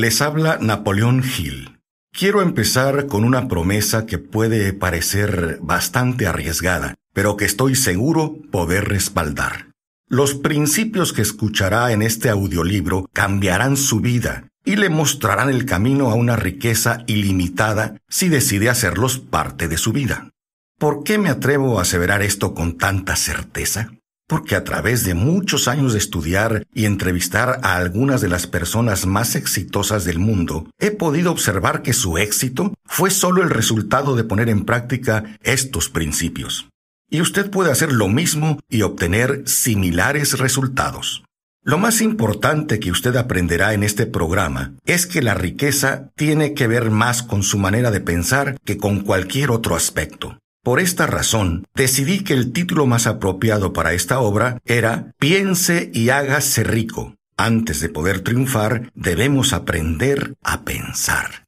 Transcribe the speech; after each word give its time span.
Les 0.00 0.22
habla 0.22 0.56
Napoleón 0.62 1.22
Hill. 1.22 1.78
Quiero 2.10 2.40
empezar 2.40 3.06
con 3.06 3.22
una 3.22 3.48
promesa 3.48 4.06
que 4.06 4.16
puede 4.16 4.72
parecer 4.72 5.58
bastante 5.60 6.26
arriesgada, 6.26 6.94
pero 7.12 7.36
que 7.36 7.44
estoy 7.44 7.74
seguro 7.74 8.38
poder 8.50 8.88
respaldar. 8.88 9.72
Los 10.08 10.32
principios 10.32 11.12
que 11.12 11.20
escuchará 11.20 11.92
en 11.92 12.00
este 12.00 12.30
audiolibro 12.30 13.10
cambiarán 13.12 13.76
su 13.76 14.00
vida 14.00 14.48
y 14.64 14.76
le 14.76 14.88
mostrarán 14.88 15.50
el 15.50 15.66
camino 15.66 16.10
a 16.10 16.14
una 16.14 16.34
riqueza 16.34 17.04
ilimitada 17.06 17.98
si 18.08 18.30
decide 18.30 18.70
hacerlos 18.70 19.18
parte 19.18 19.68
de 19.68 19.76
su 19.76 19.92
vida. 19.92 20.30
¿Por 20.78 21.04
qué 21.04 21.18
me 21.18 21.28
atrevo 21.28 21.78
a 21.78 21.82
aseverar 21.82 22.22
esto 22.22 22.54
con 22.54 22.78
tanta 22.78 23.16
certeza? 23.16 23.90
Porque 24.30 24.54
a 24.54 24.62
través 24.62 25.04
de 25.04 25.14
muchos 25.14 25.66
años 25.66 25.92
de 25.92 25.98
estudiar 25.98 26.64
y 26.72 26.84
entrevistar 26.84 27.58
a 27.64 27.74
algunas 27.74 28.20
de 28.20 28.28
las 28.28 28.46
personas 28.46 29.04
más 29.04 29.34
exitosas 29.34 30.04
del 30.04 30.20
mundo, 30.20 30.70
he 30.78 30.92
podido 30.92 31.32
observar 31.32 31.82
que 31.82 31.92
su 31.92 32.16
éxito 32.16 32.72
fue 32.84 33.10
solo 33.10 33.42
el 33.42 33.50
resultado 33.50 34.14
de 34.14 34.22
poner 34.22 34.48
en 34.48 34.64
práctica 34.64 35.36
estos 35.42 35.88
principios. 35.88 36.68
Y 37.10 37.20
usted 37.22 37.50
puede 37.50 37.72
hacer 37.72 37.90
lo 37.90 38.06
mismo 38.06 38.60
y 38.68 38.82
obtener 38.82 39.42
similares 39.46 40.38
resultados. 40.38 41.24
Lo 41.64 41.78
más 41.78 42.00
importante 42.00 42.78
que 42.78 42.92
usted 42.92 43.16
aprenderá 43.16 43.74
en 43.74 43.82
este 43.82 44.06
programa 44.06 44.74
es 44.86 45.08
que 45.08 45.22
la 45.22 45.34
riqueza 45.34 46.12
tiene 46.14 46.54
que 46.54 46.68
ver 46.68 46.92
más 46.92 47.24
con 47.24 47.42
su 47.42 47.58
manera 47.58 47.90
de 47.90 48.00
pensar 48.00 48.60
que 48.64 48.76
con 48.76 49.00
cualquier 49.00 49.50
otro 49.50 49.74
aspecto. 49.74 50.38
Por 50.70 50.78
esta 50.78 51.08
razón, 51.08 51.66
decidí 51.74 52.22
que 52.22 52.32
el 52.32 52.52
título 52.52 52.86
más 52.86 53.08
apropiado 53.08 53.72
para 53.72 53.92
esta 53.92 54.20
obra 54.20 54.60
era 54.64 55.12
Piense 55.18 55.90
y 55.92 56.10
hágase 56.10 56.62
rico. 56.62 57.16
Antes 57.36 57.80
de 57.80 57.88
poder 57.88 58.20
triunfar, 58.20 58.92
debemos 58.94 59.52
aprender 59.52 60.36
a 60.44 60.62
pensar. 60.62 61.46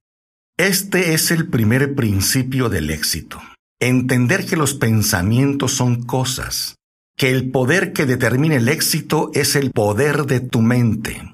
Este 0.57 1.15
es 1.15 1.31
el 1.31 1.47
primer 1.47 1.95
principio 1.95 2.69
del 2.69 2.91
éxito. 2.91 3.41
Entender 3.79 4.45
que 4.45 4.57
los 4.57 4.75
pensamientos 4.75 5.71
son 5.71 6.03
cosas, 6.03 6.75
que 7.17 7.31
el 7.31 7.53
poder 7.53 7.93
que 7.93 8.07
determina 8.07 8.57
el 8.57 8.69
éxito 8.69 9.31
es 9.35 9.55
el 9.55 9.71
poder 9.71 10.25
de 10.27 10.41
tu 10.41 10.63
mente. 10.63 11.33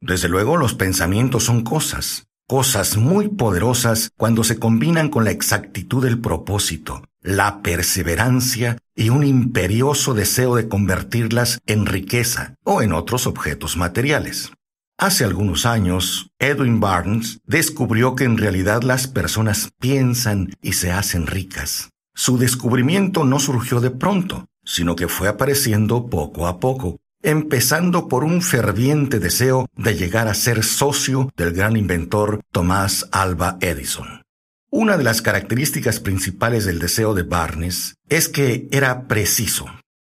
Desde 0.00 0.30
luego 0.30 0.56
los 0.56 0.72
pensamientos 0.72 1.44
son 1.44 1.62
cosas, 1.62 2.24
cosas 2.48 2.96
muy 2.96 3.28
poderosas 3.28 4.10
cuando 4.16 4.42
se 4.42 4.58
combinan 4.58 5.10
con 5.10 5.24
la 5.24 5.30
exactitud 5.30 6.02
del 6.02 6.18
propósito, 6.18 7.04
la 7.20 7.60
perseverancia 7.60 8.78
y 8.96 9.10
un 9.10 9.22
imperioso 9.22 10.14
deseo 10.14 10.56
de 10.56 10.66
convertirlas 10.66 11.60
en 11.66 11.84
riqueza 11.84 12.54
o 12.64 12.80
en 12.80 12.94
otros 12.94 13.26
objetos 13.26 13.76
materiales. 13.76 14.50
Hace 14.96 15.24
algunos 15.24 15.66
años, 15.66 16.30
Edwin 16.38 16.80
Barnes 16.80 17.40
descubrió 17.44 18.16
que 18.16 18.24
en 18.24 18.38
realidad 18.38 18.82
las 18.82 19.06
personas 19.06 19.70
piensan 19.78 20.56
y 20.62 20.72
se 20.72 20.90
hacen 20.90 21.26
ricas. 21.26 21.90
Su 22.14 22.38
descubrimiento 22.38 23.24
no 23.24 23.40
surgió 23.40 23.80
de 23.80 23.90
pronto, 23.90 24.46
sino 24.64 24.96
que 24.96 25.06
fue 25.06 25.28
apareciendo 25.28 26.08
poco 26.08 26.46
a 26.46 26.58
poco, 26.58 26.98
empezando 27.22 28.08
por 28.08 28.24
un 28.24 28.42
ferviente 28.42 29.18
deseo 29.18 29.66
de 29.76 29.94
llegar 29.94 30.28
a 30.28 30.34
ser 30.34 30.64
socio 30.64 31.30
del 31.36 31.52
gran 31.52 31.76
inventor 31.76 32.40
Tomás 32.52 33.08
Alba 33.12 33.58
Edison. 33.60 34.22
Una 34.70 34.98
de 34.98 35.04
las 35.04 35.22
características 35.22 35.98
principales 35.98 36.64
del 36.64 36.78
deseo 36.78 37.14
de 37.14 37.22
Barnes 37.22 37.94
es 38.08 38.28
que 38.28 38.68
era 38.70 39.08
preciso. 39.08 39.66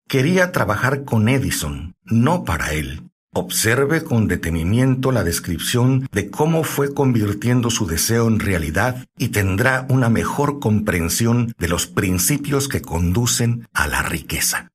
Quería 0.09 0.50
trabajar 0.50 1.05
con 1.05 1.28
Edison, 1.28 1.95
no 2.05 2.45
para 2.45 2.72
él. 2.72 3.03
Observe 3.34 4.03
con 4.03 4.28
detenimiento 4.28 5.12
la 5.12 5.25
descripción 5.25 6.09
de 6.11 6.31
cómo 6.31 6.65
fue 6.65 6.95
convirtiendo 6.95 7.69
su 7.69 7.87
deseo 7.87 8.28
en 8.28 8.41
realidad 8.41 9.05
y 9.19 9.28
tendrá 9.28 9.84
una 9.91 10.09
mejor 10.09 10.59
comprensión 10.59 11.53
de 11.59 11.69
los 11.69 11.87
principios 11.87 12.66
que 12.66 12.81
conducen 12.81 13.69
a 13.75 13.89
la 13.89 14.03
riqueza. 14.03 14.71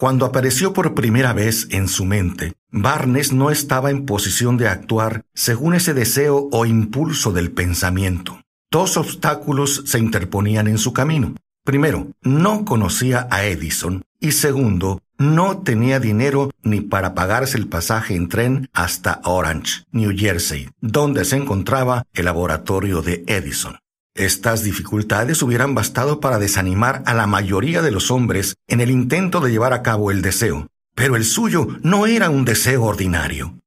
Cuando 0.00 0.24
apareció 0.24 0.72
por 0.72 0.94
primera 0.94 1.34
vez 1.34 1.68
en 1.72 1.86
su 1.86 2.06
mente, 2.06 2.54
Barnes 2.70 3.34
no 3.34 3.50
estaba 3.50 3.90
en 3.90 4.06
posición 4.06 4.56
de 4.56 4.66
actuar 4.66 5.26
según 5.34 5.74
ese 5.74 5.92
deseo 5.92 6.48
o 6.52 6.64
impulso 6.64 7.32
del 7.32 7.50
pensamiento. 7.50 8.40
Dos 8.70 8.96
obstáculos 8.96 9.82
se 9.84 9.98
interponían 9.98 10.68
en 10.68 10.78
su 10.78 10.94
camino. 10.94 11.34
Primero, 11.66 12.12
no 12.22 12.64
conocía 12.64 13.28
a 13.30 13.44
Edison 13.44 14.02
y 14.18 14.32
segundo, 14.32 15.02
no 15.18 15.58
tenía 15.58 16.00
dinero 16.00 16.50
ni 16.62 16.80
para 16.80 17.14
pagarse 17.14 17.58
el 17.58 17.66
pasaje 17.66 18.14
en 18.14 18.30
tren 18.30 18.70
hasta 18.72 19.20
Orange, 19.24 19.82
New 19.92 20.16
Jersey, 20.16 20.70
donde 20.80 21.26
se 21.26 21.36
encontraba 21.36 22.06
el 22.14 22.24
laboratorio 22.24 23.02
de 23.02 23.22
Edison. 23.26 23.76
Estas 24.20 24.62
dificultades 24.62 25.40
hubieran 25.42 25.74
bastado 25.74 26.20
para 26.20 26.38
desanimar 26.38 27.02
a 27.06 27.14
la 27.14 27.26
mayoría 27.26 27.80
de 27.80 27.90
los 27.90 28.10
hombres 28.10 28.54
en 28.68 28.82
el 28.82 28.90
intento 28.90 29.40
de 29.40 29.50
llevar 29.50 29.72
a 29.72 29.80
cabo 29.80 30.10
el 30.10 30.20
deseo, 30.20 30.68
pero 30.94 31.16
el 31.16 31.24
suyo 31.24 31.68
no 31.82 32.06
era 32.06 32.28
un 32.28 32.44
deseo 32.44 32.84
ordinario. 32.84 33.58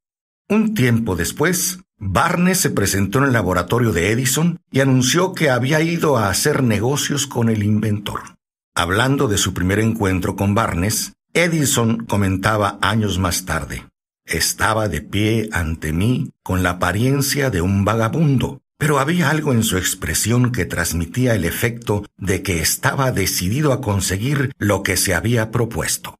Un 0.48 0.76
tiempo 0.76 1.16
después, 1.16 1.80
Barnes 1.98 2.60
se 2.60 2.70
presentó 2.70 3.18
en 3.18 3.24
el 3.24 3.34
laboratorio 3.34 3.92
de 3.94 4.12
Edison 4.12 4.60
y 4.70 4.82
anunció 4.82 5.34
que 5.34 5.50
había 5.50 5.82
ido 5.82 6.20
a 6.20 6.30
hacer 6.30 6.62
negocios 6.62 7.26
con 7.26 7.50
el 7.50 7.64
inventor. 7.64 8.22
Hablando 8.76 9.28
de 9.28 9.40
su 9.40 9.56
primer 9.56 9.80
encuentro 9.80 10.36
con 10.36 10.54
Barnes, 10.54 11.14
Edison 11.34 12.06
comentaba 12.06 12.78
años 12.80 13.18
más 13.18 13.46
tarde. 13.46 13.88
Estaba 14.28 14.88
de 14.88 15.02
pie 15.02 15.50
ante 15.52 15.94
mí 15.94 16.30
con 16.44 16.62
la 16.62 16.72
apariencia 16.72 17.50
de 17.50 17.62
un 17.62 17.86
vagabundo, 17.86 18.62
pero 18.78 19.00
había 19.00 19.30
algo 19.30 19.54
en 19.54 19.64
su 19.64 19.78
expresión 19.78 20.52
que 20.52 20.66
transmitía 20.66 21.36
el 21.36 21.46
efecto 21.46 22.06
de 22.18 22.44
que 22.44 22.62
estaba 22.62 23.12
decidido 23.12 23.74
a 23.74 23.82
conseguir 23.82 24.52
lo 24.58 24.84
que 24.84 24.98
se 24.98 25.14
había 25.14 25.52
propuesto. 25.52 26.16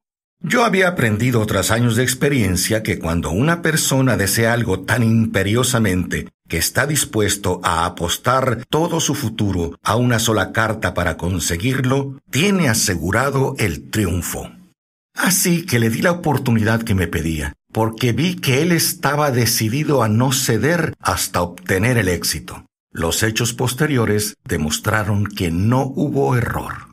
Yo 0.46 0.62
había 0.62 0.88
aprendido 0.88 1.44
tras 1.46 1.70
años 1.70 1.96
de 1.96 2.02
experiencia 2.02 2.82
que 2.82 2.98
cuando 2.98 3.30
una 3.30 3.62
persona 3.62 4.18
desea 4.18 4.52
algo 4.52 4.80
tan 4.80 5.02
imperiosamente 5.02 6.28
que 6.46 6.58
está 6.58 6.86
dispuesto 6.86 7.60
a 7.64 7.86
apostar 7.86 8.66
todo 8.68 9.00
su 9.00 9.14
futuro 9.14 9.78
a 9.82 9.96
una 9.96 10.18
sola 10.18 10.52
carta 10.52 10.92
para 10.92 11.16
conseguirlo, 11.16 12.20
tiene 12.30 12.68
asegurado 12.68 13.54
el 13.58 13.88
triunfo. 13.88 14.50
Así 15.14 15.64
que 15.64 15.78
le 15.78 15.88
di 15.88 16.02
la 16.02 16.12
oportunidad 16.12 16.82
que 16.82 16.94
me 16.94 17.06
pedía, 17.06 17.54
porque 17.74 18.12
vi 18.12 18.36
que 18.36 18.62
él 18.62 18.70
estaba 18.70 19.32
decidido 19.32 20.04
a 20.04 20.08
no 20.08 20.30
ceder 20.30 20.94
hasta 21.00 21.42
obtener 21.42 21.98
el 21.98 22.08
éxito. 22.08 22.66
Los 22.92 23.24
hechos 23.24 23.52
posteriores 23.52 24.36
demostraron 24.44 25.26
que 25.26 25.50
no 25.50 25.82
hubo 25.82 26.36
error. 26.36 26.86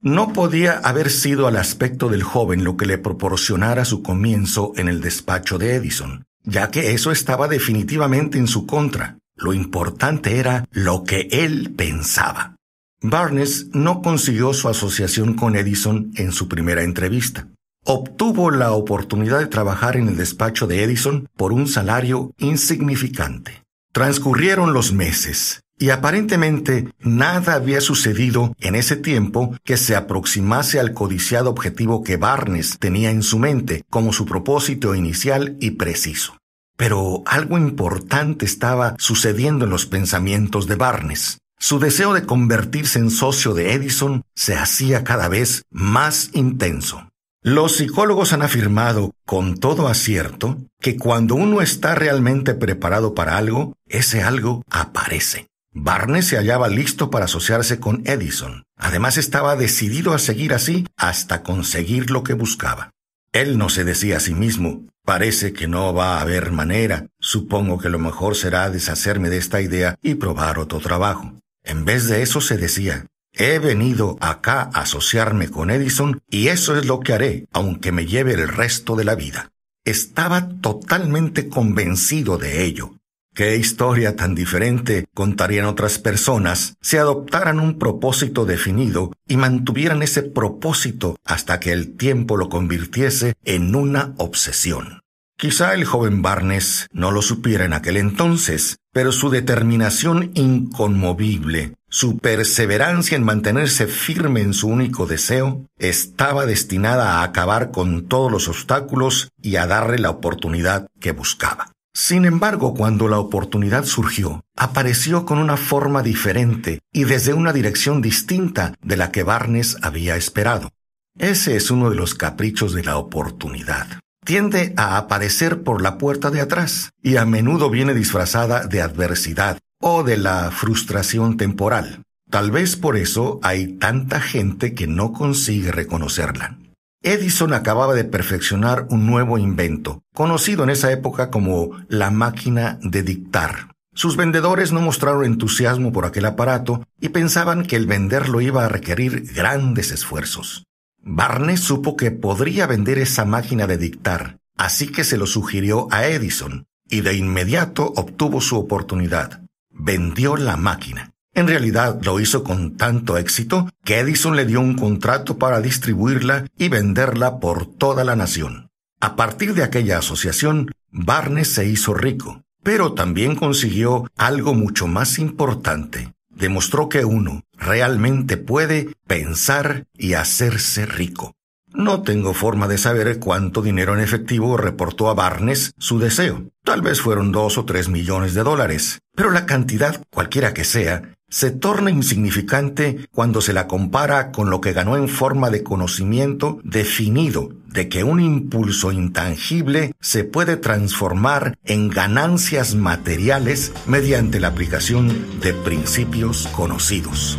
No 0.00 0.32
podía 0.32 0.78
haber 0.78 1.10
sido 1.10 1.46
al 1.46 1.58
aspecto 1.58 2.08
del 2.08 2.22
joven 2.22 2.64
lo 2.64 2.78
que 2.78 2.86
le 2.86 2.96
proporcionara 2.96 3.84
su 3.84 4.02
comienzo 4.02 4.72
en 4.76 4.88
el 4.88 5.02
despacho 5.02 5.58
de 5.58 5.74
Edison, 5.74 6.24
ya 6.44 6.70
que 6.70 6.92
eso 6.92 7.12
estaba 7.12 7.46
definitivamente 7.46 8.38
en 8.38 8.46
su 8.46 8.66
contra. 8.66 9.18
Lo 9.36 9.52
importante 9.52 10.38
era 10.38 10.64
lo 10.70 11.04
que 11.04 11.28
él 11.30 11.74
pensaba. 11.76 12.56
Barnes 13.02 13.66
no 13.74 14.00
consiguió 14.00 14.54
su 14.54 14.70
asociación 14.70 15.34
con 15.34 15.56
Edison 15.56 16.10
en 16.16 16.32
su 16.32 16.48
primera 16.48 16.82
entrevista 16.84 17.51
obtuvo 17.84 18.50
la 18.50 18.72
oportunidad 18.72 19.40
de 19.40 19.46
trabajar 19.46 19.96
en 19.96 20.08
el 20.08 20.16
despacho 20.16 20.66
de 20.66 20.82
Edison 20.84 21.28
por 21.36 21.52
un 21.52 21.66
salario 21.66 22.32
insignificante. 22.38 23.62
Transcurrieron 23.92 24.72
los 24.72 24.92
meses 24.92 25.60
y 25.78 25.90
aparentemente 25.90 26.88
nada 27.00 27.54
había 27.54 27.80
sucedido 27.80 28.54
en 28.60 28.76
ese 28.76 28.96
tiempo 28.96 29.56
que 29.64 29.76
se 29.76 29.96
aproximase 29.96 30.78
al 30.78 30.94
codiciado 30.94 31.50
objetivo 31.50 32.02
que 32.04 32.16
Barnes 32.16 32.78
tenía 32.78 33.10
en 33.10 33.22
su 33.22 33.38
mente 33.38 33.84
como 33.90 34.12
su 34.12 34.24
propósito 34.24 34.94
inicial 34.94 35.56
y 35.60 35.72
preciso. 35.72 36.38
Pero 36.76 37.22
algo 37.26 37.58
importante 37.58 38.44
estaba 38.44 38.94
sucediendo 38.98 39.64
en 39.64 39.70
los 39.70 39.86
pensamientos 39.86 40.66
de 40.66 40.76
Barnes. 40.76 41.38
Su 41.58 41.78
deseo 41.78 42.14
de 42.14 42.26
convertirse 42.26 42.98
en 42.98 43.10
socio 43.10 43.52
de 43.52 43.72
Edison 43.72 44.22
se 44.34 44.54
hacía 44.54 45.04
cada 45.04 45.28
vez 45.28 45.64
más 45.70 46.30
intenso. 46.32 47.08
Los 47.44 47.76
psicólogos 47.76 48.32
han 48.32 48.42
afirmado 48.42 49.16
con 49.26 49.56
todo 49.58 49.88
acierto 49.88 50.58
que 50.80 50.96
cuando 50.96 51.34
uno 51.34 51.60
está 51.60 51.96
realmente 51.96 52.54
preparado 52.54 53.16
para 53.16 53.36
algo, 53.36 53.74
ese 53.88 54.22
algo 54.22 54.62
aparece. 54.70 55.48
Barnes 55.72 56.28
se 56.28 56.36
hallaba 56.36 56.68
listo 56.68 57.10
para 57.10 57.24
asociarse 57.24 57.80
con 57.80 58.02
Edison. 58.06 58.62
Además 58.76 59.16
estaba 59.16 59.56
decidido 59.56 60.14
a 60.14 60.20
seguir 60.20 60.54
así 60.54 60.86
hasta 60.96 61.42
conseguir 61.42 62.12
lo 62.12 62.22
que 62.22 62.34
buscaba. 62.34 62.92
Él 63.32 63.58
no 63.58 63.70
se 63.70 63.82
decía 63.82 64.18
a 64.18 64.20
sí 64.20 64.34
mismo, 64.34 64.86
parece 65.04 65.52
que 65.52 65.66
no 65.66 65.92
va 65.92 66.18
a 66.18 66.20
haber 66.20 66.52
manera, 66.52 67.08
supongo 67.18 67.78
que 67.78 67.88
lo 67.88 67.98
mejor 67.98 68.36
será 68.36 68.70
deshacerme 68.70 69.30
de 69.30 69.38
esta 69.38 69.60
idea 69.60 69.96
y 70.00 70.14
probar 70.14 70.60
otro 70.60 70.78
trabajo. 70.78 71.32
En 71.64 71.84
vez 71.84 72.06
de 72.06 72.22
eso 72.22 72.40
se 72.40 72.56
decía, 72.56 73.06
He 73.34 73.58
venido 73.58 74.18
acá 74.20 74.70
a 74.74 74.82
asociarme 74.82 75.48
con 75.48 75.70
Edison 75.70 76.20
y 76.28 76.48
eso 76.48 76.76
es 76.76 76.84
lo 76.84 77.00
que 77.00 77.14
haré, 77.14 77.48
aunque 77.52 77.90
me 77.90 78.06
lleve 78.06 78.34
el 78.34 78.46
resto 78.46 78.94
de 78.94 79.04
la 79.04 79.14
vida. 79.14 79.50
Estaba 79.84 80.48
totalmente 80.60 81.48
convencido 81.48 82.36
de 82.36 82.64
ello. 82.64 82.94
Qué 83.34 83.56
historia 83.56 84.14
tan 84.14 84.34
diferente 84.34 85.06
contarían 85.14 85.64
otras 85.64 85.98
personas 85.98 86.76
si 86.82 86.98
adoptaran 86.98 87.60
un 87.60 87.78
propósito 87.78 88.44
definido 88.44 89.10
y 89.26 89.38
mantuvieran 89.38 90.02
ese 90.02 90.22
propósito 90.22 91.16
hasta 91.24 91.58
que 91.58 91.72
el 91.72 91.96
tiempo 91.96 92.36
lo 92.36 92.50
convirtiese 92.50 93.32
en 93.44 93.74
una 93.74 94.14
obsesión. 94.18 95.01
Quizá 95.42 95.74
el 95.74 95.84
joven 95.84 96.22
Barnes 96.22 96.86
no 96.92 97.10
lo 97.10 97.20
supiera 97.20 97.64
en 97.64 97.72
aquel 97.72 97.96
entonces, 97.96 98.78
pero 98.92 99.10
su 99.10 99.28
determinación 99.28 100.30
inconmovible, 100.34 101.74
su 101.88 102.18
perseverancia 102.18 103.16
en 103.16 103.24
mantenerse 103.24 103.88
firme 103.88 104.40
en 104.42 104.54
su 104.54 104.68
único 104.68 105.06
deseo, 105.06 105.66
estaba 105.80 106.46
destinada 106.46 107.14
a 107.14 107.24
acabar 107.24 107.72
con 107.72 108.06
todos 108.06 108.30
los 108.30 108.46
obstáculos 108.46 109.30
y 109.42 109.56
a 109.56 109.66
darle 109.66 109.98
la 109.98 110.10
oportunidad 110.10 110.86
que 111.00 111.10
buscaba. 111.10 111.72
Sin 111.92 112.24
embargo, 112.24 112.72
cuando 112.74 113.08
la 113.08 113.18
oportunidad 113.18 113.84
surgió, 113.84 114.44
apareció 114.54 115.26
con 115.26 115.38
una 115.38 115.56
forma 115.56 116.04
diferente 116.04 116.78
y 116.92 117.02
desde 117.02 117.34
una 117.34 117.52
dirección 117.52 118.00
distinta 118.00 118.74
de 118.80 118.96
la 118.96 119.10
que 119.10 119.24
Barnes 119.24 119.76
había 119.82 120.14
esperado. 120.14 120.70
Ese 121.18 121.56
es 121.56 121.72
uno 121.72 121.90
de 121.90 121.96
los 121.96 122.14
caprichos 122.14 122.74
de 122.74 122.84
la 122.84 122.96
oportunidad. 122.96 124.01
Tiende 124.24 124.72
a 124.76 124.98
aparecer 124.98 125.62
por 125.62 125.82
la 125.82 125.98
puerta 125.98 126.30
de 126.30 126.40
atrás 126.40 126.92
y 127.02 127.16
a 127.16 127.24
menudo 127.24 127.70
viene 127.70 127.92
disfrazada 127.92 128.66
de 128.66 128.80
adversidad 128.80 129.58
o 129.80 130.04
de 130.04 130.16
la 130.16 130.52
frustración 130.52 131.36
temporal. 131.36 132.04
Tal 132.30 132.52
vez 132.52 132.76
por 132.76 132.96
eso 132.96 133.40
hay 133.42 133.66
tanta 133.78 134.20
gente 134.20 134.74
que 134.74 134.86
no 134.86 135.12
consigue 135.12 135.72
reconocerla. 135.72 136.56
Edison 137.02 137.52
acababa 137.52 137.94
de 137.94 138.04
perfeccionar 138.04 138.86
un 138.90 139.06
nuevo 139.06 139.38
invento, 139.38 140.02
conocido 140.14 140.62
en 140.62 140.70
esa 140.70 140.92
época 140.92 141.30
como 141.30 141.72
la 141.88 142.12
máquina 142.12 142.78
de 142.80 143.02
dictar. 143.02 143.72
Sus 143.92 144.16
vendedores 144.16 144.72
no 144.72 144.80
mostraron 144.80 145.24
entusiasmo 145.24 145.92
por 145.92 146.06
aquel 146.06 146.26
aparato 146.26 146.84
y 147.00 147.08
pensaban 147.08 147.64
que 147.64 147.74
el 147.74 147.86
venderlo 147.86 148.40
iba 148.40 148.64
a 148.64 148.68
requerir 148.68 149.32
grandes 149.34 149.90
esfuerzos. 149.90 150.64
Barnes 151.04 151.60
supo 151.60 151.96
que 151.96 152.12
podría 152.12 152.66
vender 152.68 152.98
esa 152.98 153.24
máquina 153.24 153.66
de 153.66 153.76
dictar, 153.76 154.38
así 154.56 154.86
que 154.86 155.02
se 155.02 155.16
lo 155.16 155.26
sugirió 155.26 155.88
a 155.90 156.06
Edison, 156.06 156.66
y 156.88 157.00
de 157.00 157.14
inmediato 157.16 157.92
obtuvo 157.96 158.40
su 158.40 158.56
oportunidad. 158.56 159.42
Vendió 159.70 160.36
la 160.36 160.56
máquina. 160.56 161.10
En 161.34 161.48
realidad 161.48 161.98
lo 162.02 162.20
hizo 162.20 162.44
con 162.44 162.76
tanto 162.76 163.16
éxito 163.16 163.68
que 163.84 163.98
Edison 163.98 164.36
le 164.36 164.44
dio 164.44 164.60
un 164.60 164.74
contrato 164.74 165.38
para 165.38 165.60
distribuirla 165.60 166.46
y 166.56 166.68
venderla 166.68 167.40
por 167.40 167.66
toda 167.66 168.04
la 168.04 168.14
nación. 168.14 168.70
A 169.00 169.16
partir 169.16 169.54
de 169.54 169.64
aquella 169.64 169.98
asociación, 169.98 170.70
Barnes 170.90 171.48
se 171.48 171.66
hizo 171.66 171.94
rico, 171.94 172.42
pero 172.62 172.92
también 172.92 173.34
consiguió 173.34 174.08
algo 174.16 174.54
mucho 174.54 174.86
más 174.86 175.18
importante. 175.18 176.12
Demostró 176.34 176.88
que 176.88 177.04
uno 177.04 177.44
realmente 177.52 178.36
puede 178.36 178.88
pensar 179.06 179.86
y 179.96 180.14
hacerse 180.14 180.86
rico. 180.86 181.34
No 181.74 182.02
tengo 182.02 182.34
forma 182.34 182.68
de 182.68 182.76
saber 182.76 183.18
cuánto 183.18 183.62
dinero 183.62 183.94
en 183.94 184.00
efectivo 184.00 184.58
reportó 184.58 185.08
a 185.08 185.14
Barnes 185.14 185.72
su 185.78 185.98
deseo. 185.98 186.44
Tal 186.64 186.82
vez 186.82 187.00
fueron 187.00 187.32
dos 187.32 187.56
o 187.56 187.64
tres 187.64 187.88
millones 187.88 188.34
de 188.34 188.42
dólares, 188.42 189.00
pero 189.16 189.30
la 189.30 189.46
cantidad, 189.46 190.02
cualquiera 190.10 190.52
que 190.52 190.64
sea, 190.64 191.14
se 191.32 191.50
torna 191.50 191.90
insignificante 191.90 193.08
cuando 193.10 193.40
se 193.40 193.54
la 193.54 193.66
compara 193.66 194.32
con 194.32 194.50
lo 194.50 194.60
que 194.60 194.74
ganó 194.74 194.98
en 194.98 195.08
forma 195.08 195.48
de 195.48 195.62
conocimiento 195.62 196.60
definido 196.62 197.48
de 197.68 197.88
que 197.88 198.04
un 198.04 198.20
impulso 198.20 198.92
intangible 198.92 199.94
se 199.98 200.24
puede 200.24 200.58
transformar 200.58 201.56
en 201.64 201.88
ganancias 201.88 202.74
materiales 202.74 203.72
mediante 203.86 204.40
la 204.40 204.48
aplicación 204.48 205.40
de 205.40 205.54
principios 205.54 206.46
conocidos. 206.48 207.38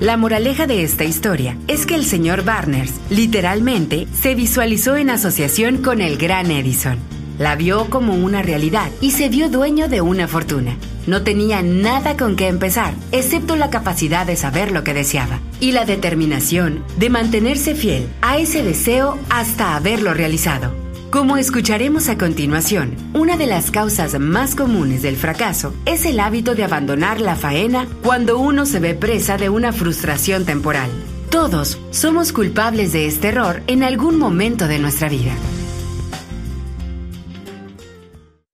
La 0.00 0.16
moraleja 0.16 0.68
de 0.68 0.84
esta 0.84 1.02
historia 1.02 1.56
es 1.66 1.84
que 1.84 1.96
el 1.96 2.04
señor 2.04 2.44
Barners 2.44 2.92
literalmente 3.10 4.06
se 4.12 4.36
visualizó 4.36 4.94
en 4.94 5.10
asociación 5.10 5.78
con 5.78 6.00
el 6.00 6.16
gran 6.18 6.52
Edison. 6.52 6.98
La 7.36 7.56
vio 7.56 7.90
como 7.90 8.14
una 8.14 8.40
realidad 8.40 8.92
y 9.00 9.10
se 9.10 9.28
vio 9.28 9.48
dueño 9.48 9.88
de 9.88 10.00
una 10.00 10.28
fortuna. 10.28 10.76
No 11.08 11.22
tenía 11.22 11.62
nada 11.62 12.16
con 12.16 12.36
qué 12.36 12.46
empezar, 12.46 12.94
excepto 13.10 13.56
la 13.56 13.70
capacidad 13.70 14.24
de 14.24 14.36
saber 14.36 14.70
lo 14.70 14.84
que 14.84 14.94
deseaba 14.94 15.40
y 15.58 15.72
la 15.72 15.84
determinación 15.84 16.84
de 16.96 17.10
mantenerse 17.10 17.74
fiel 17.74 18.06
a 18.22 18.38
ese 18.38 18.62
deseo 18.62 19.18
hasta 19.30 19.74
haberlo 19.74 20.14
realizado. 20.14 20.87
Como 21.10 21.38
escucharemos 21.38 22.10
a 22.10 22.18
continuación, 22.18 22.94
una 23.14 23.38
de 23.38 23.46
las 23.46 23.70
causas 23.70 24.18
más 24.20 24.54
comunes 24.54 25.00
del 25.00 25.16
fracaso 25.16 25.72
es 25.86 26.04
el 26.04 26.20
hábito 26.20 26.54
de 26.54 26.64
abandonar 26.64 27.18
la 27.22 27.34
faena 27.34 27.88
cuando 28.02 28.38
uno 28.38 28.66
se 28.66 28.78
ve 28.78 28.94
presa 28.94 29.38
de 29.38 29.48
una 29.48 29.72
frustración 29.72 30.44
temporal. 30.44 30.90
Todos 31.30 31.80
somos 31.92 32.34
culpables 32.34 32.92
de 32.92 33.06
este 33.06 33.28
error 33.28 33.62
en 33.68 33.84
algún 33.84 34.18
momento 34.18 34.68
de 34.68 34.78
nuestra 34.78 35.08
vida. 35.08 35.32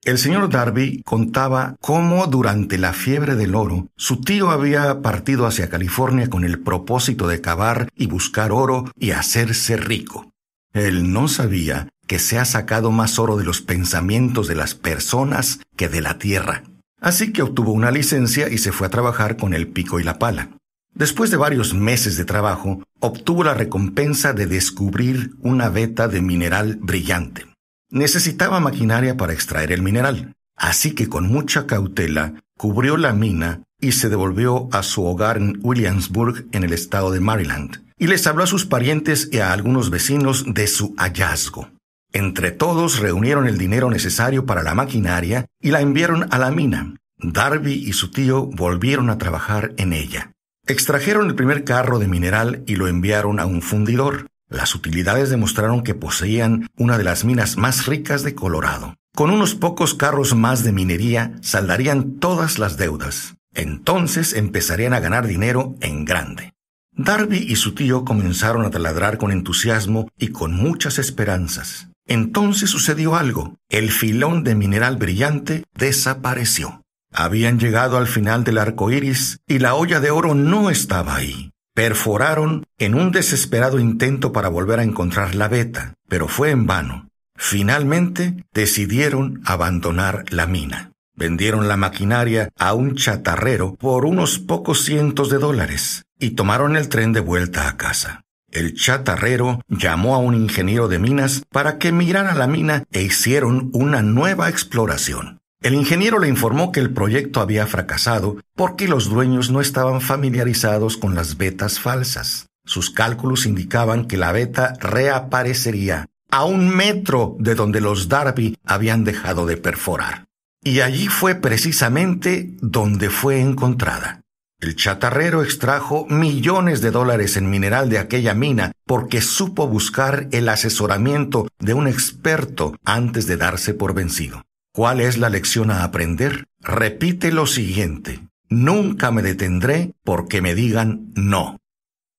El 0.05 0.19
señor 0.19 0.49
Darby 0.49 1.03
contaba 1.03 1.75
cómo 1.81 2.29
durante 2.29 2.79
la 2.79 2.93
fiebre 2.93 3.35
del 3.35 3.57
oro 3.57 3.89
su 3.97 4.21
tío 4.21 4.51
había 4.51 5.03
partido 5.03 5.47
hacia 5.47 5.69
California 5.69 6.31
con 6.31 6.45
el 6.45 6.61
propósito 6.61 7.27
de 7.27 7.41
cavar 7.41 7.89
y 7.97 8.07
buscar 8.07 8.53
oro 8.53 8.85
y 8.97 9.11
hacerse 9.11 9.77
rico. 9.77 10.31
Él 10.73 11.13
no 11.13 11.29
sabía 11.29 11.89
que 12.07 12.19
se 12.19 12.39
ha 12.39 12.45
sacado 12.45 12.91
más 12.91 13.19
oro 13.19 13.37
de 13.37 13.45
los 13.45 13.61
pensamientos 13.61 14.49
de 14.49 14.55
las 14.55 14.75
personas 14.75 15.61
que 15.77 15.89
de 15.89 16.01
la 16.01 16.19
tierra. 16.19 16.65
Así 17.01 17.33
que 17.33 17.43
obtuvo 17.43 17.73
una 17.73 17.91
licencia 17.91 18.49
y 18.49 18.59
se 18.59 18.73
fue 18.73 18.87
a 18.87 18.91
trabajar 18.91 19.37
con 19.37 19.55
el 19.55 19.69
pico 19.69 20.01
y 20.01 20.05
la 20.05 20.19
pala. 20.19 20.51
Después 20.95 21.31
de 21.31 21.37
varios 21.37 21.75
meses 21.75 22.17
de 22.17 22.25
trabajo, 22.25 22.83
obtuvo 23.01 23.43
la 23.43 23.55
recompensa 23.55 24.33
de 24.33 24.47
descubrir 24.47 25.33
una 25.41 25.69
veta 25.69 26.07
de 26.07 26.23
mineral 26.23 26.79
brillante. 26.81 27.47
Necesitaba 27.91 28.61
maquinaria 28.61 29.17
para 29.17 29.33
extraer 29.33 29.73
el 29.73 29.83
mineral, 29.83 30.35
así 30.57 30.95
que 30.95 31.09
con 31.09 31.27
mucha 31.27 31.67
cautela 31.67 32.35
cubrió 32.57 32.97
la 32.97 33.13
mina 33.13 33.65
y 33.81 33.93
se 33.93 34.09
devolvió 34.09 34.69
a 34.73 34.83
su 34.83 35.05
hogar 35.05 35.37
en 35.37 35.59
Williamsburg, 35.63 36.47
en 36.53 36.65
el 36.65 36.73
estado 36.73 37.11
de 37.11 37.21
Maryland, 37.21 37.85
y 37.99 38.07
les 38.07 38.27
habló 38.27 38.45
a 38.45 38.49
sus 38.49 38.65
parientes 38.65 39.29
y 39.33 39.39
a 39.39 39.53
algunos 39.53 39.91
vecinos 39.91 40.45
de 40.47 40.67
su 40.69 40.95
hallazgo. 40.97 41.71
Entre 42.15 42.53
todos 42.53 43.01
reunieron 43.01 43.49
el 43.49 43.59
dinero 43.59 43.91
necesario 43.91 44.47
para 44.47 44.63
la 44.63 44.77
maquinaria 44.77 45.47
y 45.61 45.73
la 45.73 45.81
enviaron 45.81 46.29
a 46.31 46.39
la 46.39 46.53
mina. 46.53 46.95
Darby 47.19 47.73
y 47.73 47.93
su 47.93 48.13
tío 48.13 48.47
volvieron 48.47 49.11
a 49.11 49.19
trabajar 49.19 49.73
en 49.79 49.93
ella. 49.93 50.31
Extrajeron 50.65 51.27
el 51.27 51.35
primer 51.35 51.65
carro 51.65 51.99
de 51.99 52.07
mineral 52.07 52.63
y 52.69 52.77
lo 52.77 52.87
enviaron 52.87 53.41
a 53.41 53.47
un 53.47 53.63
fundidor. 53.63 54.29
Las 54.49 54.77
utilidades 54.77 55.29
demostraron 55.29 55.83
que 55.83 55.97
poseían 55.97 56.69
una 56.77 56.99
de 56.99 57.05
las 57.05 57.25
minas 57.25 57.57
más 57.57 57.87
ricas 57.87 58.23
de 58.23 58.37
Colorado. 58.37 58.95
Con 59.13 59.31
unos 59.31 59.57
pocos 59.57 59.95
carros 59.95 60.37
más 60.37 60.63
de 60.63 60.71
minería 60.71 61.33
saldarían 61.43 62.21
todas 62.21 62.61
las 62.61 62.77
deudas. 62.77 63.35
Entonces 63.55 64.35
empezarían 64.35 64.93
a 64.93 65.01
ganar 65.01 65.27
dinero 65.27 65.75
en 65.81 66.05
grande. 66.05 66.53
Darby 66.93 67.39
y 67.39 67.57
su 67.57 67.75
tío 67.75 68.05
comenzaron 68.05 68.65
a 68.65 68.71
taladrar 68.71 69.19
con 69.19 69.33
entusiasmo 69.33 70.09
y 70.17 70.29
con 70.29 70.55
muchas 70.55 71.01
esperanzas. 71.01 71.89
Entonces 72.07 72.71
sucedió 72.71 73.17
algo. 73.17 73.57
El 73.69 73.91
filón 73.91 74.45
de 74.45 74.55
mineral 74.55 74.97
brillante 74.97 75.65
desapareció. 75.75 76.83
Habían 77.13 77.59
llegado 77.59 77.97
al 77.97 78.07
final 78.07 78.45
del 78.45 78.59
arco 78.59 78.91
iris 78.91 79.39
y 79.47 79.61
la 79.61 79.75
olla 79.75 80.01
de 80.01 80.11
oro 80.11 80.35
no 80.35 80.71
estaba 80.71 81.15
ahí. 81.15 81.53
Perforaron 81.75 82.65
en 82.79 82.95
un 82.95 83.11
desesperado 83.11 83.79
intento 83.79 84.33
para 84.33 84.49
volver 84.49 84.81
a 84.81 84.85
encontrar 84.85 85.35
la 85.35 85.49
veta, 85.49 85.95
pero 86.09 86.29
fue 86.29 86.51
en 86.51 86.67
vano. 86.67 87.09
Finalmente 87.37 88.45
decidieron 88.53 89.41
abandonar 89.45 90.25
la 90.31 90.47
mina. 90.47 90.93
Vendieron 91.17 91.69
la 91.69 91.77
maquinaria 91.77 92.49
a 92.59 92.75
un 92.75 92.97
chatarrero 92.97 93.77
por 93.77 94.05
unos 94.05 94.41
pocos 94.41 94.85
cientos 94.85 95.31
de 95.31 95.39
dólares 95.39 96.05
y 96.19 96.31
tomaron 96.31 96.77
el 96.77 96.89
tren 96.89 97.13
de 97.13 97.21
vuelta 97.21 97.69
a 97.69 97.77
casa. 97.77 98.24
El 98.55 98.75
chatarrero 98.75 99.61
llamó 99.69 100.15
a 100.15 100.19
un 100.19 100.35
ingeniero 100.37 100.87
de 100.87 101.01
minas 101.01 101.43
para 101.51 101.77
que 101.77 101.91
mirara 101.91 102.37
la 102.37 102.47
mina 102.47 102.85
e 102.93 103.03
hicieron 103.03 103.69
una 103.73 104.01
nueva 104.01 104.49
exploración. 104.49 105.41
El 105.61 105.75
ingeniero 105.75 106.21
le 106.21 106.29
informó 106.29 106.71
que 106.71 106.79
el 106.79 106.93
proyecto 106.93 107.41
había 107.41 107.67
fracasado 107.67 108.37
porque 108.55 108.87
los 108.87 109.11
dueños 109.11 109.51
no 109.51 109.61
estaban 109.61 110.01
familiarizados 110.01 110.97
con 110.97 111.17
las 111.17 111.37
vetas 111.37 111.81
falsas. 111.81 112.47
Sus 112.65 112.91
cálculos 112.91 113.45
indicaban 113.45 114.07
que 114.07 114.17
la 114.17 114.31
veta 114.31 114.75
reaparecería 114.79 116.07
a 116.31 116.45
un 116.45 116.69
metro 116.69 117.37
de 117.41 117.57
donde 117.57 117.81
los 117.81 118.09
Darby 118.09 118.57
habían 118.65 119.03
dejado 119.03 119.47
de 119.47 119.57
perforar. 119.57 120.27
Y 120.63 120.81
allí 120.81 121.09
fue 121.09 121.35
precisamente 121.35 122.53
donde 122.61 123.11
fue 123.11 123.41
encontrada. 123.41 124.24
El 124.65 124.77
chatarrero 124.77 125.43
extrajo 125.43 126.07
millones 126.09 126.81
de 126.81 126.91
dólares 126.91 127.37
en 127.37 127.51
mineral 127.51 127.91
de 127.91 127.99
aquella 127.99 128.33
mina 128.33 128.73
porque 128.87 129.21
supo 129.21 129.69
buscar 129.69 130.27
el 130.33 130.49
asesoramiento 130.49 131.49
de 131.59 131.75
un 131.75 131.87
experto 131.87 132.75
antes 132.83 133.27
de 133.27 133.37
darse 133.37 133.75
por 133.75 133.93
vencido. 133.93 134.43
¿Cuál 134.73 135.03
es 135.03 135.19
la 135.19 135.29
lección 135.29 135.71
a 135.71 135.85
aprender? 135.85 136.47
Repite 136.61 137.31
lo 137.31 137.45
siguiente. 137.47 138.21
Nunca 138.49 139.11
me 139.11 139.21
detendré 139.21 139.93
porque 140.03 140.41
me 140.41 140.55
digan 140.55 141.13
no. 141.15 141.61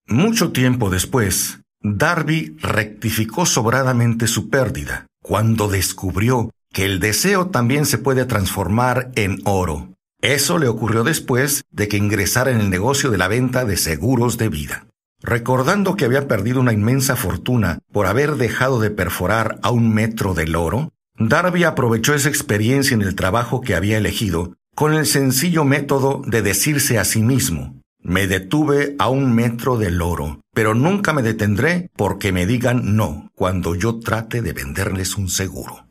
Mucho 0.05 0.51
tiempo 0.51 0.91
después, 0.91 1.61
Darby 1.81 2.57
rectificó 2.59 3.47
sobradamente 3.47 4.27
su 4.27 4.51
pérdida 4.51 5.07
cuando 5.19 5.67
descubrió 5.67 6.51
que 6.71 6.85
el 6.85 6.99
deseo 6.99 7.47
también 7.47 7.87
se 7.87 7.97
puede 7.97 8.25
transformar 8.25 9.09
en 9.15 9.41
oro. 9.45 9.94
Eso 10.21 10.57
le 10.57 10.67
ocurrió 10.67 11.03
después 11.03 11.65
de 11.71 11.87
que 11.87 11.97
ingresara 11.97 12.51
en 12.51 12.59
el 12.59 12.69
negocio 12.69 13.11
de 13.11 13.17
la 13.17 13.27
venta 13.27 13.65
de 13.65 13.77
seguros 13.77 14.37
de 14.37 14.49
vida. 14.49 14.87
Recordando 15.21 15.95
que 15.95 16.05
había 16.05 16.27
perdido 16.27 16.59
una 16.59 16.73
inmensa 16.73 17.15
fortuna 17.15 17.79
por 17.91 18.05
haber 18.05 18.35
dejado 18.35 18.79
de 18.79 18.91
perforar 18.91 19.59
a 19.61 19.71
un 19.71 19.93
metro 19.93 20.33
del 20.33 20.55
oro, 20.55 20.93
Darby 21.17 21.63
aprovechó 21.63 22.13
esa 22.13 22.29
experiencia 22.29 22.93
en 22.93 23.01
el 23.01 23.15
trabajo 23.15 23.61
que 23.61 23.75
había 23.75 23.97
elegido 23.97 24.53
con 24.75 24.93
el 24.93 25.05
sencillo 25.05 25.63
método 25.63 26.21
de 26.27 26.41
decirse 26.41 26.99
a 26.99 27.05
sí 27.05 27.23
mismo, 27.23 27.81
me 28.01 28.27
detuve 28.27 28.95
a 28.99 29.09
un 29.09 29.33
metro 29.33 29.77
del 29.77 30.01
oro, 30.01 30.41
pero 30.53 30.75
nunca 30.75 31.13
me 31.13 31.23
detendré 31.23 31.89
porque 31.95 32.31
me 32.31 32.45
digan 32.45 32.95
no 32.95 33.31
cuando 33.35 33.73
yo 33.73 33.99
trate 33.99 34.41
de 34.41 34.53
venderles 34.53 35.15
un 35.15 35.29
seguro. 35.29 35.84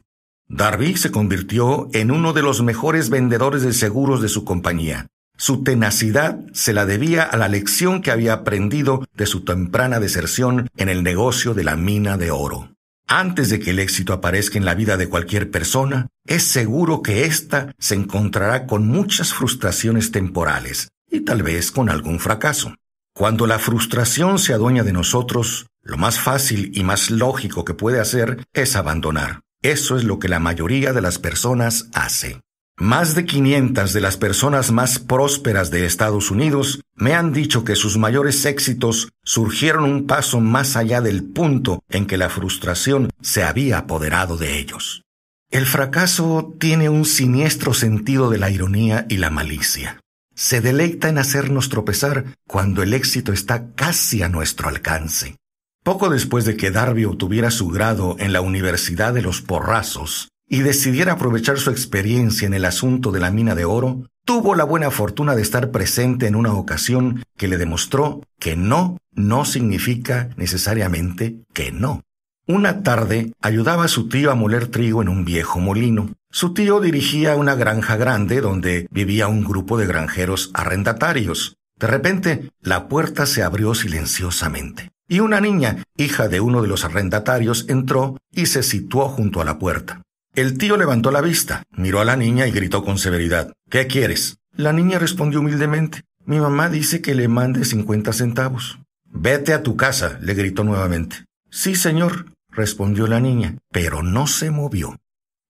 Darby 0.57 0.97
se 0.97 1.11
convirtió 1.11 1.89
en 1.95 2.13
uno 2.13 2.33
de 2.33 2.43
los 2.43 2.63
mejores 2.63 3.11
vendedores 3.11 3.63
de 3.63 3.73
seguros 3.73 4.23
de 4.23 4.29
su 4.29 4.45
compañía. 4.45 5.09
Su 5.37 5.65
tenacidad 5.65 6.39
se 6.53 6.73
la 6.73 6.87
debía 6.87 7.25
a 7.25 7.37
la 7.37 7.49
lección 7.49 8.03
que 8.03 8.13
había 8.13 8.35
aprendido 8.35 9.05
de 9.15 9.27
su 9.27 9.41
temprana 9.45 9.99
deserción 9.99 10.69
en 10.77 10.89
el 10.89 11.03
negocio 11.03 11.55
de 11.55 11.65
la 11.65 11.75
mina 11.75 12.19
de 12.19 12.31
oro. 12.31 12.71
Antes 13.09 13.51
de 13.51 13.59
que 13.59 13.71
el 13.71 13.81
éxito 13.81 14.13
aparezca 14.13 14.57
en 14.57 14.65
la 14.65 14.77
vida 14.77 14.97
de 14.97 15.09
cualquier 15.09 15.51
persona, 15.51 16.07
es 16.25 16.45
seguro 16.45 17.03
que 17.03 17.25
ésta 17.25 17.75
se 17.81 17.97
encontrará 17.97 18.69
con 18.69 18.87
muchas 18.87 19.35
frustraciones 19.35 20.13
temporales 20.13 20.93
y 21.11 21.23
tal 21.23 21.43
vez 21.43 21.73
con 21.73 21.91
algún 21.91 22.21
fracaso. 22.21 22.77
Cuando 23.13 23.49
la 23.49 23.59
frustración 23.59 24.39
se 24.39 24.55
adueña 24.55 24.85
de 24.85 24.93
nosotros, 24.93 25.67
lo 25.83 25.97
más 25.97 26.21
fácil 26.21 26.71
y 26.75 26.85
más 26.85 27.11
lógico 27.11 27.65
que 27.65 27.75
puede 27.75 27.99
hacer 27.99 28.47
es 28.53 28.77
abandonar. 28.77 29.44
Eso 29.65 29.97
es 29.97 30.05
lo 30.05 30.19
que 30.19 30.29
la 30.29 30.41
mayoría 30.41 30.93
de 30.93 31.01
las 31.01 31.19
personas 31.19 31.89
hace. 31.95 32.39
Más 32.77 33.15
de 33.15 33.25
500 33.25 33.95
de 33.95 34.01
las 34.03 34.19
personas 34.19 34.71
más 34.71 34.99
prósperas 34.99 35.71
de 35.71 35.87
Estados 35.87 36.31
Unidos 36.31 36.83
me 36.95 37.15
han 37.15 37.33
dicho 37.33 37.65
que 37.65 37.75
sus 37.75 37.97
mayores 37.97 38.45
éxitos 38.45 39.09
surgieron 39.23 39.85
un 39.85 40.07
paso 40.07 40.41
más 40.41 40.77
allá 40.77 41.01
del 41.01 41.25
punto 41.25 41.83
en 41.89 42.07
que 42.07 42.19
la 42.19 42.29
frustración 42.29 43.09
se 43.23 43.43
había 43.43 43.79
apoderado 43.79 44.37
de 44.37 44.59
ellos. 44.59 45.05
El 45.51 45.65
fracaso 45.65 46.55
tiene 46.61 46.91
un 46.91 47.07
siniestro 47.07 47.73
sentido 47.73 48.29
de 48.29 48.37
la 48.37 48.51
ironía 48.51 49.07
y 49.09 49.17
la 49.17 49.31
malicia. 49.31 49.99
Se 50.35 50.61
deleita 50.61 51.09
en 51.09 51.17
hacernos 51.17 51.71
tropezar 51.71 52.27
cuando 52.47 52.83
el 52.83 52.93
éxito 52.93 53.33
está 53.33 53.73
casi 53.75 54.23
a 54.23 54.29
nuestro 54.29 54.69
alcance. 54.69 55.37
Poco 55.85 56.09
después 56.09 56.47
de 56.47 56.57
que 56.57 56.71
Darby 56.71 57.05
obtuviera 57.05 57.51
su 57.51 57.69
grado 57.69 58.17
en 58.19 58.33
la 58.33 58.41
Universidad 58.41 59.13
de 59.13 59.21
los 59.21 59.43
Porrazos, 59.43 60.31
y 60.49 60.61
decidiera 60.61 61.13
aprovechar 61.13 61.59
su 61.59 61.71
experiencia 61.71 62.47
en 62.47 62.55
el 62.55 62.65
asunto 62.65 63.13
de 63.13 63.21
la 63.21 63.31
mina 63.31 63.55
de 63.55 63.67
oro, 63.67 64.09
tuvo 64.25 64.55
la 64.55 64.65
buena 64.65 64.91
fortuna 64.91 65.37
de 65.37 65.43
estar 65.43 65.73
presente 65.73 66.27
en 66.27 66.37
una 66.37 66.55
ocasión 66.55 67.23
que 67.37 67.49
le 67.49 67.59
demostró 67.59 68.23
que 68.39 68.57
no 68.57 68.97
no 69.13 69.45
significa 69.45 70.31
necesariamente 70.39 71.37
que 71.53 71.71
no. 71.71 72.01
Una 72.47 72.83
tarde 72.83 73.35
ayudaba 73.43 73.85
a 73.85 73.89
su 73.89 74.09
tío 74.09 74.31
a 74.31 74.35
moler 74.35 74.69
trigo 74.69 75.03
en 75.03 75.11
un 75.11 75.27
viejo 75.27 75.61
molino. 75.61 76.15
Su 76.31 76.55
tío 76.55 76.81
dirigía 76.81 77.37
una 77.37 77.57
granja 77.57 77.97
grande 77.97 78.41
donde 78.41 78.89
vivía 78.91 79.29
un 79.29 79.45
grupo 79.45 79.77
de 79.77 79.87
granjeros 79.87 80.51
arrendatarios. 80.55 81.59
De 81.79 81.87
repente, 81.89 82.51
la 82.63 82.89
puerta 82.89 83.27
se 83.27 83.43
abrió 83.43 83.75
silenciosamente 83.75 84.94
y 85.09 85.21
una 85.21 85.41
niña, 85.41 85.85
hija 85.97 86.29
de 86.29 86.41
uno 86.41 86.63
de 86.63 86.69
los 86.69 86.85
arrendatarios, 86.85 87.67
entró 87.69 88.19
y 88.33 88.47
se 88.47 88.63
situó 88.63 89.09
junto 89.09 89.41
a 89.41 89.45
la 89.45 89.59
puerta. 89.59 90.03
El 90.35 90.59
tío 90.59 90.77
levantó 90.77 91.11
la 91.11 91.21
vista, 91.21 91.63
miró 91.71 92.01
a 92.01 92.05
la 92.05 92.17
niña 92.17 92.47
y 92.47 92.51
gritó 92.51 92.85
con 92.85 92.99
severidad. 92.99 93.53
¿Qué 93.71 93.87
quieres? 93.87 94.39
La 94.57 94.73
niña 94.73 94.99
respondió 94.99 95.41
humildemente. 95.41 96.03
Mi 96.25 96.41
mamá 96.41 96.69
dice 96.69 97.03
que 97.03 97.15
le 97.15 97.29
mande 97.29 97.65
cincuenta 97.65 98.13
centavos. 98.13 98.79
Vete 99.05 99.53
a 99.53 99.63
tu 99.63 99.77
casa, 99.77 100.19
le 100.21 100.35
gritó 100.35 100.65
nuevamente. 100.65 101.27
Sí, 101.51 101.77
señor, 101.77 102.27
respondió 102.51 103.07
la 103.07 103.21
niña, 103.21 103.59
pero 103.71 104.03
no 104.03 104.27
se 104.27 104.51
movió. 104.51 104.97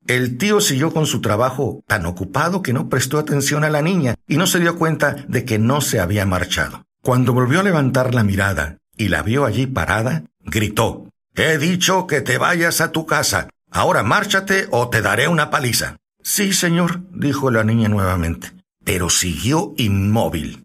El 0.06 0.36
tío 0.36 0.60
siguió 0.60 0.92
con 0.92 1.06
su 1.06 1.22
trabajo 1.22 1.82
tan 1.86 2.04
ocupado 2.04 2.60
que 2.60 2.74
no 2.74 2.90
prestó 2.90 3.18
atención 3.18 3.64
a 3.64 3.70
la 3.70 3.80
niña 3.80 4.16
y 4.28 4.36
no 4.36 4.46
se 4.46 4.60
dio 4.60 4.76
cuenta 4.76 5.16
de 5.28 5.46
que 5.46 5.58
no 5.58 5.80
se 5.80 5.98
había 5.98 6.26
marchado. 6.26 6.84
Cuando 7.02 7.32
volvió 7.32 7.60
a 7.60 7.62
levantar 7.62 8.14
la 8.14 8.22
mirada 8.22 8.78
y 8.96 9.08
la 9.08 9.22
vio 9.22 9.44
allí 9.44 9.66
parada, 9.66 10.24
gritó 10.40 11.08
He 11.36 11.58
dicho 11.58 12.06
que 12.06 12.20
te 12.20 12.38
vayas 12.38 12.80
a 12.80 12.92
tu 12.92 13.06
casa. 13.06 13.48
Ahora 13.70 14.04
márchate 14.04 14.68
o 14.70 14.88
te 14.88 15.02
daré 15.02 15.26
una 15.26 15.50
paliza. 15.50 15.96
Sí, 16.22 16.52
señor, 16.52 17.00
dijo 17.10 17.50
la 17.50 17.64
niña 17.64 17.88
nuevamente, 17.88 18.52
pero 18.84 19.10
siguió 19.10 19.74
inmóvil. 19.76 20.64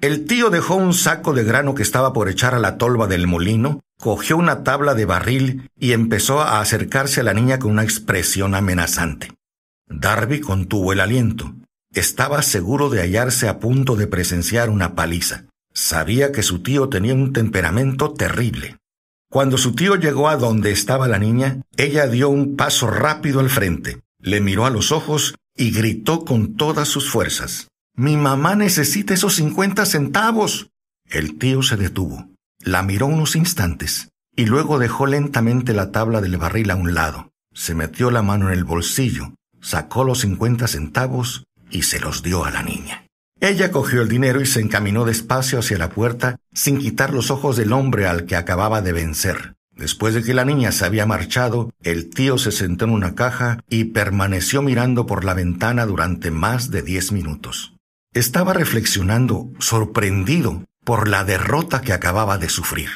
El 0.00 0.26
tío 0.26 0.50
dejó 0.50 0.74
un 0.74 0.92
saco 0.92 1.34
de 1.34 1.44
grano 1.44 1.74
que 1.74 1.82
estaba 1.82 2.12
por 2.12 2.28
echar 2.28 2.54
a 2.54 2.58
la 2.58 2.78
tolva 2.78 3.06
del 3.06 3.26
molino, 3.26 3.80
cogió 3.98 4.36
una 4.36 4.62
tabla 4.62 4.94
de 4.94 5.04
barril 5.04 5.70
y 5.78 5.92
empezó 5.92 6.40
a 6.40 6.60
acercarse 6.60 7.20
a 7.20 7.24
la 7.24 7.34
niña 7.34 7.58
con 7.58 7.72
una 7.72 7.82
expresión 7.82 8.54
amenazante. 8.54 9.32
Darby 9.88 10.40
contuvo 10.40 10.92
el 10.92 11.00
aliento. 11.00 11.54
Estaba 11.92 12.42
seguro 12.42 12.90
de 12.90 13.00
hallarse 13.00 13.48
a 13.48 13.58
punto 13.58 13.96
de 13.96 14.06
presenciar 14.06 14.68
una 14.68 14.94
paliza. 14.94 15.46
Sabía 15.80 16.32
que 16.32 16.42
su 16.42 16.58
tío 16.58 16.88
tenía 16.88 17.14
un 17.14 17.32
temperamento 17.32 18.12
terrible. 18.12 18.78
Cuando 19.30 19.56
su 19.56 19.76
tío 19.76 19.94
llegó 19.94 20.28
a 20.28 20.36
donde 20.36 20.72
estaba 20.72 21.06
la 21.06 21.20
niña, 21.20 21.62
ella 21.76 22.08
dio 22.08 22.30
un 22.30 22.56
paso 22.56 22.90
rápido 22.90 23.38
al 23.38 23.48
frente, 23.48 24.00
le 24.18 24.40
miró 24.40 24.66
a 24.66 24.70
los 24.70 24.90
ojos 24.90 25.36
y 25.56 25.70
gritó 25.70 26.24
con 26.24 26.56
todas 26.56 26.88
sus 26.88 27.08
fuerzas. 27.08 27.68
Mi 27.94 28.16
mamá 28.16 28.56
necesita 28.56 29.14
esos 29.14 29.36
cincuenta 29.36 29.86
centavos. 29.86 30.68
El 31.06 31.38
tío 31.38 31.62
se 31.62 31.76
detuvo, 31.76 32.28
la 32.58 32.82
miró 32.82 33.06
unos 33.06 33.36
instantes 33.36 34.08
y 34.34 34.46
luego 34.46 34.80
dejó 34.80 35.06
lentamente 35.06 35.74
la 35.74 35.92
tabla 35.92 36.20
del 36.20 36.38
barril 36.38 36.72
a 36.72 36.74
un 36.74 36.92
lado. 36.92 37.30
Se 37.54 37.76
metió 37.76 38.10
la 38.10 38.22
mano 38.22 38.48
en 38.48 38.58
el 38.58 38.64
bolsillo, 38.64 39.32
sacó 39.60 40.02
los 40.02 40.22
cincuenta 40.22 40.66
centavos 40.66 41.44
y 41.70 41.82
se 41.82 42.00
los 42.00 42.24
dio 42.24 42.44
a 42.44 42.50
la 42.50 42.64
niña. 42.64 43.07
Ella 43.40 43.70
cogió 43.70 44.02
el 44.02 44.08
dinero 44.08 44.40
y 44.40 44.46
se 44.46 44.60
encaminó 44.60 45.04
despacio 45.04 45.60
hacia 45.60 45.78
la 45.78 45.90
puerta 45.90 46.40
sin 46.52 46.78
quitar 46.78 47.14
los 47.14 47.30
ojos 47.30 47.56
del 47.56 47.72
hombre 47.72 48.06
al 48.06 48.24
que 48.24 48.34
acababa 48.34 48.82
de 48.82 48.92
vencer. 48.92 49.54
Después 49.76 50.12
de 50.14 50.24
que 50.24 50.34
la 50.34 50.44
niña 50.44 50.72
se 50.72 50.84
había 50.84 51.06
marchado, 51.06 51.72
el 51.82 52.10
tío 52.10 52.36
se 52.36 52.50
sentó 52.50 52.86
en 52.86 52.90
una 52.90 53.14
caja 53.14 53.62
y 53.68 53.84
permaneció 53.84 54.60
mirando 54.60 55.06
por 55.06 55.24
la 55.24 55.34
ventana 55.34 55.86
durante 55.86 56.32
más 56.32 56.72
de 56.72 56.82
diez 56.82 57.12
minutos. 57.12 57.74
Estaba 58.12 58.54
reflexionando, 58.54 59.52
sorprendido 59.60 60.64
por 60.82 61.06
la 61.06 61.22
derrota 61.22 61.80
que 61.80 61.92
acababa 61.92 62.38
de 62.38 62.48
sufrir. 62.48 62.88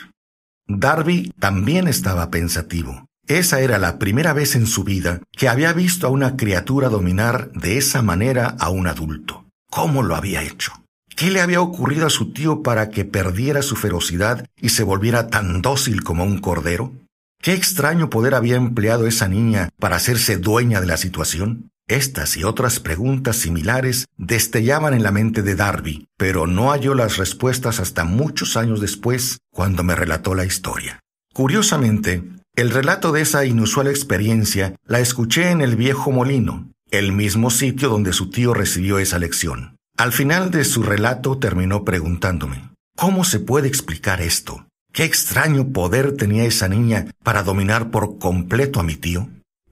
Darby 0.66 1.32
también 1.38 1.86
estaba 1.86 2.30
pensativo. 2.30 3.06
Esa 3.28 3.60
era 3.60 3.78
la 3.78 4.00
primera 4.00 4.32
vez 4.32 4.56
en 4.56 4.66
su 4.66 4.82
vida 4.82 5.20
que 5.30 5.48
había 5.48 5.72
visto 5.72 6.08
a 6.08 6.10
una 6.10 6.36
criatura 6.36 6.88
dominar 6.88 7.52
de 7.52 7.78
esa 7.78 8.02
manera 8.02 8.56
a 8.58 8.70
un 8.70 8.88
adulto. 8.88 9.41
¿Cómo 9.74 10.02
lo 10.02 10.16
había 10.16 10.42
hecho? 10.42 10.84
¿Qué 11.16 11.30
le 11.30 11.40
había 11.40 11.62
ocurrido 11.62 12.06
a 12.06 12.10
su 12.10 12.34
tío 12.34 12.62
para 12.62 12.90
que 12.90 13.06
perdiera 13.06 13.62
su 13.62 13.74
ferocidad 13.74 14.46
y 14.60 14.68
se 14.68 14.82
volviera 14.82 15.28
tan 15.28 15.62
dócil 15.62 16.04
como 16.04 16.24
un 16.24 16.40
cordero? 16.40 16.92
¿Qué 17.40 17.54
extraño 17.54 18.10
poder 18.10 18.34
había 18.34 18.56
empleado 18.56 19.06
esa 19.06 19.28
niña 19.28 19.70
para 19.80 19.96
hacerse 19.96 20.36
dueña 20.36 20.82
de 20.82 20.88
la 20.88 20.98
situación? 20.98 21.70
Estas 21.88 22.36
y 22.36 22.44
otras 22.44 22.80
preguntas 22.80 23.36
similares 23.36 24.04
destellaban 24.18 24.92
en 24.92 25.02
la 25.02 25.10
mente 25.10 25.42
de 25.42 25.54
Darby, 25.54 26.06
pero 26.18 26.46
no 26.46 26.70
halló 26.70 26.94
las 26.94 27.16
respuestas 27.16 27.80
hasta 27.80 28.04
muchos 28.04 28.58
años 28.58 28.78
después, 28.78 29.38
cuando 29.50 29.84
me 29.84 29.94
relató 29.94 30.34
la 30.34 30.44
historia. 30.44 31.00
Curiosamente, 31.32 32.22
el 32.56 32.70
relato 32.72 33.10
de 33.10 33.22
esa 33.22 33.46
inusual 33.46 33.86
experiencia 33.86 34.76
la 34.84 35.00
escuché 35.00 35.50
en 35.50 35.62
el 35.62 35.76
viejo 35.76 36.12
molino, 36.12 36.71
el 36.92 37.12
mismo 37.12 37.50
sitio 37.50 37.88
donde 37.88 38.12
su 38.12 38.30
tío 38.30 38.54
recibió 38.54 38.98
esa 38.98 39.18
lección. 39.18 39.76
Al 39.96 40.12
final 40.12 40.50
de 40.50 40.64
su 40.64 40.82
relato 40.82 41.38
terminó 41.38 41.84
preguntándome, 41.84 42.70
¿cómo 42.96 43.24
se 43.24 43.40
puede 43.40 43.66
explicar 43.66 44.20
esto? 44.20 44.66
¿Qué 44.92 45.04
extraño 45.04 45.72
poder 45.72 46.16
tenía 46.16 46.44
esa 46.44 46.68
niña 46.68 47.06
para 47.24 47.42
dominar 47.42 47.90
por 47.90 48.18
completo 48.18 48.78
a 48.78 48.82
mi 48.82 48.96
tío? 48.96 49.30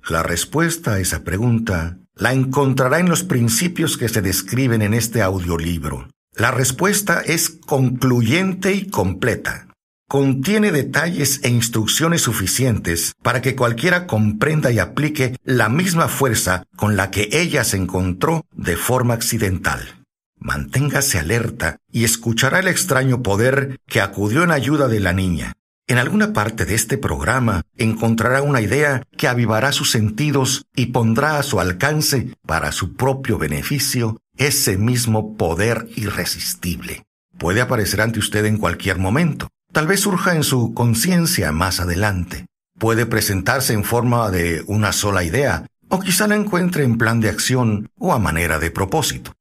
La 0.09 0.23
respuesta 0.23 0.95
a 0.95 0.99
esa 0.99 1.23
pregunta 1.23 1.99
la 2.17 2.33
encontrará 2.33 3.01
en 3.01 3.11
los 3.11 3.23
principios 3.23 3.99
que 3.99 4.09
se 4.09 4.23
describen 4.23 4.81
en 4.81 4.95
este 4.95 5.21
audiolibro. 5.21 6.09
La 6.35 6.51
respuesta 6.51 7.21
es 7.21 7.51
concluyente 7.51 8.73
y 8.73 8.89
completa. 8.89 9.67
Contiene 10.11 10.73
detalles 10.73 11.39
e 11.45 11.51
instrucciones 11.51 12.23
suficientes 12.23 13.15
para 13.23 13.41
que 13.41 13.55
cualquiera 13.55 14.09
comprenda 14.09 14.73
y 14.73 14.81
aplique 14.81 15.37
la 15.45 15.69
misma 15.69 16.09
fuerza 16.09 16.65
con 16.75 16.97
la 16.97 17.13
que 17.13 17.29
ella 17.31 17.63
se 17.63 17.77
encontró 17.77 18.45
de 18.51 18.77
forma 18.77 19.15
accidental. 19.15 20.03
Manténgase 20.37 21.21
alerta 21.21 21.77
y 21.93 22.03
escuchará 22.03 22.59
el 22.59 22.67
extraño 22.67 23.23
poder 23.23 23.79
que 23.87 24.01
acudió 24.01 24.43
en 24.43 24.51
ayuda 24.51 24.89
de 24.89 24.99
la 24.99 25.13
niña. 25.13 25.53
En 25.87 25.99
alguna 25.99 26.33
parte 26.33 26.65
de 26.65 26.75
este 26.75 26.99
programa 26.99 27.63
encontrará 27.77 28.43
una 28.43 28.61
idea 28.61 29.05
que 29.17 29.29
avivará 29.29 29.71
sus 29.71 29.93
sentidos 29.93 30.65
y 30.75 30.87
pondrá 30.87 31.39
a 31.39 31.45
su 31.45 31.61
alcance, 31.61 32.35
para 32.45 32.73
su 32.73 32.97
propio 32.97 33.39
beneficio, 33.39 34.21
ese 34.37 34.77
mismo 34.77 35.37
poder 35.37 35.87
irresistible. 35.95 37.05
Puede 37.39 37.61
aparecer 37.61 38.01
ante 38.01 38.19
usted 38.19 38.45
en 38.47 38.59
cualquier 38.59 38.99
momento. 38.99 39.47
Tal 39.73 39.87
vez 39.87 40.01
surja 40.01 40.35
en 40.35 40.43
su 40.43 40.75
conciencia 40.75 41.53
más 41.53 41.81
adelante. 41.81 42.47
Puede 42.79 43.07
presentarse 43.07 43.73
en 43.73 43.85
forma 43.85 44.31
de 44.31 44.65
una 44.67 44.93
sola 44.93 45.25
idea, 45.25 45.67
o 45.89 46.01
quizá 46.01 46.27
la 46.27 46.37
encuentre 46.37 46.85
en 46.85 46.99
plan 46.99 47.21
de 47.21 47.29
acción 47.29 47.91
o 47.99 48.13
a 48.13 48.19
manera 48.19 48.59
de 48.59 48.71
propósito 48.71 49.33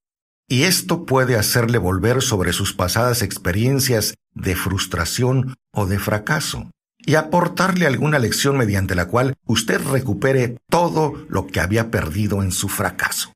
y 0.49 0.63
esto 0.63 1.05
puede 1.05 1.37
hacerle 1.37 1.77
volver 1.77 2.23
sobre 2.23 2.51
sus 2.53 2.73
pasadas 2.73 3.21
experiencias 3.21 4.15
de 4.33 4.55
frustración 4.55 5.55
o 5.71 5.85
de 5.85 5.99
fracaso 5.99 6.71
y 6.97 7.15
aportarle 7.15 7.85
alguna 7.85 8.19
lección 8.19 8.57
mediante 8.57 8.95
la 8.95 9.05
cual 9.05 9.35
usted 9.45 9.79
recupere 9.79 10.57
todo 10.67 11.23
lo 11.29 11.47
que 11.47 11.59
había 11.61 11.91
perdido 11.91 12.41
en 12.41 12.51
su 12.51 12.67
fracaso. 12.67 13.31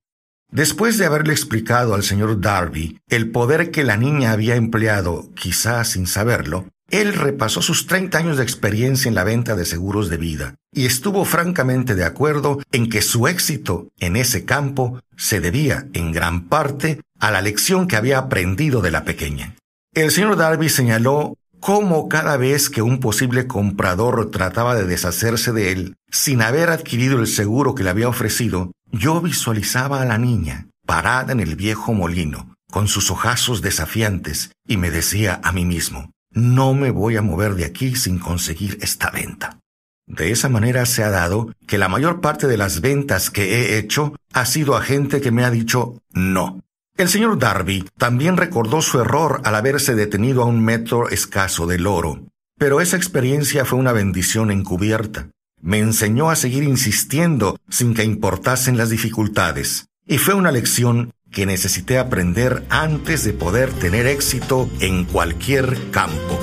Después 0.51 0.97
de 0.97 1.05
haberle 1.05 1.33
explicado 1.33 1.93
al 1.93 2.03
señor 2.03 2.41
Darby 2.41 2.99
el 3.07 3.31
poder 3.31 3.71
que 3.71 3.83
la 3.83 3.95
niña 3.95 4.31
había 4.31 4.55
empleado, 4.55 5.29
quizás 5.35 5.89
sin 5.89 6.07
saberlo, 6.07 6.67
él 6.93 7.15
repasó 7.15 7.63
sus 7.63 7.87
30 7.87 8.19
años 8.19 8.37
de 8.37 8.43
experiencia 8.43 9.09
en 9.09 9.15
la 9.15 9.23
venta 9.23 9.55
de 9.55 9.65
seguros 9.65 10.09
de 10.09 10.17
vida 10.17 10.55
y 10.71 10.85
estuvo 10.85 11.25
francamente 11.25 11.95
de 11.95 12.05
acuerdo 12.05 12.59
en 12.71 12.87
que 12.87 13.01
su 13.01 13.27
éxito 13.27 13.87
en 13.99 14.15
ese 14.15 14.45
campo 14.45 14.99
se 15.17 15.39
debía 15.39 15.87
en 15.93 16.11
gran 16.11 16.49
parte 16.49 17.01
a 17.19 17.31
la 17.31 17.41
lección 17.41 17.87
que 17.87 17.95
había 17.95 18.19
aprendido 18.19 18.81
de 18.81 18.91
la 18.91 19.05
pequeña. 19.05 19.55
El 19.95 20.11
señor 20.11 20.35
Darby 20.35 20.69
señaló 20.69 21.35
cómo 21.59 22.09
cada 22.09 22.37
vez 22.37 22.69
que 22.69 22.83
un 22.83 22.99
posible 22.99 23.47
comprador 23.47 24.29
trataba 24.29 24.75
de 24.75 24.85
deshacerse 24.85 25.51
de 25.51 25.71
él, 25.71 25.95
sin 26.11 26.43
haber 26.43 26.69
adquirido 26.69 27.19
el 27.19 27.25
seguro 27.27 27.73
que 27.73 27.83
le 27.83 27.89
había 27.89 28.07
ofrecido, 28.07 28.71
yo 28.91 29.19
visualizaba 29.19 30.03
a 30.03 30.05
la 30.05 30.19
niña, 30.19 30.67
parada 30.85 31.31
en 31.31 31.39
el 31.39 31.55
viejo 31.55 31.93
molino, 31.93 32.53
con 32.69 32.87
sus 32.87 33.09
ojazos 33.09 33.63
desafiantes, 33.63 34.51
y 34.67 34.77
me 34.77 34.91
decía 34.91 35.39
a 35.43 35.51
mí 35.51 35.65
mismo, 35.65 36.12
no 36.33 36.73
me 36.73 36.91
voy 36.91 37.17
a 37.17 37.21
mover 37.21 37.55
de 37.55 37.65
aquí 37.65 37.95
sin 37.95 38.19
conseguir 38.19 38.77
esta 38.81 39.09
venta. 39.09 39.59
De 40.05 40.31
esa 40.31 40.49
manera 40.49 40.85
se 40.85 41.03
ha 41.03 41.09
dado 41.09 41.53
que 41.65 41.77
la 41.77 41.87
mayor 41.87 42.19
parte 42.19 42.47
de 42.47 42.57
las 42.57 42.81
ventas 42.81 43.29
que 43.29 43.55
he 43.55 43.77
hecho 43.77 44.13
ha 44.33 44.45
sido 44.45 44.75
a 44.75 44.81
gente 44.81 45.21
que 45.21 45.31
me 45.31 45.45
ha 45.45 45.51
dicho 45.51 46.01
no. 46.11 46.61
El 46.97 47.09
señor 47.09 47.39
Darby 47.39 47.89
también 47.97 48.37
recordó 48.37 48.81
su 48.81 48.99
error 48.99 49.41
al 49.45 49.55
haberse 49.55 49.95
detenido 49.95 50.43
a 50.43 50.45
un 50.45 50.63
metro 50.63 51.09
escaso 51.09 51.65
del 51.65 51.87
oro. 51.87 52.27
Pero 52.59 52.81
esa 52.81 52.97
experiencia 52.97 53.65
fue 53.65 53.79
una 53.79 53.93
bendición 53.93 54.51
encubierta. 54.51 55.29
Me 55.61 55.79
enseñó 55.79 56.29
a 56.29 56.35
seguir 56.35 56.63
insistiendo 56.63 57.57
sin 57.69 57.93
que 57.93 58.03
importasen 58.03 58.77
las 58.77 58.89
dificultades. 58.89 59.87
Y 60.05 60.17
fue 60.17 60.33
una 60.33 60.51
lección 60.51 61.13
que 61.33 61.45
necesité 61.45 61.97
aprender 61.97 62.63
antes 62.69 63.25
de 63.25 63.33
poder 63.33 63.71
tener 63.73 64.07
éxito 64.07 64.69
en 64.79 65.03
cualquier 65.03 65.91
campo. 65.91 66.39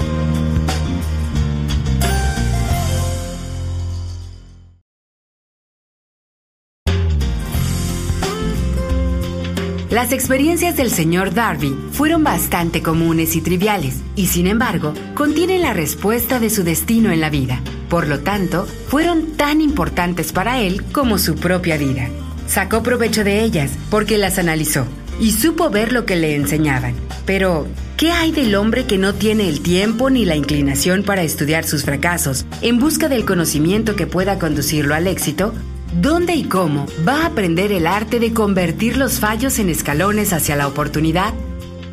Las 9.90 10.12
experiencias 10.12 10.76
del 10.76 10.90
señor 10.90 11.34
Darby 11.34 11.76
fueron 11.90 12.22
bastante 12.22 12.80
comunes 12.80 13.34
y 13.34 13.40
triviales, 13.40 14.00
y 14.14 14.26
sin 14.26 14.46
embargo, 14.46 14.94
contienen 15.14 15.62
la 15.62 15.72
respuesta 15.72 16.38
de 16.38 16.48
su 16.48 16.62
destino 16.62 17.10
en 17.10 17.20
la 17.20 17.28
vida. 17.28 17.60
Por 17.88 18.06
lo 18.06 18.20
tanto, 18.20 18.66
fueron 18.86 19.32
tan 19.32 19.60
importantes 19.60 20.32
para 20.32 20.60
él 20.60 20.84
como 20.92 21.18
su 21.18 21.34
propia 21.34 21.76
vida. 21.76 22.08
Sacó 22.50 22.82
provecho 22.82 23.22
de 23.22 23.44
ellas 23.44 23.70
porque 23.90 24.18
las 24.18 24.36
analizó 24.40 24.84
y 25.20 25.30
supo 25.30 25.70
ver 25.70 25.92
lo 25.92 26.04
que 26.04 26.16
le 26.16 26.34
enseñaban. 26.34 26.96
Pero, 27.24 27.68
¿qué 27.96 28.10
hay 28.10 28.32
del 28.32 28.56
hombre 28.56 28.86
que 28.86 28.98
no 28.98 29.14
tiene 29.14 29.48
el 29.48 29.60
tiempo 29.60 30.10
ni 30.10 30.24
la 30.24 30.34
inclinación 30.34 31.04
para 31.04 31.22
estudiar 31.22 31.64
sus 31.64 31.84
fracasos 31.84 32.46
en 32.60 32.80
busca 32.80 33.08
del 33.08 33.24
conocimiento 33.24 33.94
que 33.94 34.08
pueda 34.08 34.40
conducirlo 34.40 34.96
al 34.96 35.06
éxito? 35.06 35.54
¿Dónde 36.02 36.34
y 36.34 36.42
cómo 36.42 36.86
va 37.06 37.22
a 37.22 37.26
aprender 37.26 37.70
el 37.70 37.86
arte 37.86 38.18
de 38.18 38.32
convertir 38.32 38.96
los 38.96 39.20
fallos 39.20 39.60
en 39.60 39.68
escalones 39.68 40.32
hacia 40.32 40.56
la 40.56 40.66
oportunidad? 40.66 41.32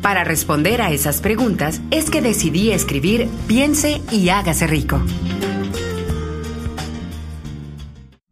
Para 0.02 0.24
responder 0.24 0.82
a 0.82 0.90
esas 0.90 1.20
preguntas 1.20 1.80
es 1.92 2.10
que 2.10 2.20
decidí 2.20 2.72
escribir 2.72 3.28
Piense 3.46 4.02
y 4.10 4.28
hágase 4.30 4.66
rico. 4.66 5.00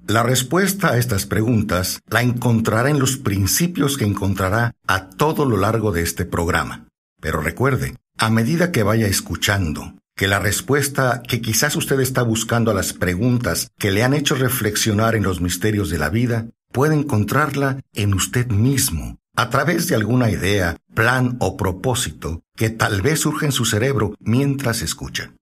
La 0.08 0.22
respuesta 0.22 0.90
a 0.90 0.98
estas 0.98 1.26
preguntas 1.26 2.00
la 2.08 2.22
encontrará 2.22 2.90
en 2.90 3.00
los 3.00 3.16
principios 3.16 3.98
que 3.98 4.04
encontrará 4.04 4.72
a 4.86 5.10
todo 5.10 5.44
lo 5.44 5.56
largo 5.56 5.90
de 5.90 6.02
este 6.02 6.24
programa. 6.24 6.86
Pero 7.20 7.40
recuerde, 7.40 7.96
a 8.16 8.30
medida 8.30 8.70
que 8.70 8.84
vaya 8.84 9.08
escuchando, 9.08 9.96
que 10.14 10.28
la 10.28 10.38
respuesta 10.38 11.22
que 11.26 11.40
quizás 11.40 11.74
usted 11.74 11.98
está 11.98 12.22
buscando 12.22 12.70
a 12.70 12.74
las 12.74 12.92
preguntas 12.92 13.72
que 13.78 13.90
le 13.90 14.04
han 14.04 14.14
hecho 14.14 14.36
reflexionar 14.36 15.16
en 15.16 15.24
los 15.24 15.40
misterios 15.40 15.90
de 15.90 15.98
la 15.98 16.08
vida, 16.08 16.46
puede 16.70 16.94
encontrarla 16.94 17.80
en 17.92 18.14
usted 18.14 18.46
mismo, 18.46 19.18
a 19.34 19.50
través 19.50 19.88
de 19.88 19.96
alguna 19.96 20.30
idea, 20.30 20.76
plan 20.94 21.36
o 21.40 21.56
propósito 21.56 22.42
que 22.54 22.70
tal 22.70 23.02
vez 23.02 23.20
surge 23.20 23.46
en 23.46 23.52
su 23.52 23.64
cerebro 23.64 24.14
mientras 24.20 24.82
escucha. 24.82 25.32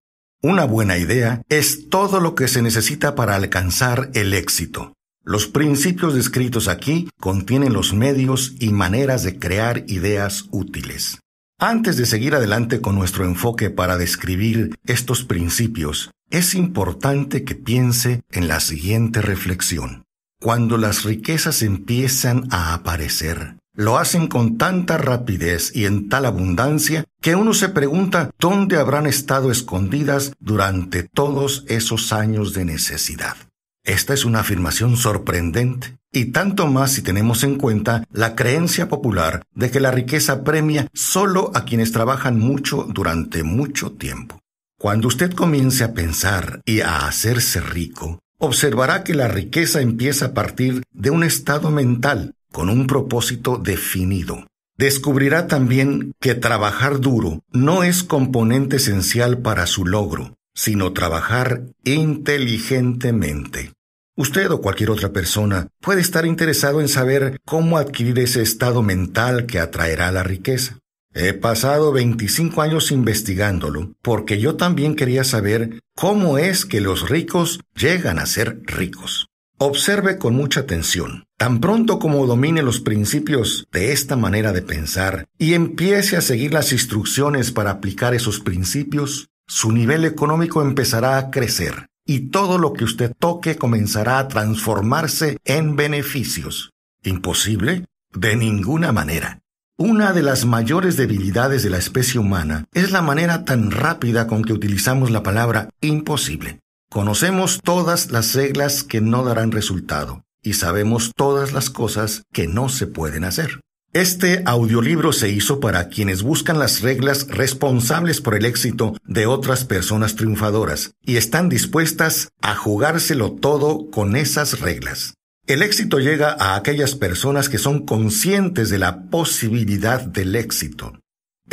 Una 0.45 0.67
buena 0.67 0.99
idea 0.99 1.41
es 1.49 1.89
todo 1.89 2.21
lo 2.21 2.35
que 2.35 2.49
se 2.49 2.61
necesita 2.61 3.15
para 3.15 3.35
alcanzar 3.35 4.11
el 4.13 4.35
éxito. 4.35 4.93
Los 5.25 5.47
principios 5.47 6.13
descritos 6.13 6.69
aquí 6.69 7.09
contienen 7.19 7.73
los 7.73 7.95
medios 7.95 8.53
y 8.61 8.69
maneras 8.69 9.23
de 9.23 9.39
crear 9.39 9.85
ideas 9.87 10.45
útiles. 10.51 11.19
Antes 11.59 11.97
de 11.97 12.05
seguir 12.05 12.35
adelante 12.35 12.83
con 12.83 12.95
nuestro 12.95 13.25
enfoque 13.25 13.71
para 13.71 13.97
describir 13.97 14.77
estos 14.85 15.25
principios, 15.25 16.11
es 16.29 16.55
importante 16.55 17.45
que 17.45 17.55
piense 17.55 18.21
en 18.31 18.47
la 18.47 18.61
siguiente 18.61 19.23
reflexión. 19.23 20.05
Cuando 20.43 20.77
las 20.77 21.05
riquezas 21.05 21.63
empiezan 21.63 22.49
a 22.51 22.75
aparecer, 22.75 23.57
lo 23.75 23.99
hacen 23.99 24.29
con 24.29 24.57
tanta 24.57 24.97
rapidez 24.99 25.75
y 25.75 25.85
en 25.85 26.09
tal 26.09 26.27
abundancia 26.27 27.05
que 27.21 27.35
uno 27.35 27.55
se 27.55 27.69
pregunta 27.69 28.31
dónde 28.39 28.77
habrán 28.77 29.07
estado 29.07 29.51
escondidas 29.51 30.33
durante 30.39 31.03
todos 31.03 31.65
esos 31.69 32.13
años 32.13 32.55
de 32.55 32.65
necesidad. 32.65 33.37
Esta 33.85 34.15
es 34.15 34.25
una 34.25 34.41
afirmación 34.41 34.97
sorprendente, 34.97 35.99
y 36.11 36.27
tanto 36.27 36.67
más 36.69 36.93
si 36.93 37.03
tenemos 37.03 37.45
en 37.45 37.57
cuenta 37.57 38.05
la 38.11 38.35
creencia 38.35 38.89
popular 38.89 39.43
de 39.55 39.71
que 39.71 39.81
la 39.81 39.91
riqueza 39.91 40.43
premia 40.43 40.89
solo 40.95 41.51
a 41.55 41.65
quienes 41.65 41.93
trabajan 41.93 42.39
mucho 42.39 42.87
durante 42.89 43.43
mucho 43.43 43.93
tiempo. 43.93 44.41
Cuando 44.79 45.09
usted 45.09 45.33
comience 45.33 45.85
a 45.85 45.93
pensar 45.93 46.63
y 46.65 46.81
a 46.81 47.07
hacerse 47.07 47.61
rico, 47.61 48.21
observará 48.39 49.05
que 49.05 49.15
la 49.15 49.29
riqueza 49.29 49.81
empieza 49.81 50.27
a 50.27 50.35
partir 50.35 50.83
de 50.93 51.11
un 51.11 51.25
estado 51.25 51.71
mental 51.71 52.34
con 52.55 52.71
un 52.71 52.87
propósito 52.87 53.59
definido. 53.59 54.47
Descubrirá 54.79 55.49
también 55.49 56.13
que 56.21 56.37
trabajar 56.37 57.01
duro 57.01 57.43
no 57.51 57.83
es 57.83 58.05
componente 58.05 58.77
esencial 58.77 59.39
para 59.39 59.67
su 59.67 59.85
logro, 59.85 60.35
sino 60.55 60.93
trabajar 60.93 61.65
inteligentemente. 61.83 63.73
Usted 64.17 64.53
o 64.53 64.61
cualquier 64.61 64.91
otra 64.91 65.13
persona 65.13 65.67
puede 65.81 66.01
estar 66.01 66.27
interesado 66.27 66.81
en 66.81 66.87
saber 66.87 67.41
cómo 67.45 67.77
adquirir 67.77 68.21
ese 68.21 68.41
estado 68.41 68.83
mental 68.83 69.47
que 69.47 69.59
atraerá 69.59 70.13
la 70.13 70.23
riqueza. 70.23 70.79
He 71.13 71.33
pasado 71.33 71.91
25 71.91 72.63
años 72.63 72.93
investigándolo 72.93 73.95
porque 74.01 74.39
yo 74.39 74.55
también 74.55 74.95
quería 74.95 75.25
saber 75.25 75.81
cómo 75.97 76.39
es 76.39 76.65
que 76.65 76.81
los 76.81 77.09
ricos 77.09 77.59
llegan 77.75 78.21
a 78.21 78.27
ser 78.27 78.61
ricos. 78.65 79.27
Observe 79.59 80.19
con 80.19 80.35
mucha 80.35 80.61
atención. 80.61 81.25
Tan 81.39 81.61
pronto 81.61 82.01
como 82.01 82.27
domine 82.27 82.63
los 82.63 82.81
principios 82.81 83.69
de 83.71 83.93
esta 83.93 84.17
manera 84.17 84.53
de 84.53 84.63
pensar 84.63 85.27
y 85.39 85.55
empiece 85.55 86.17
a 86.17 86.21
seguir 86.23 86.53
las 86.53 86.73
instrucciones 86.73 87.53
para 87.53 87.71
aplicar 87.71 88.15
esos 88.15 88.41
principios, 88.41 89.29
su 89.47 89.71
nivel 89.71 90.05
económico 90.05 90.61
empezará 90.61 91.19
a 91.19 91.31
crecer 91.31 91.87
y 92.05 92.31
todo 92.31 92.59
lo 92.59 92.73
que 92.73 92.85
usted 92.85 93.13
toque 93.17 93.57
comenzará 93.57 94.19
a 94.19 94.27
transformarse 94.29 95.39
en 95.45 95.77
beneficios. 95.77 96.73
¿Imposible? 97.05 97.85
De 98.13 98.37
ninguna 98.37 98.93
manera. 98.93 99.41
Una 99.77 100.13
de 100.13 100.23
las 100.23 100.47
mayores 100.47 100.97
debilidades 100.97 101.63
de 101.63 101.71
la 101.71 101.79
especie 101.79 102.19
humana 102.19 102.65
es 102.73 102.91
la 102.91 103.03
manera 103.03 103.45
tan 103.45 103.71
rápida 103.71 104.27
con 104.27 104.45
que 104.45 104.53
utilizamos 104.53 105.11
la 105.11 105.23
palabra 105.23 105.71
imposible. 105.81 106.61
Conocemos 106.95 107.61
todas 107.61 108.13
las 108.13 108.37
reglas 108.37 108.85
que 108.85 109.01
no 109.01 109.25
darán 109.25 109.51
resultado 109.51 110.23
y 110.45 110.53
sabemos 110.53 111.11
todas 111.17 111.53
las 111.53 111.69
cosas 111.69 112.23
que 112.33 112.47
no 112.47 112.69
se 112.69 112.87
pueden 112.87 113.25
hacer. 113.25 113.63
Este 113.93 114.45
audiolibro 114.47 115.13
se 115.13 115.29
hizo 115.29 115.59
para 115.59 115.89
quienes 115.89 116.23
buscan 116.23 116.61
las 116.61 116.83
reglas 116.83 117.27
responsables 117.27 118.21
por 118.21 118.37
el 118.37 118.45
éxito 118.45 118.97
de 119.05 119.27
otras 119.27 119.65
personas 119.65 120.15
triunfadoras 120.15 120.93
y 121.03 121.17
están 121.17 121.49
dispuestas 121.49 122.29
a 122.41 122.55
jugárselo 122.55 123.33
todo 123.33 123.91
con 123.91 124.15
esas 124.15 124.61
reglas. 124.61 125.15
El 125.49 125.63
éxito 125.63 125.99
llega 125.99 126.37
a 126.39 126.55
aquellas 126.55 126.95
personas 126.95 127.49
que 127.49 127.59
son 127.59 127.87
conscientes 127.87 128.71
de 128.71 128.79
la 128.79 129.11
posibilidad 129.11 130.01
del 130.01 130.37
éxito. 130.37 130.93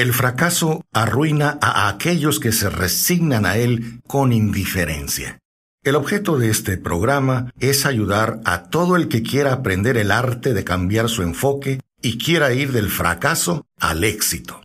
El 0.02 0.14
fracaso 0.14 0.84
arruina 0.92 1.60
a 1.62 1.88
aquellos 1.88 2.40
que 2.40 2.52
se 2.52 2.72
resignan 2.72 3.46
a 3.46 3.58
él 3.58 4.02
con 4.08 4.34
indiferencia. 4.34 5.38
El 5.84 5.94
objeto 5.94 6.40
de 6.40 6.50
este 6.50 6.78
programa 6.78 7.54
es 7.60 7.86
ayudar 7.86 8.42
a 8.44 8.64
todo 8.64 8.96
el 8.96 9.10
que 9.10 9.22
quiera 9.22 9.54
aprender 9.54 9.98
el 9.98 10.10
arte 10.10 10.56
de 10.56 10.64
cambiar 10.64 11.08
su 11.08 11.22
enfoque 11.22 11.82
y 12.02 12.18
quiera 12.18 12.52
ir 12.52 12.72
del 12.72 12.90
fracaso 12.90 13.68
al 13.80 14.04
éxito. 14.04 14.64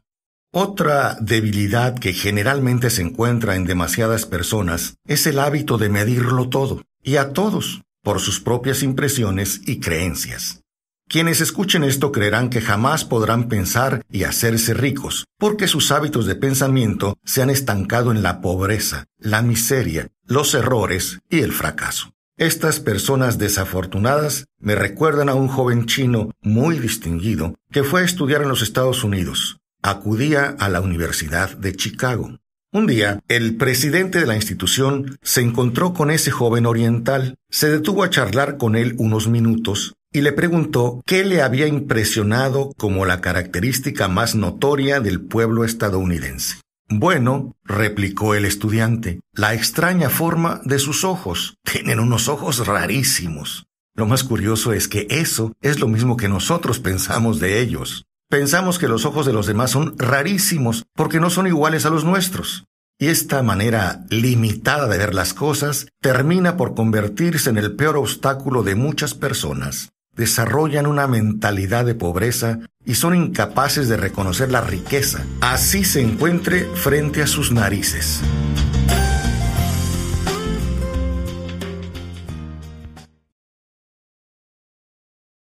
Otra 0.54 1.18
debilidad 1.20 1.98
que 1.98 2.14
generalmente 2.14 2.88
se 2.88 3.02
encuentra 3.02 3.56
en 3.56 3.66
demasiadas 3.66 4.24
personas 4.24 4.96
es 5.06 5.26
el 5.26 5.38
hábito 5.38 5.76
de 5.76 5.90
medirlo 5.90 6.48
todo, 6.48 6.82
y 7.02 7.16
a 7.16 7.34
todos, 7.34 7.82
por 8.02 8.20
sus 8.20 8.40
propias 8.40 8.82
impresiones 8.82 9.60
y 9.66 9.80
creencias. 9.80 10.62
Quienes 11.08 11.40
escuchen 11.40 11.84
esto 11.84 12.10
creerán 12.10 12.50
que 12.50 12.60
jamás 12.60 13.04
podrán 13.04 13.48
pensar 13.48 14.04
y 14.10 14.24
hacerse 14.24 14.74
ricos, 14.74 15.26
porque 15.38 15.68
sus 15.68 15.92
hábitos 15.92 16.26
de 16.26 16.34
pensamiento 16.34 17.16
se 17.24 17.42
han 17.42 17.50
estancado 17.50 18.10
en 18.10 18.24
la 18.24 18.40
pobreza, 18.40 19.06
la 19.18 19.40
miseria, 19.40 20.08
los 20.24 20.52
errores 20.54 21.20
y 21.30 21.40
el 21.40 21.52
fracaso. 21.52 22.10
Estas 22.36 22.80
personas 22.80 23.38
desafortunadas 23.38 24.46
me 24.58 24.74
recuerdan 24.74 25.28
a 25.28 25.34
un 25.34 25.46
joven 25.46 25.86
chino 25.86 26.32
muy 26.42 26.80
distinguido 26.80 27.54
que 27.70 27.84
fue 27.84 28.00
a 28.00 28.04
estudiar 28.04 28.42
en 28.42 28.48
los 28.48 28.62
Estados 28.62 29.04
Unidos. 29.04 29.58
Acudía 29.82 30.56
a 30.58 30.68
la 30.68 30.80
Universidad 30.80 31.56
de 31.56 31.74
Chicago. 31.76 32.40
Un 32.72 32.88
día, 32.88 33.20
el 33.28 33.56
presidente 33.56 34.18
de 34.18 34.26
la 34.26 34.34
institución 34.34 35.16
se 35.22 35.40
encontró 35.40 35.94
con 35.94 36.10
ese 36.10 36.32
joven 36.32 36.66
oriental, 36.66 37.36
se 37.48 37.70
detuvo 37.70 38.02
a 38.02 38.10
charlar 38.10 38.56
con 38.58 38.74
él 38.74 38.96
unos 38.98 39.28
minutos 39.28 39.94
y 40.16 40.22
le 40.22 40.32
preguntó 40.32 41.02
qué 41.04 41.26
le 41.26 41.42
había 41.42 41.66
impresionado 41.66 42.72
como 42.78 43.04
la 43.04 43.20
característica 43.20 44.08
más 44.08 44.34
notoria 44.34 44.98
del 44.98 45.20
pueblo 45.20 45.62
estadounidense. 45.62 46.56
Bueno, 46.88 47.54
replicó 47.64 48.34
el 48.34 48.46
estudiante, 48.46 49.20
la 49.34 49.52
extraña 49.52 50.08
forma 50.08 50.62
de 50.64 50.78
sus 50.78 51.04
ojos. 51.04 51.58
Tienen 51.70 52.00
unos 52.00 52.28
ojos 52.30 52.66
rarísimos. 52.66 53.66
Lo 53.94 54.06
más 54.06 54.24
curioso 54.24 54.72
es 54.72 54.88
que 54.88 55.06
eso 55.10 55.52
es 55.60 55.80
lo 55.80 55.86
mismo 55.86 56.16
que 56.16 56.30
nosotros 56.30 56.80
pensamos 56.80 57.38
de 57.38 57.60
ellos. 57.60 58.06
Pensamos 58.30 58.78
que 58.78 58.88
los 58.88 59.04
ojos 59.04 59.26
de 59.26 59.34
los 59.34 59.46
demás 59.46 59.72
son 59.72 59.98
rarísimos 59.98 60.86
porque 60.94 61.20
no 61.20 61.28
son 61.28 61.46
iguales 61.46 61.84
a 61.84 61.90
los 61.90 62.06
nuestros. 62.06 62.64
Y 62.98 63.08
esta 63.08 63.42
manera 63.42 64.06
limitada 64.08 64.88
de 64.88 64.96
ver 64.96 65.14
las 65.14 65.34
cosas 65.34 65.88
termina 66.00 66.56
por 66.56 66.74
convertirse 66.74 67.50
en 67.50 67.58
el 67.58 67.76
peor 67.76 67.98
obstáculo 67.98 68.62
de 68.62 68.76
muchas 68.76 69.12
personas. 69.12 69.90
Desarrollan 70.16 70.86
una 70.86 71.06
mentalidad 71.06 71.84
de 71.84 71.94
pobreza 71.94 72.60
y 72.86 72.94
son 72.94 73.14
incapaces 73.14 73.88
de 73.88 73.98
reconocer 73.98 74.50
la 74.50 74.62
riqueza, 74.62 75.26
así 75.42 75.84
se 75.84 76.00
encuentre 76.00 76.64
frente 76.74 77.22
a 77.22 77.26
sus 77.26 77.52
narices. 77.52 78.22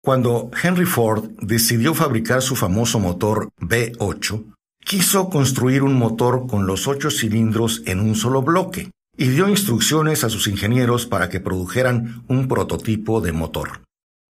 Cuando 0.05 0.51
Henry 0.61 0.87
Ford 0.87 1.31
decidió 1.41 1.95
fabricar 1.95 2.43
su 2.43 2.57
famoso 2.57 2.99
motor 2.99 3.51
V8, 3.61 4.55
quiso 4.85 5.29
construir 5.29 5.83
un 5.83 5.95
motor 5.95 6.47
con 6.49 6.67
los 6.67 6.89
ocho 6.89 7.11
cilindros 7.11 7.83
en 7.87 8.01
un 8.01 8.17
solo 8.17 8.43
bloque 8.43 8.91
y 9.17 9.29
dio 9.29 9.49
instrucciones 9.49 10.25
a 10.25 10.31
sus 10.31 10.49
ingenieros 10.49 11.07
para 11.07 11.29
que 11.29 11.39
produjeran 11.41 12.25
un 12.27 12.49
prototipo 12.49 13.21
de 13.21 13.33
motor. 13.33 13.83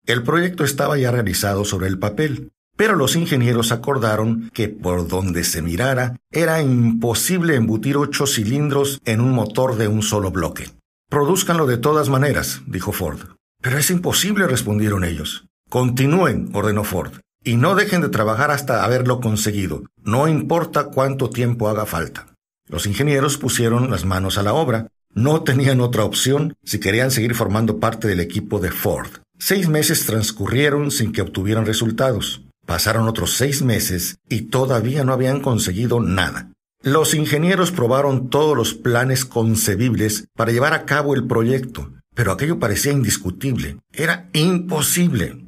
El 0.07 0.23
proyecto 0.23 0.65
estaba 0.65 0.99
ya 0.99 1.11
realizado 1.11 1.65
sobre 1.65 1.87
el 1.87 1.99
papel, 1.99 2.51
pero 2.77 2.97
los 2.97 3.15
ingenieros 3.15 3.71
acordaron 3.71 4.51
que 4.53 4.69
por 4.69 5.07
donde 5.07 5.45
se 5.45 5.63
mirara 5.63 6.19
era 6.31 6.61
imposible 6.61 7.55
embutir 7.55 7.97
ocho 7.97 8.27
cilindros 8.27 9.01
en 9.05 9.21
un 9.21 9.33
motor 9.33 9.77
de 9.77 9.89
un 9.89 10.03
solo 10.03 10.31
bloque. 10.31 10.71
Produzcanlo 11.09 11.67
de 11.67 11.77
todas 11.77 12.09
maneras, 12.09 12.63
dijo 12.67 12.93
Ford. 12.93 13.21
Pero 13.61 13.79
es 13.79 13.91
imposible, 13.91 14.49
respondieron 14.49 15.05
ellos. 15.05 15.47
Continúen, 15.69 16.51
ordenó 16.53 16.85
Ford, 16.85 17.13
y 17.45 17.57
no 17.57 17.75
dejen 17.75 18.01
de 18.01 18.09
trabajar 18.09 18.51
hasta 18.51 18.85
haberlo 18.85 19.21
conseguido, 19.21 19.85
no 20.03 20.27
importa 20.27 20.85
cuánto 20.87 21.31
tiempo 21.31 21.69
haga 21.69 21.87
falta. 21.87 22.27
Los 22.69 22.87
ingenieros 22.87 23.39
pusieron 23.39 23.91
las 23.91 24.05
manos 24.05 24.39
a 24.39 24.43
la 24.43 24.55
obra. 24.55 24.89
No 25.15 25.43
tenían 25.43 25.81
otra 25.81 26.05
opción 26.05 26.55
si 26.65 26.81
querían 26.81 27.11
seguir 27.11 27.35
formando 27.35 27.79
parte 27.79 28.09
del 28.09 28.21
equipo 28.21 28.61
de 28.61 28.71
Ford. 28.71 29.22
Seis 29.45 29.69
meses 29.69 30.07
transcurrieron 30.07 30.93
sin 30.93 31.11
que 31.11 31.21
obtuvieran 31.21 31.67
resultados. 31.67 32.43
Pasaron 32.65 33.09
otros 33.09 33.33
seis 33.37 33.61
meses 33.61 34.19
y 34.29 34.43
todavía 34.43 35.03
no 35.03 35.13
habían 35.13 35.41
conseguido 35.41 35.99
nada. 35.99 36.53
Los 36.81 37.13
ingenieros 37.13 37.73
probaron 37.73 38.31
todos 38.31 38.57
los 38.57 38.75
planes 38.75 39.25
concebibles 39.25 40.29
para 40.37 40.53
llevar 40.53 40.75
a 40.75 40.85
cabo 40.85 41.17
el 41.17 41.27
proyecto, 41.27 41.91
pero 42.15 42.31
aquello 42.31 42.61
parecía 42.61 42.93
indiscutible. 42.93 43.79
Era 43.93 44.29
imposible. 44.33 45.45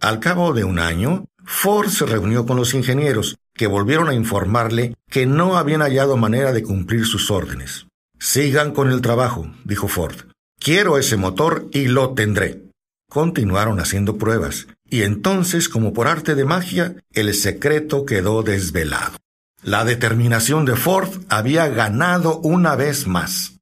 Al 0.00 0.20
cabo 0.20 0.52
de 0.52 0.62
un 0.62 0.78
año, 0.78 1.24
Ford 1.44 1.88
se 1.88 2.06
reunió 2.06 2.46
con 2.46 2.56
los 2.56 2.74
ingenieros, 2.74 3.38
que 3.54 3.66
volvieron 3.66 4.08
a 4.08 4.14
informarle 4.14 4.94
que 5.10 5.26
no 5.26 5.56
habían 5.56 5.80
hallado 5.80 6.16
manera 6.16 6.52
de 6.52 6.62
cumplir 6.62 7.06
sus 7.06 7.28
órdenes. 7.32 7.88
Sigan 8.20 8.70
con 8.70 8.92
el 8.92 9.00
trabajo, 9.00 9.50
dijo 9.64 9.88
Ford. 9.88 10.14
Quiero 10.60 10.96
ese 10.96 11.16
motor 11.16 11.66
y 11.72 11.86
lo 11.86 12.14
tendré. 12.14 12.71
Continuaron 13.12 13.78
haciendo 13.78 14.16
pruebas, 14.16 14.68
y 14.88 15.02
entonces, 15.02 15.68
como 15.68 15.92
por 15.92 16.08
arte 16.08 16.34
de 16.34 16.46
magia, 16.46 16.96
el 17.12 17.34
secreto 17.34 18.06
quedó 18.06 18.42
desvelado. 18.42 19.18
La 19.62 19.84
determinación 19.84 20.64
de 20.64 20.76
Ford 20.76 21.10
había 21.28 21.68
ganado 21.68 22.38
una 22.38 22.74
vez 22.74 23.06
más. 23.06 23.58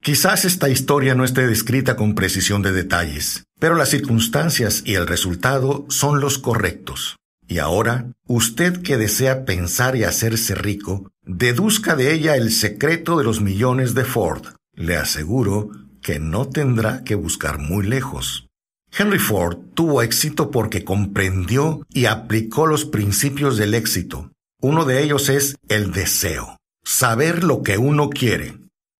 Quizás 0.00 0.46
esta 0.46 0.70
historia 0.70 1.14
no 1.14 1.26
esté 1.26 1.46
descrita 1.46 1.96
con 1.96 2.14
precisión 2.14 2.62
de 2.62 2.72
detalles, 2.72 3.44
pero 3.60 3.74
las 3.74 3.90
circunstancias 3.90 4.80
y 4.86 4.94
el 4.94 5.06
resultado 5.06 5.84
son 5.90 6.20
los 6.20 6.38
correctos. 6.38 7.16
Y 7.46 7.58
ahora, 7.58 8.06
usted 8.26 8.80
que 8.80 8.96
desea 8.96 9.44
pensar 9.44 9.96
y 9.96 10.04
hacerse 10.04 10.54
rico, 10.54 11.10
deduzca 11.26 11.94
de 11.94 12.14
ella 12.14 12.36
el 12.36 12.50
secreto 12.50 13.18
de 13.18 13.24
los 13.24 13.42
millones 13.42 13.92
de 13.92 14.06
Ford. 14.06 14.46
Le 14.72 14.96
aseguro 14.96 15.68
que 16.00 16.20
no 16.20 16.48
tendrá 16.48 17.04
que 17.04 17.16
buscar 17.16 17.58
muy 17.58 17.86
lejos. 17.86 18.48
Henry 18.96 19.18
Ford 19.18 19.58
tuvo 19.74 20.02
éxito 20.02 20.52
porque 20.52 20.84
comprendió 20.84 21.84
y 21.92 22.04
aplicó 22.04 22.66
los 22.68 22.84
principios 22.84 23.56
del 23.56 23.74
éxito. 23.74 24.30
Uno 24.60 24.84
de 24.84 25.02
ellos 25.02 25.28
es 25.28 25.56
el 25.68 25.90
deseo, 25.90 26.58
saber 26.84 27.42
lo 27.42 27.64
que 27.64 27.76
uno 27.76 28.08
quiere. 28.08 28.56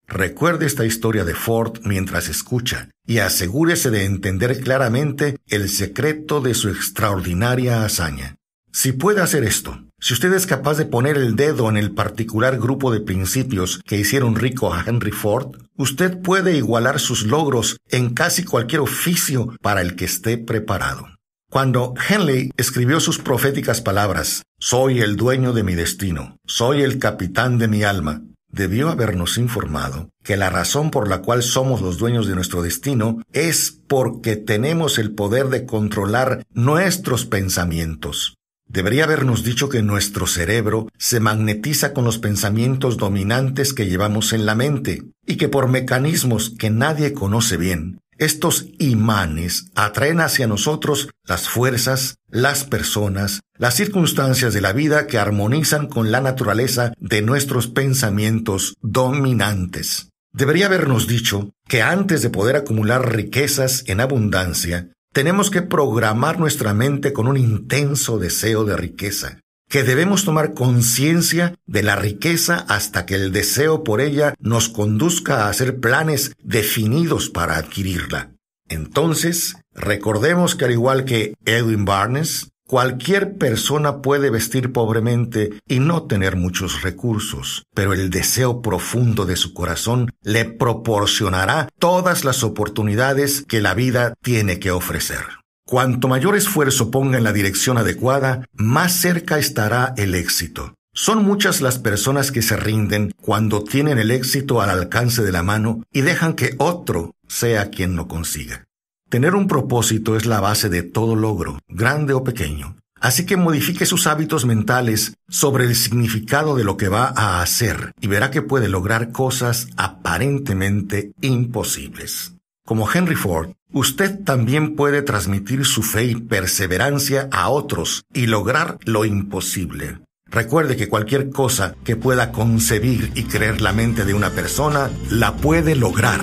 Recuerde 0.08 0.66
esta 0.66 0.84
historia 0.84 1.24
de 1.24 1.34
Ford 1.34 1.78
mientras 1.84 2.28
escucha 2.28 2.90
y 3.06 3.18
asegúrese 3.18 3.90
de 3.90 4.04
entender 4.04 4.60
claramente 4.60 5.36
el 5.46 5.68
secreto 5.68 6.40
de 6.40 6.54
su 6.54 6.70
extraordinaria 6.70 7.84
hazaña. 7.84 8.34
Si 8.72 8.90
puede 8.90 9.20
hacer 9.20 9.44
esto, 9.44 9.80
si 10.04 10.12
usted 10.12 10.34
es 10.34 10.46
capaz 10.46 10.76
de 10.76 10.84
poner 10.84 11.16
el 11.16 11.34
dedo 11.34 11.70
en 11.70 11.78
el 11.78 11.92
particular 11.92 12.58
grupo 12.58 12.92
de 12.92 13.00
principios 13.00 13.80
que 13.86 13.96
hicieron 13.96 14.36
rico 14.36 14.74
a 14.74 14.84
Henry 14.86 15.12
Ford, 15.12 15.56
usted 15.78 16.20
puede 16.20 16.58
igualar 16.58 17.00
sus 17.00 17.22
logros 17.22 17.78
en 17.88 18.12
casi 18.12 18.44
cualquier 18.44 18.82
oficio 18.82 19.56
para 19.62 19.80
el 19.80 19.96
que 19.96 20.04
esté 20.04 20.36
preparado. 20.36 21.06
Cuando 21.50 21.94
Henley 22.06 22.50
escribió 22.58 23.00
sus 23.00 23.16
proféticas 23.16 23.80
palabras, 23.80 24.42
Soy 24.58 25.00
el 25.00 25.16
dueño 25.16 25.54
de 25.54 25.62
mi 25.62 25.74
destino, 25.74 26.36
soy 26.44 26.82
el 26.82 26.98
capitán 26.98 27.56
de 27.56 27.68
mi 27.68 27.82
alma, 27.82 28.20
debió 28.52 28.90
habernos 28.90 29.38
informado 29.38 30.10
que 30.22 30.36
la 30.36 30.50
razón 30.50 30.90
por 30.90 31.08
la 31.08 31.22
cual 31.22 31.42
somos 31.42 31.80
los 31.80 31.96
dueños 31.96 32.26
de 32.26 32.34
nuestro 32.34 32.60
destino 32.60 33.22
es 33.32 33.80
porque 33.88 34.36
tenemos 34.36 34.98
el 34.98 35.14
poder 35.14 35.48
de 35.48 35.64
controlar 35.64 36.44
nuestros 36.52 37.24
pensamientos. 37.24 38.36
Debería 38.66 39.04
habernos 39.04 39.44
dicho 39.44 39.68
que 39.68 39.82
nuestro 39.82 40.26
cerebro 40.26 40.88
se 40.98 41.20
magnetiza 41.20 41.92
con 41.92 42.04
los 42.04 42.18
pensamientos 42.18 42.96
dominantes 42.96 43.72
que 43.72 43.86
llevamos 43.86 44.32
en 44.32 44.46
la 44.46 44.54
mente 44.54 45.04
y 45.26 45.36
que 45.36 45.48
por 45.48 45.68
mecanismos 45.68 46.54
que 46.58 46.70
nadie 46.70 47.12
conoce 47.12 47.56
bien, 47.56 48.00
Estos 48.16 48.66
imanes 48.78 49.70
atraen 49.74 50.20
hacia 50.20 50.46
nosotros 50.46 51.08
las 51.24 51.48
fuerzas, 51.48 52.18
las 52.28 52.62
personas, 52.62 53.40
las 53.58 53.74
circunstancias 53.74 54.54
de 54.54 54.60
la 54.60 54.72
vida 54.72 55.08
que 55.08 55.18
armonizan 55.18 55.88
con 55.88 56.12
la 56.12 56.20
naturaleza 56.20 56.92
de 56.98 57.22
nuestros 57.22 57.66
pensamientos 57.66 58.76
dominantes. 58.80 60.10
Debería 60.32 60.66
habernos 60.66 61.08
dicho 61.08 61.50
que 61.68 61.82
antes 61.82 62.22
de 62.22 62.30
poder 62.30 62.56
acumular 62.56 63.14
riquezas 63.14 63.84
en 63.86 64.00
abundancia, 64.00 64.90
tenemos 65.14 65.50
que 65.50 65.62
programar 65.62 66.40
nuestra 66.40 66.74
mente 66.74 67.12
con 67.12 67.28
un 67.28 67.36
intenso 67.36 68.18
deseo 68.18 68.64
de 68.64 68.76
riqueza 68.76 69.38
que 69.70 69.82
debemos 69.82 70.24
tomar 70.24 70.54
conciencia 70.54 71.54
de 71.66 71.82
la 71.82 71.96
riqueza 71.96 72.66
hasta 72.68 73.06
que 73.06 73.14
el 73.14 73.32
deseo 73.32 73.82
por 73.82 74.00
ella 74.00 74.34
nos 74.38 74.68
conduzca 74.68 75.44
a 75.44 75.48
hacer 75.48 75.80
planes 75.80 76.32
definidos 76.42 77.30
para 77.30 77.56
adquirirla. 77.56 78.34
Entonces, 78.68 79.56
recordemos 79.72 80.54
que 80.54 80.66
al 80.66 80.72
igual 80.72 81.04
que 81.04 81.34
Edwin 81.44 81.84
Barnes, 81.84 82.50
Cualquier 82.66 83.36
persona 83.36 84.00
puede 84.00 84.30
vestir 84.30 84.72
pobremente 84.72 85.60
y 85.68 85.80
no 85.80 86.04
tener 86.04 86.34
muchos 86.34 86.80
recursos, 86.80 87.64
pero 87.74 87.92
el 87.92 88.08
deseo 88.08 88.62
profundo 88.62 89.26
de 89.26 89.36
su 89.36 89.52
corazón 89.52 90.10
le 90.22 90.46
proporcionará 90.46 91.68
todas 91.78 92.24
las 92.24 92.42
oportunidades 92.42 93.44
que 93.46 93.60
la 93.60 93.74
vida 93.74 94.14
tiene 94.22 94.60
que 94.60 94.70
ofrecer. 94.70 95.20
Cuanto 95.66 96.08
mayor 96.08 96.36
esfuerzo 96.36 96.90
ponga 96.90 97.18
en 97.18 97.24
la 97.24 97.34
dirección 97.34 97.76
adecuada, 97.76 98.46
más 98.54 98.94
cerca 98.94 99.38
estará 99.38 99.92
el 99.98 100.14
éxito. 100.14 100.74
Son 100.94 101.22
muchas 101.22 101.60
las 101.60 101.78
personas 101.78 102.32
que 102.32 102.40
se 102.40 102.56
rinden 102.56 103.12
cuando 103.20 103.62
tienen 103.62 103.98
el 103.98 104.10
éxito 104.10 104.62
al 104.62 104.70
alcance 104.70 105.22
de 105.22 105.32
la 105.32 105.42
mano 105.42 105.82
y 105.92 106.00
dejan 106.00 106.34
que 106.34 106.54
otro 106.58 107.14
sea 107.28 107.70
quien 107.70 107.96
lo 107.96 108.08
consiga. 108.08 108.64
Tener 109.08 109.34
un 109.34 109.46
propósito 109.46 110.16
es 110.16 110.26
la 110.26 110.40
base 110.40 110.68
de 110.68 110.82
todo 110.82 111.14
logro, 111.14 111.58
grande 111.68 112.14
o 112.14 112.24
pequeño. 112.24 112.76
Así 113.00 113.26
que 113.26 113.36
modifique 113.36 113.84
sus 113.84 114.06
hábitos 114.06 114.46
mentales 114.46 115.14
sobre 115.28 115.66
el 115.66 115.76
significado 115.76 116.56
de 116.56 116.64
lo 116.64 116.76
que 116.76 116.88
va 116.88 117.12
a 117.14 117.42
hacer 117.42 117.92
y 118.00 118.06
verá 118.06 118.30
que 118.30 118.40
puede 118.40 118.68
lograr 118.68 119.12
cosas 119.12 119.68
aparentemente 119.76 121.12
imposibles. 121.20 122.32
Como 122.66 122.90
Henry 122.90 123.14
Ford, 123.14 123.50
usted 123.72 124.24
también 124.24 124.74
puede 124.74 125.02
transmitir 125.02 125.66
su 125.66 125.82
fe 125.82 126.04
y 126.04 126.14
perseverancia 126.14 127.28
a 127.30 127.50
otros 127.50 128.04
y 128.14 128.26
lograr 128.26 128.78
lo 128.86 129.04
imposible. 129.04 129.98
Recuerde 130.30 130.76
que 130.76 130.88
cualquier 130.88 131.28
cosa 131.28 131.74
que 131.84 131.96
pueda 131.96 132.32
concebir 132.32 133.12
y 133.14 133.24
creer 133.24 133.60
la 133.60 133.74
mente 133.74 134.06
de 134.06 134.14
una 134.14 134.30
persona, 134.30 134.90
la 135.10 135.36
puede 135.36 135.76
lograr. 135.76 136.22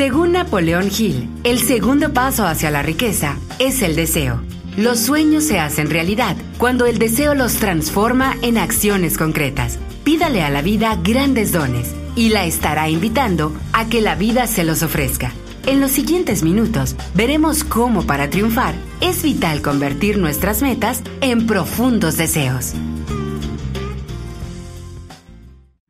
Según 0.00 0.32
Napoleón 0.32 0.88
Hill, 0.88 1.28
el 1.44 1.58
segundo 1.58 2.14
paso 2.14 2.46
hacia 2.46 2.70
la 2.70 2.80
riqueza 2.80 3.36
es 3.58 3.82
el 3.82 3.96
deseo. 3.96 4.40
Los 4.78 4.98
sueños 4.98 5.44
se 5.44 5.58
hacen 5.58 5.90
realidad 5.90 6.38
cuando 6.56 6.86
el 6.86 6.98
deseo 6.98 7.34
los 7.34 7.56
transforma 7.56 8.34
en 8.40 8.56
acciones 8.56 9.18
concretas. 9.18 9.78
Pídale 10.02 10.42
a 10.42 10.48
la 10.48 10.62
vida 10.62 10.98
grandes 11.04 11.52
dones 11.52 11.94
y 12.16 12.30
la 12.30 12.46
estará 12.46 12.88
invitando 12.88 13.52
a 13.74 13.90
que 13.90 14.00
la 14.00 14.14
vida 14.14 14.46
se 14.46 14.64
los 14.64 14.82
ofrezca. 14.82 15.32
En 15.66 15.82
los 15.82 15.90
siguientes 15.90 16.42
minutos 16.42 16.96
veremos 17.14 17.62
cómo 17.62 18.06
para 18.06 18.30
triunfar 18.30 18.74
es 19.02 19.22
vital 19.22 19.60
convertir 19.60 20.16
nuestras 20.16 20.62
metas 20.62 21.02
en 21.20 21.46
profundos 21.46 22.16
deseos. 22.16 22.72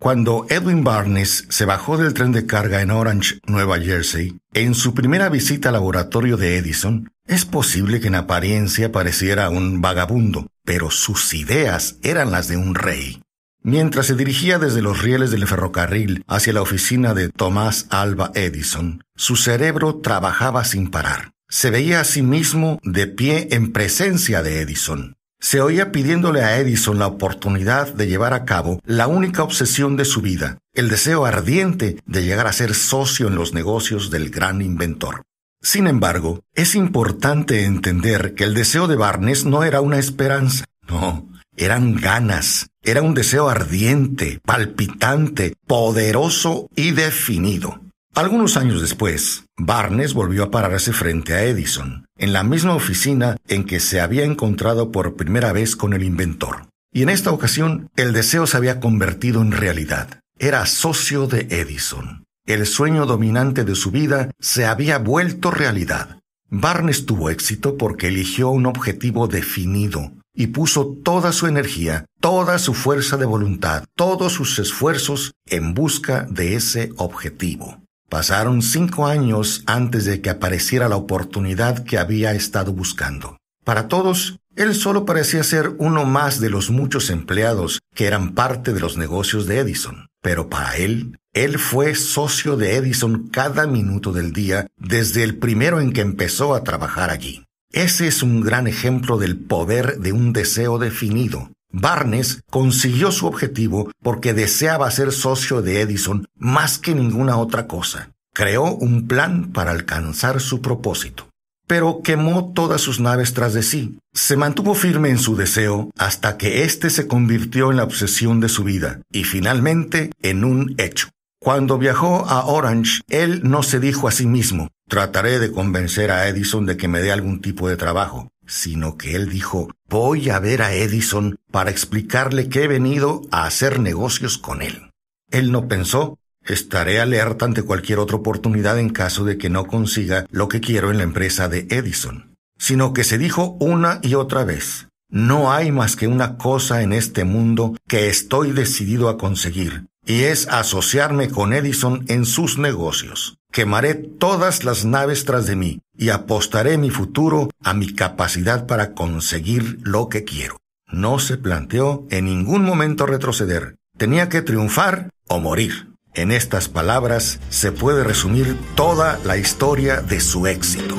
Cuando 0.01 0.47
Edwin 0.49 0.83
Barnes 0.83 1.45
se 1.51 1.67
bajó 1.67 1.99
del 1.99 2.15
tren 2.15 2.33
de 2.33 2.47
carga 2.47 2.81
en 2.81 2.91
Orange, 2.91 3.39
Nueva 3.47 3.79
Jersey, 3.79 4.41
en 4.55 4.75
su 4.75 4.95
primera 4.95 5.29
visita 5.29 5.69
al 5.69 5.75
laboratorio 5.75 6.39
de 6.39 6.57
Edison, 6.57 7.13
es 7.27 7.45
posible 7.45 8.01
que 8.01 8.07
en 8.07 8.15
apariencia 8.15 8.93
pareciera 8.93 9.51
un 9.51 9.83
vagabundo, 9.83 10.47
pero 10.65 10.91
sus 10.91 11.35
ideas 11.35 11.99
eran 12.03 12.31
las 12.31 12.49
de 12.49 12.57
un 12.57 12.75
rey. 12.75 13.23
Mientras 13.63 14.07
se 14.07 14.15
dirigía 14.15 14.59
desde 14.59 14.81
los 14.81 15.03
rieles 15.03 15.33
del 15.33 15.47
ferrocarril 15.47 16.25
hacia 16.27 16.55
la 16.55 16.63
oficina 16.63 17.13
de 17.13 17.29
Thomas 17.29 17.87
Alba 17.91 18.33
Edison, 18.35 19.05
su 19.17 19.37
cerebro 19.37 19.97
trabajaba 19.97 20.65
sin 20.65 20.91
parar. 20.91 21.33
Se 21.51 21.71
veía 21.71 22.01
a 22.01 22.05
sí 22.05 22.23
mismo 22.23 22.81
de 22.83 23.07
pie 23.07 23.49
en 23.51 23.71
presencia 23.71 24.43
de 24.43 24.63
Edison. 24.63 25.19
Se 25.41 25.63
oía 25.63 25.91
pidiéndole 25.91 26.43
a 26.43 26.59
Edison 26.59 26.99
la 26.99 27.07
oportunidad 27.07 27.95
de 27.95 28.07
llevar 28.07 28.35
a 28.35 28.45
cabo 28.45 28.79
la 28.85 29.07
única 29.07 29.43
obsesión 29.43 29.97
de 29.97 30.05
su 30.05 30.21
vida, 30.21 30.59
el 30.75 30.91
deseo 30.91 31.25
ardiente 31.25 31.97
de 32.05 32.25
llegar 32.25 32.47
a 32.47 32.53
ser 32.53 32.75
socio 32.75 33.27
en 33.29 33.37
los 33.37 33.55
negocios 33.55 34.11
del 34.11 34.29
gran 34.29 34.61
inventor. 34.61 35.23
Sin 35.63 35.87
embargo, 35.87 36.41
es 36.55 36.75
importante 36.75 37.65
entender 37.65 38.35
que 38.35 38.45
el 38.45 38.55
deseo 38.55 38.87
de 38.87 38.97
Barnes 38.97 39.47
no 39.47 39.65
era 39.65 39.81
una 39.81 39.99
esperanza, 39.99 40.67
no, 40.87 41.29
eran 41.57 41.95
ganas, 41.95 42.69
era 42.83 43.01
un 43.01 43.15
deseo 43.15 43.49
ardiente, 43.49 44.41
palpitante, 44.45 45.55
poderoso 45.67 46.69
y 46.77 46.91
definido. 46.91 47.81
Algunos 48.15 48.57
años 48.57 48.81
después, 48.81 49.45
Barnes 49.57 50.15
volvió 50.15 50.43
a 50.45 50.51
pararse 50.51 50.93
frente 50.93 51.33
a 51.35 51.45
Edison, 51.45 52.07
en 52.19 52.33
la 52.33 52.43
misma 52.43 52.75
oficina 52.75 53.37
en 53.47 53.65
que 53.65 53.79
se 53.79 54.01
había 54.01 54.25
encontrado 54.25 54.91
por 54.91 55.15
primera 55.15 55.53
vez 55.53 55.77
con 55.77 55.93
el 55.93 56.03
inventor. 56.03 56.67
Y 56.93 57.03
en 57.03 57.09
esta 57.09 57.31
ocasión, 57.31 57.89
el 57.95 58.13
deseo 58.13 58.49
se 58.49 58.57
había 58.57 58.81
convertido 58.81 59.41
en 59.43 59.53
realidad. 59.53 60.21
Era 60.39 60.67
socio 60.67 61.29
de 61.29 61.47
Edison. 61.51 62.25
El 62.47 62.67
sueño 62.67 63.07
dominante 63.07 63.65
de 63.65 63.77
su 63.77 63.93
vida 63.93 64.31
se 64.41 64.67
había 64.67 64.99
vuelto 64.99 65.53
realidad. 65.53 66.19
Barnes 66.49 67.07
tuvo 67.07 67.31
éxito 67.31 67.77
porque 67.77 68.09
eligió 68.09 68.51
un 68.51 68.67
objetivo 68.67 69.29
definido 69.29 70.13
y 70.35 70.49
puso 70.49 70.97
toda 71.05 71.31
su 71.31 71.47
energía, 71.47 72.07
toda 72.21 72.59
su 72.59 72.75
fuerza 72.75 73.17
de 73.17 73.27
voluntad, 73.27 73.85
todos 73.95 74.33
sus 74.33 74.59
esfuerzos 74.59 75.33
en 75.47 75.75
busca 75.75 76.27
de 76.29 76.57
ese 76.57 76.93
objetivo. 76.97 77.80
Pasaron 78.11 78.61
cinco 78.61 79.07
años 79.07 79.63
antes 79.67 80.05
de 80.05 80.21
que 80.21 80.31
apareciera 80.31 80.89
la 80.89 80.97
oportunidad 80.97 81.85
que 81.85 81.97
había 81.97 82.33
estado 82.33 82.73
buscando. 82.73 83.39
Para 83.65 83.87
todos, 83.87 84.41
él 84.57 84.75
solo 84.75 85.05
parecía 85.05 85.45
ser 85.45 85.77
uno 85.79 86.05
más 86.05 86.41
de 86.41 86.51
los 86.51 86.71
muchos 86.71 87.09
empleados 87.09 87.79
que 87.95 88.07
eran 88.07 88.35
parte 88.35 88.73
de 88.73 88.81
los 88.81 88.99
negocios 88.99 89.47
de 89.47 89.59
Edison. 89.61 90.09
Pero 90.23 90.49
para 90.49 90.77
él, 90.77 91.21
él 91.33 91.61
fue 91.61 91.95
socio 91.95 92.57
de 92.57 92.75
Edison 92.75 93.29
cada 93.29 93.69
minuto 93.69 94.13
del 94.13 94.33
día 94.33 94.67
desde 94.77 95.23
el 95.23 95.39
primero 95.39 95.81
en 95.81 95.93
que 95.93 96.01
empezó 96.01 96.57
a 96.57 96.65
trabajar 96.65 97.11
allí. 97.11 97.45
Ese 97.71 98.09
es 98.09 98.25
un 98.25 98.41
gran 98.41 98.67
ejemplo 98.67 99.19
del 99.19 99.39
poder 99.39 100.01
de 100.01 100.11
un 100.11 100.33
deseo 100.33 100.81
definido, 100.81 101.53
Barnes 101.73 102.43
consiguió 102.51 103.13
su 103.13 103.27
objetivo 103.27 103.91
porque 104.03 104.35
deseaba 104.35 104.91
ser 104.91 105.13
socio 105.13 105.63
de 105.63 105.81
Edison 105.81 106.27
más 106.37 106.79
que 106.79 106.95
ninguna 106.95 107.37
otra 107.37 107.67
cosa. 107.67 108.11
Creó 108.35 108.75
un 108.75 109.07
plan 109.07 109.53
para 109.53 109.71
alcanzar 109.71 110.41
su 110.41 110.61
propósito. 110.61 111.29
Pero 111.67 112.03
quemó 112.03 112.53
todas 112.53 112.81
sus 112.81 112.99
naves 112.99 113.33
tras 113.33 113.55
de 113.55 113.63
sí. 113.63 113.99
Se 114.13 114.37
mantuvo 114.37 114.75
firme 114.75 115.11
en 115.11 115.19
su 115.19 115.37
deseo 115.37 115.91
hasta 115.97 116.37
que 116.37 116.65
éste 116.65 116.91
se 116.91 117.07
convirtió 117.07 117.71
en 117.71 117.77
la 117.77 117.85
obsesión 117.85 118.41
de 118.41 118.49
su 118.49 118.65
vida 118.65 119.03
y 119.13 119.23
finalmente 119.25 120.11
en 120.21 120.45
un 120.45 120.75
hecho. 120.79 121.09
Cuando 121.41 121.79
viajó 121.79 122.27
a 122.29 122.45
Orange, 122.47 123.01
él 123.09 123.43
no 123.45 123.63
se 123.63 123.79
dijo 123.81 124.09
a 124.09 124.11
sí 124.11 124.27
mismo, 124.27 124.69
trataré 124.89 125.39
de 125.39 125.53
convencer 125.53 126.11
a 126.11 126.29
Edison 126.29 126.67
de 126.67 126.77
que 126.77 126.89
me 126.89 127.01
dé 127.01 127.13
algún 127.13 127.41
tipo 127.41 127.69
de 127.69 127.77
trabajo 127.77 128.31
sino 128.51 128.99
que 128.99 129.15
él 129.15 129.29
dijo, 129.29 129.71
voy 129.89 130.29
a 130.29 130.41
ver 130.41 130.63
a 130.63 130.75
Edison 130.75 131.39
para 131.53 131.71
explicarle 131.71 132.49
que 132.49 132.65
he 132.65 132.69
venido 132.69 133.23
a 133.31 133.45
hacer 133.45 133.79
negocios 133.79 134.39
con 134.39 134.61
él. 134.61 134.91
Él 135.31 135.53
no 135.53 135.69
pensó, 135.69 136.19
estaré 136.45 137.01
alerta 137.01 137.45
ante 137.45 137.63
cualquier 137.63 138.01
otra 138.01 138.17
oportunidad 138.17 138.81
en 138.81 138.91
caso 138.91 139.25
de 139.25 139.39
que 139.39 139.51
no 139.51 139.67
consiga 139.67 140.27
lo 140.31 140.49
que 140.49 140.61
quiero 140.61 140.91
en 140.91 140.99
la 140.99 141.05
empresa 141.05 141.49
de 141.49 141.69
Edison, 141.71 142.35
sino 142.59 142.93
que 142.93 143.05
se 143.05 143.19
dijo 143.19 143.57
una 143.61 144.01
y 144.03 144.15
otra 144.15 144.43
vez, 144.43 144.89
no 145.09 145.53
hay 145.53 145.71
más 145.71 145.95
que 145.95 146.09
una 146.09 146.37
cosa 146.37 146.83
en 146.83 146.93
este 146.93 147.23
mundo 147.23 147.77
que 147.87 148.09
estoy 148.09 148.51
decidido 148.51 149.09
a 149.09 149.17
conseguir, 149.17 149.87
y 150.05 150.23
es 150.25 150.49
asociarme 150.49 151.29
con 151.31 151.53
Edison 151.53 152.05
en 152.09 152.25
sus 152.25 152.59
negocios. 152.59 153.39
Quemaré 153.53 153.95
todas 153.95 154.65
las 154.65 154.85
naves 154.85 155.25
tras 155.25 155.47
de 155.47 155.57
mí 155.57 155.81
y 155.97 156.11
apostaré 156.11 156.79
mi 156.79 156.91
futuro 156.91 157.51
a 157.63 157.75
mi 157.75 157.93
capacidad 157.95 158.67
para 158.67 158.95
conseguir 158.95 159.79
lo 159.83 160.09
que 160.09 160.25
quiero. 160.25 160.59
No 160.87 161.19
se 161.19 161.37
planteó 161.37 162.07
en 162.11 162.25
ningún 162.25 162.65
momento 162.65 163.07
retroceder. 163.07 163.77
Tenía 163.97 164.29
que 164.29 164.43
triunfar 164.43 165.11
o 165.29 165.41
morir. 165.41 165.89
En 166.15 166.33
estas 166.33 166.69
palabras 166.69 167.41
se 167.51 167.71
puede 167.71 168.03
resumir 168.03 168.59
toda 168.75 169.19
la 169.25 169.37
historia 169.37 170.01
de 170.01 170.21
su 170.21 170.47
éxito. 170.47 170.97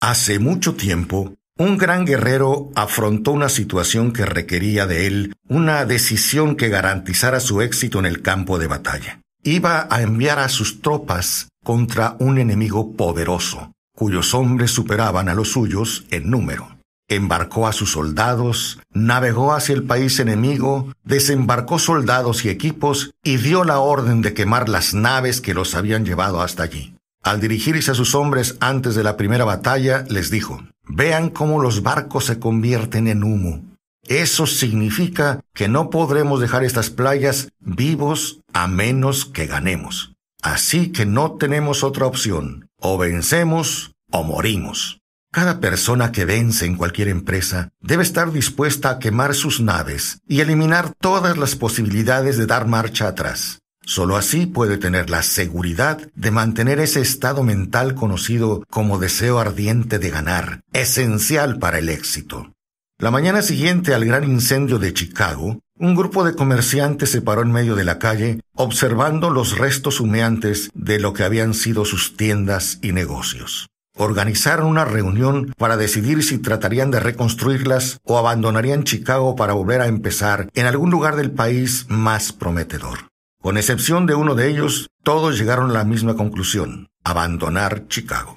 Hace 0.00 0.38
mucho 0.38 0.74
tiempo, 0.74 1.34
un 1.60 1.76
gran 1.76 2.06
guerrero 2.06 2.70
afrontó 2.74 3.32
una 3.32 3.50
situación 3.50 4.14
que 4.14 4.24
requería 4.24 4.86
de 4.86 5.06
él 5.06 5.34
una 5.46 5.84
decisión 5.84 6.56
que 6.56 6.70
garantizara 6.70 7.38
su 7.38 7.60
éxito 7.60 7.98
en 7.98 8.06
el 8.06 8.22
campo 8.22 8.58
de 8.58 8.66
batalla. 8.66 9.20
Iba 9.42 9.86
a 9.90 10.00
enviar 10.00 10.38
a 10.38 10.48
sus 10.48 10.80
tropas 10.80 11.50
contra 11.62 12.16
un 12.18 12.38
enemigo 12.38 12.96
poderoso, 12.96 13.72
cuyos 13.94 14.32
hombres 14.32 14.70
superaban 14.70 15.28
a 15.28 15.34
los 15.34 15.52
suyos 15.52 16.06
en 16.10 16.30
número. 16.30 16.78
Embarcó 17.10 17.66
a 17.66 17.74
sus 17.74 17.92
soldados, 17.92 18.80
navegó 18.94 19.52
hacia 19.52 19.74
el 19.74 19.82
país 19.82 20.18
enemigo, 20.18 20.90
desembarcó 21.04 21.78
soldados 21.78 22.42
y 22.46 22.48
equipos 22.48 23.10
y 23.22 23.36
dio 23.36 23.64
la 23.64 23.80
orden 23.80 24.22
de 24.22 24.32
quemar 24.32 24.70
las 24.70 24.94
naves 24.94 25.42
que 25.42 25.52
los 25.52 25.74
habían 25.74 26.06
llevado 26.06 26.40
hasta 26.40 26.62
allí. 26.62 26.94
Al 27.22 27.38
dirigirse 27.38 27.90
a 27.90 27.94
sus 27.94 28.14
hombres 28.14 28.56
antes 28.60 28.94
de 28.94 29.04
la 29.04 29.18
primera 29.18 29.44
batalla, 29.44 30.06
les 30.08 30.30
dijo, 30.30 30.62
Vean 30.92 31.30
cómo 31.30 31.62
los 31.62 31.82
barcos 31.82 32.24
se 32.26 32.40
convierten 32.40 33.06
en 33.06 33.22
humo. 33.22 33.62
Eso 34.08 34.46
significa 34.46 35.40
que 35.54 35.68
no 35.68 35.88
podremos 35.88 36.40
dejar 36.40 36.64
estas 36.64 36.90
playas 36.90 37.48
vivos 37.60 38.40
a 38.52 38.66
menos 38.66 39.24
que 39.24 39.46
ganemos. 39.46 40.14
Así 40.42 40.90
que 40.90 41.06
no 41.06 41.32
tenemos 41.32 41.84
otra 41.84 42.06
opción. 42.06 42.68
O 42.76 42.98
vencemos 42.98 43.92
o 44.10 44.24
morimos. 44.24 45.00
Cada 45.32 45.60
persona 45.60 46.10
que 46.10 46.24
vence 46.24 46.66
en 46.66 46.76
cualquier 46.76 47.06
empresa 47.06 47.68
debe 47.80 48.02
estar 48.02 48.32
dispuesta 48.32 48.90
a 48.90 48.98
quemar 48.98 49.34
sus 49.34 49.60
naves 49.60 50.18
y 50.26 50.40
eliminar 50.40 50.92
todas 51.00 51.38
las 51.38 51.54
posibilidades 51.54 52.36
de 52.36 52.46
dar 52.46 52.66
marcha 52.66 53.06
atrás. 53.06 53.60
Solo 53.84 54.16
así 54.16 54.46
puede 54.46 54.78
tener 54.78 55.10
la 55.10 55.22
seguridad 55.22 55.98
de 56.14 56.30
mantener 56.30 56.80
ese 56.80 57.00
estado 57.00 57.42
mental 57.42 57.94
conocido 57.94 58.64
como 58.70 58.98
deseo 58.98 59.38
ardiente 59.38 59.98
de 59.98 60.10
ganar, 60.10 60.60
esencial 60.72 61.58
para 61.58 61.78
el 61.78 61.88
éxito. 61.88 62.52
La 62.98 63.10
mañana 63.10 63.40
siguiente 63.40 63.94
al 63.94 64.04
gran 64.04 64.24
incendio 64.24 64.78
de 64.78 64.92
Chicago, 64.92 65.60
un 65.78 65.94
grupo 65.96 66.24
de 66.24 66.34
comerciantes 66.34 67.10
se 67.10 67.22
paró 67.22 67.40
en 67.40 67.50
medio 67.50 67.74
de 67.74 67.84
la 67.84 67.98
calle 67.98 68.40
observando 68.54 69.30
los 69.30 69.56
restos 69.56 70.00
humeantes 70.00 70.70
de 70.74 71.00
lo 71.00 71.14
que 71.14 71.24
habían 71.24 71.54
sido 71.54 71.86
sus 71.86 72.16
tiendas 72.18 72.78
y 72.82 72.92
negocios. 72.92 73.70
Organizaron 73.96 74.66
una 74.66 74.84
reunión 74.84 75.52
para 75.56 75.76
decidir 75.76 76.22
si 76.22 76.38
tratarían 76.38 76.90
de 76.90 77.00
reconstruirlas 77.00 77.98
o 78.04 78.18
abandonarían 78.18 78.84
Chicago 78.84 79.34
para 79.34 79.54
volver 79.54 79.80
a 79.80 79.86
empezar 79.86 80.50
en 80.54 80.66
algún 80.66 80.90
lugar 80.90 81.16
del 81.16 81.30
país 81.30 81.86
más 81.88 82.32
prometedor. 82.32 83.09
Con 83.42 83.56
excepción 83.56 84.04
de 84.04 84.14
uno 84.14 84.34
de 84.34 84.50
ellos, 84.50 84.90
todos 85.02 85.38
llegaron 85.38 85.70
a 85.70 85.72
la 85.72 85.84
misma 85.84 86.14
conclusión, 86.14 86.90
abandonar 87.04 87.88
Chicago. 87.88 88.36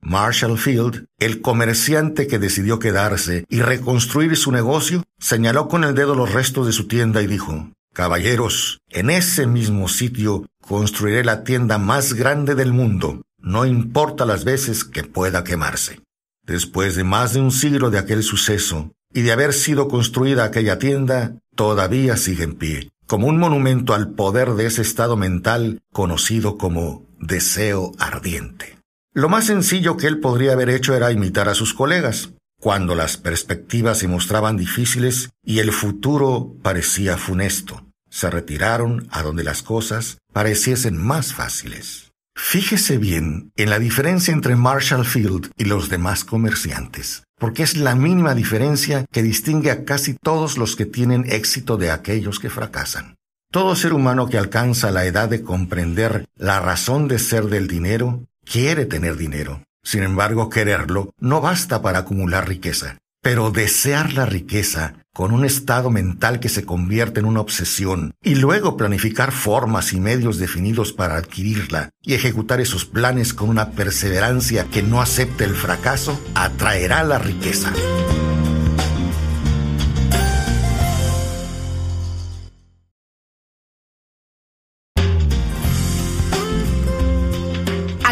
Marshall 0.00 0.56
Field, 0.56 1.06
el 1.18 1.40
comerciante 1.40 2.28
que 2.28 2.38
decidió 2.38 2.78
quedarse 2.78 3.44
y 3.48 3.60
reconstruir 3.60 4.36
su 4.36 4.52
negocio, 4.52 5.02
señaló 5.18 5.66
con 5.66 5.82
el 5.82 5.96
dedo 5.96 6.14
los 6.14 6.32
restos 6.32 6.66
de 6.66 6.72
su 6.72 6.86
tienda 6.86 7.22
y 7.22 7.26
dijo, 7.26 7.72
Caballeros, 7.92 8.78
en 8.88 9.10
ese 9.10 9.48
mismo 9.48 9.88
sitio 9.88 10.46
construiré 10.60 11.24
la 11.24 11.42
tienda 11.42 11.78
más 11.78 12.14
grande 12.14 12.54
del 12.54 12.72
mundo, 12.72 13.22
no 13.38 13.66
importa 13.66 14.26
las 14.26 14.44
veces 14.44 14.84
que 14.84 15.02
pueda 15.02 15.42
quemarse. 15.42 16.02
Después 16.44 16.94
de 16.94 17.02
más 17.02 17.32
de 17.32 17.40
un 17.40 17.50
siglo 17.50 17.90
de 17.90 17.98
aquel 17.98 18.22
suceso 18.22 18.92
y 19.12 19.22
de 19.22 19.32
haber 19.32 19.52
sido 19.52 19.88
construida 19.88 20.44
aquella 20.44 20.78
tienda, 20.78 21.34
todavía 21.56 22.16
sigue 22.16 22.44
en 22.44 22.54
pie 22.54 22.90
como 23.06 23.28
un 23.28 23.38
monumento 23.38 23.94
al 23.94 24.10
poder 24.10 24.54
de 24.54 24.66
ese 24.66 24.82
estado 24.82 25.16
mental 25.16 25.80
conocido 25.92 26.58
como 26.58 27.06
deseo 27.18 27.92
ardiente. 27.98 28.78
Lo 29.12 29.28
más 29.28 29.46
sencillo 29.46 29.96
que 29.96 30.06
él 30.06 30.20
podría 30.20 30.52
haber 30.52 30.68
hecho 30.68 30.94
era 30.94 31.12
imitar 31.12 31.48
a 31.48 31.54
sus 31.54 31.72
colegas, 31.72 32.30
cuando 32.60 32.94
las 32.94 33.16
perspectivas 33.16 33.98
se 33.98 34.08
mostraban 34.08 34.56
difíciles 34.56 35.30
y 35.44 35.60
el 35.60 35.72
futuro 35.72 36.54
parecía 36.62 37.16
funesto. 37.16 37.86
Se 38.10 38.30
retiraron 38.30 39.08
a 39.10 39.22
donde 39.22 39.44
las 39.44 39.62
cosas 39.62 40.18
pareciesen 40.32 40.96
más 40.96 41.32
fáciles. 41.32 42.05
Fíjese 42.36 42.98
bien 42.98 43.50
en 43.56 43.70
la 43.70 43.78
diferencia 43.80 44.32
entre 44.32 44.54
Marshall 44.54 45.04
Field 45.04 45.50
y 45.56 45.64
los 45.64 45.88
demás 45.88 46.24
comerciantes 46.24 47.26
porque 47.38 47.62
es 47.62 47.76
la 47.76 47.94
mínima 47.94 48.34
diferencia 48.34 49.04
que 49.12 49.22
distingue 49.22 49.70
a 49.70 49.84
casi 49.84 50.14
todos 50.14 50.56
los 50.58 50.76
que 50.76 50.86
tienen 50.86 51.24
éxito 51.28 51.76
de 51.76 51.90
aquellos 51.90 52.38
que 52.38 52.50
fracasan. 52.50 53.16
Todo 53.52 53.76
ser 53.76 53.92
humano 53.92 54.28
que 54.28 54.38
alcanza 54.38 54.90
la 54.90 55.04
edad 55.04 55.28
de 55.28 55.42
comprender 55.42 56.26
la 56.34 56.60
razón 56.60 57.08
de 57.08 57.18
ser 57.18 57.44
del 57.44 57.68
dinero 57.68 58.24
quiere 58.44 58.86
tener 58.86 59.16
dinero. 59.16 59.62
Sin 59.82 60.02
embargo, 60.02 60.50
quererlo 60.50 61.10
no 61.20 61.40
basta 61.40 61.82
para 61.82 62.00
acumular 62.00 62.48
riqueza. 62.48 62.98
Pero 63.22 63.50
desear 63.50 64.12
la 64.12 64.26
riqueza 64.26 64.94
con 65.16 65.32
un 65.32 65.46
estado 65.46 65.88
mental 65.88 66.40
que 66.40 66.50
se 66.50 66.66
convierte 66.66 67.20
en 67.20 67.26
una 67.26 67.40
obsesión 67.40 68.12
y 68.22 68.34
luego 68.34 68.76
planificar 68.76 69.32
formas 69.32 69.94
y 69.94 69.98
medios 69.98 70.36
definidos 70.36 70.92
para 70.92 71.16
adquirirla 71.16 71.88
y 72.02 72.12
ejecutar 72.12 72.60
esos 72.60 72.84
planes 72.84 73.32
con 73.32 73.48
una 73.48 73.70
perseverancia 73.70 74.66
que 74.70 74.82
no 74.82 75.00
acepte 75.00 75.44
el 75.44 75.54
fracaso, 75.54 76.20
atraerá 76.34 77.02
la 77.02 77.18
riqueza. 77.18 77.72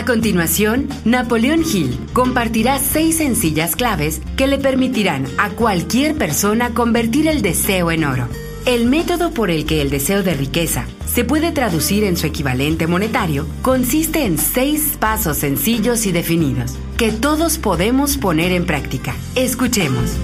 A 0.05 0.07
continuación, 0.07 0.91
Napoleón 1.07 1.63
Hill 1.63 1.99
compartirá 2.13 2.79
seis 2.79 3.17
sencillas 3.17 3.75
claves 3.75 4.21
que 4.37 4.47
le 4.47 4.59
permitirán 4.59 5.27
a 5.39 5.49
cualquier 5.49 6.15
persona 6.15 6.75
convertir 6.75 7.27
el 7.27 7.41
deseo 7.41 7.91
en 7.91 8.05
oro. 8.05 8.29
El 8.67 8.85
método 8.85 9.31
por 9.31 9.51
el 9.51 9.65
que 9.65 9.81
el 9.81 9.89
deseo 9.89 10.23
de 10.23 10.35
riqueza 10.35 10.85
se 11.07 11.25
puede 11.25 11.53
traducir 11.53 12.05
en 12.05 12.19
su 12.19 12.27
equivalente 12.27 12.87
monetario 12.87 13.47
consiste 13.63 14.27
en 14.27 14.37
seis 14.37 14.99
pasos 15.01 15.39
sencillos 15.39 16.05
y 16.05 16.13
definidos 16.13 16.75
que 16.99 17.11
todos 17.11 17.57
podemos 17.57 18.19
poner 18.19 18.53
en 18.53 18.67
práctica. 18.67 19.17
Escuchemos. 19.37 20.19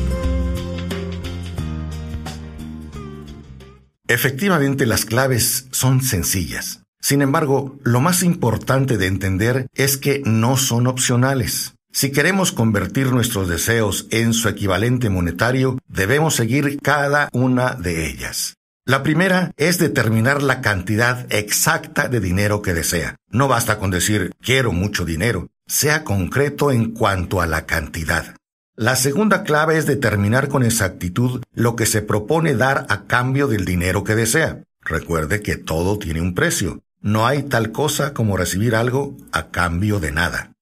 Efectivamente, 4.08 4.84
las 4.84 5.06
claves 5.06 5.68
son 5.70 6.02
sencillas. 6.02 6.79
Sin 7.00 7.22
embargo, 7.22 7.78
lo 7.82 8.00
más 8.00 8.22
importante 8.22 8.98
de 8.98 9.06
entender 9.06 9.66
es 9.74 9.96
que 9.96 10.22
no 10.24 10.56
son 10.56 10.86
opcionales. 10.86 11.74
Si 11.92 12.12
queremos 12.12 12.52
convertir 12.52 13.10
nuestros 13.10 13.48
deseos 13.48 14.06
en 14.10 14.32
su 14.32 14.48
equivalente 14.48 15.10
monetario, 15.10 15.78
debemos 15.88 16.36
seguir 16.36 16.78
cada 16.80 17.28
una 17.32 17.74
de 17.74 18.06
ellas. 18.06 18.54
La 18.86 19.02
primera 19.02 19.52
es 19.56 19.78
determinar 19.78 20.42
la 20.42 20.60
cantidad 20.60 21.26
exacta 21.32 22.08
de 22.08 22.20
dinero 22.20 22.62
que 22.62 22.74
desea. 22.74 23.16
No 23.28 23.48
basta 23.48 23.78
con 23.78 23.90
decir 23.90 24.32
quiero 24.40 24.72
mucho 24.72 25.04
dinero, 25.04 25.48
sea 25.66 26.04
concreto 26.04 26.70
en 26.70 26.92
cuanto 26.92 27.40
a 27.40 27.46
la 27.46 27.66
cantidad. 27.66 28.36
La 28.76 28.96
segunda 28.96 29.42
clave 29.42 29.76
es 29.76 29.86
determinar 29.86 30.48
con 30.48 30.64
exactitud 30.64 31.42
lo 31.52 31.76
que 31.76 31.86
se 31.86 32.02
propone 32.02 32.54
dar 32.54 32.86
a 32.88 33.04
cambio 33.06 33.46
del 33.46 33.64
dinero 33.64 34.04
que 34.04 34.14
desea. 34.14 34.62
Recuerde 34.80 35.42
que 35.42 35.56
todo 35.56 35.98
tiene 35.98 36.20
un 36.20 36.34
precio. 36.34 36.80
No 37.02 37.26
hay 37.26 37.44
tal 37.44 37.72
cosa 37.72 38.12
como 38.12 38.36
recibir 38.36 38.74
algo 38.74 39.16
a 39.32 39.48
cambio 39.48 40.00
de 40.00 40.12
nada. 40.12 40.52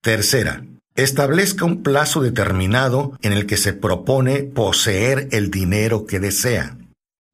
Tercera, 0.00 0.64
establezca 0.94 1.64
un 1.64 1.82
plazo 1.82 2.20
determinado 2.20 3.18
en 3.20 3.32
el 3.32 3.46
que 3.46 3.56
se 3.56 3.72
propone 3.72 4.44
poseer 4.44 5.28
el 5.32 5.50
dinero 5.50 6.06
que 6.06 6.20
desea. 6.20 6.76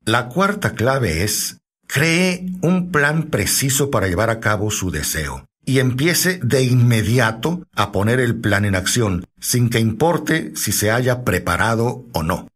La 0.04 0.28
cuarta 0.28 0.72
clave 0.72 1.24
es, 1.24 1.58
cree 1.86 2.46
un 2.62 2.90
plan 2.90 3.24
preciso 3.24 3.90
para 3.90 4.08
llevar 4.08 4.30
a 4.30 4.40
cabo 4.40 4.70
su 4.70 4.90
deseo 4.90 5.44
y 5.66 5.80
empiece 5.80 6.40
de 6.42 6.62
inmediato 6.62 7.66
a 7.74 7.92
poner 7.92 8.20
el 8.20 8.36
plan 8.36 8.64
en 8.64 8.74
acción, 8.74 9.26
sin 9.38 9.68
que 9.68 9.80
importe 9.80 10.56
si 10.56 10.72
se 10.72 10.90
haya 10.90 11.24
preparado 11.24 12.06
o 12.12 12.22
no. 12.22 12.48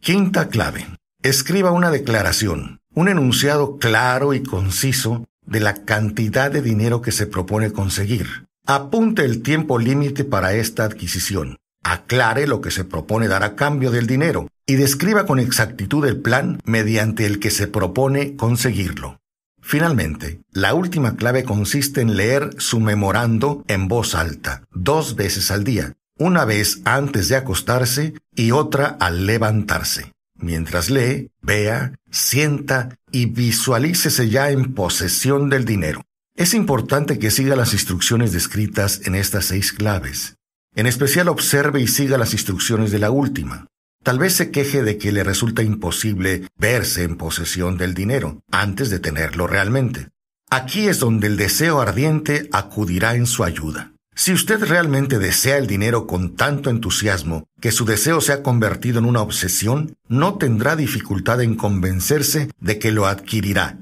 Quinta 0.00 0.48
clave. 0.48 0.86
Escriba 1.22 1.72
una 1.72 1.90
declaración, 1.90 2.80
un 2.94 3.08
enunciado 3.08 3.78
claro 3.78 4.32
y 4.34 4.44
conciso 4.44 5.24
de 5.46 5.60
la 5.60 5.84
cantidad 5.84 6.50
de 6.50 6.62
dinero 6.62 7.02
que 7.02 7.12
se 7.12 7.26
propone 7.26 7.72
conseguir. 7.72 8.46
Apunte 8.66 9.24
el 9.24 9.42
tiempo 9.42 9.78
límite 9.78 10.24
para 10.24 10.54
esta 10.54 10.84
adquisición. 10.84 11.58
Aclare 11.82 12.46
lo 12.46 12.60
que 12.60 12.70
se 12.70 12.84
propone 12.84 13.26
dar 13.26 13.42
a 13.42 13.56
cambio 13.56 13.90
del 13.90 14.06
dinero 14.06 14.48
y 14.66 14.76
describa 14.76 15.26
con 15.26 15.40
exactitud 15.40 16.06
el 16.06 16.20
plan 16.20 16.60
mediante 16.64 17.26
el 17.26 17.40
que 17.40 17.50
se 17.50 17.66
propone 17.66 18.36
conseguirlo. 18.36 19.18
Finalmente, 19.60 20.40
la 20.50 20.74
última 20.74 21.16
clave 21.16 21.44
consiste 21.44 22.00
en 22.00 22.16
leer 22.16 22.50
su 22.58 22.80
memorando 22.80 23.64
en 23.68 23.88
voz 23.88 24.14
alta, 24.14 24.64
dos 24.72 25.16
veces 25.16 25.50
al 25.50 25.64
día, 25.64 25.94
una 26.18 26.44
vez 26.44 26.82
antes 26.84 27.28
de 27.28 27.36
acostarse 27.36 28.14
y 28.34 28.50
otra 28.50 28.96
al 29.00 29.26
levantarse. 29.26 30.11
Mientras 30.42 30.90
lee, 30.90 31.30
vea, 31.40 31.94
sienta 32.10 32.98
y 33.12 33.26
visualícese 33.26 34.28
ya 34.28 34.50
en 34.50 34.74
posesión 34.74 35.48
del 35.48 35.64
dinero. 35.64 36.02
Es 36.34 36.52
importante 36.52 37.20
que 37.20 37.30
siga 37.30 37.54
las 37.54 37.72
instrucciones 37.72 38.32
descritas 38.32 39.02
en 39.04 39.14
estas 39.14 39.44
seis 39.44 39.72
claves. 39.72 40.34
En 40.74 40.86
especial 40.86 41.28
observe 41.28 41.80
y 41.80 41.86
siga 41.86 42.18
las 42.18 42.32
instrucciones 42.32 42.90
de 42.90 42.98
la 42.98 43.12
última. 43.12 43.68
Tal 44.02 44.18
vez 44.18 44.32
se 44.32 44.50
queje 44.50 44.82
de 44.82 44.98
que 44.98 45.12
le 45.12 45.22
resulta 45.22 45.62
imposible 45.62 46.48
verse 46.58 47.04
en 47.04 47.16
posesión 47.16 47.78
del 47.78 47.94
dinero 47.94 48.42
antes 48.50 48.90
de 48.90 48.98
tenerlo 48.98 49.46
realmente. 49.46 50.08
Aquí 50.50 50.88
es 50.88 50.98
donde 50.98 51.28
el 51.28 51.36
deseo 51.36 51.80
ardiente 51.80 52.48
acudirá 52.50 53.14
en 53.14 53.26
su 53.26 53.44
ayuda. 53.44 53.92
Si 54.14 54.32
usted 54.32 54.62
realmente 54.62 55.18
desea 55.18 55.56
el 55.56 55.66
dinero 55.66 56.06
con 56.06 56.36
tanto 56.36 56.70
entusiasmo 56.70 57.44
que 57.60 57.72
su 57.72 57.84
deseo 57.84 58.20
se 58.20 58.32
ha 58.32 58.42
convertido 58.42 58.98
en 58.98 59.06
una 59.06 59.22
obsesión, 59.22 59.94
no 60.08 60.34
tendrá 60.34 60.76
dificultad 60.76 61.40
en 61.40 61.54
convencerse 61.54 62.50
de 62.60 62.78
que 62.78 62.92
lo 62.92 63.06
adquirirá. 63.06 63.78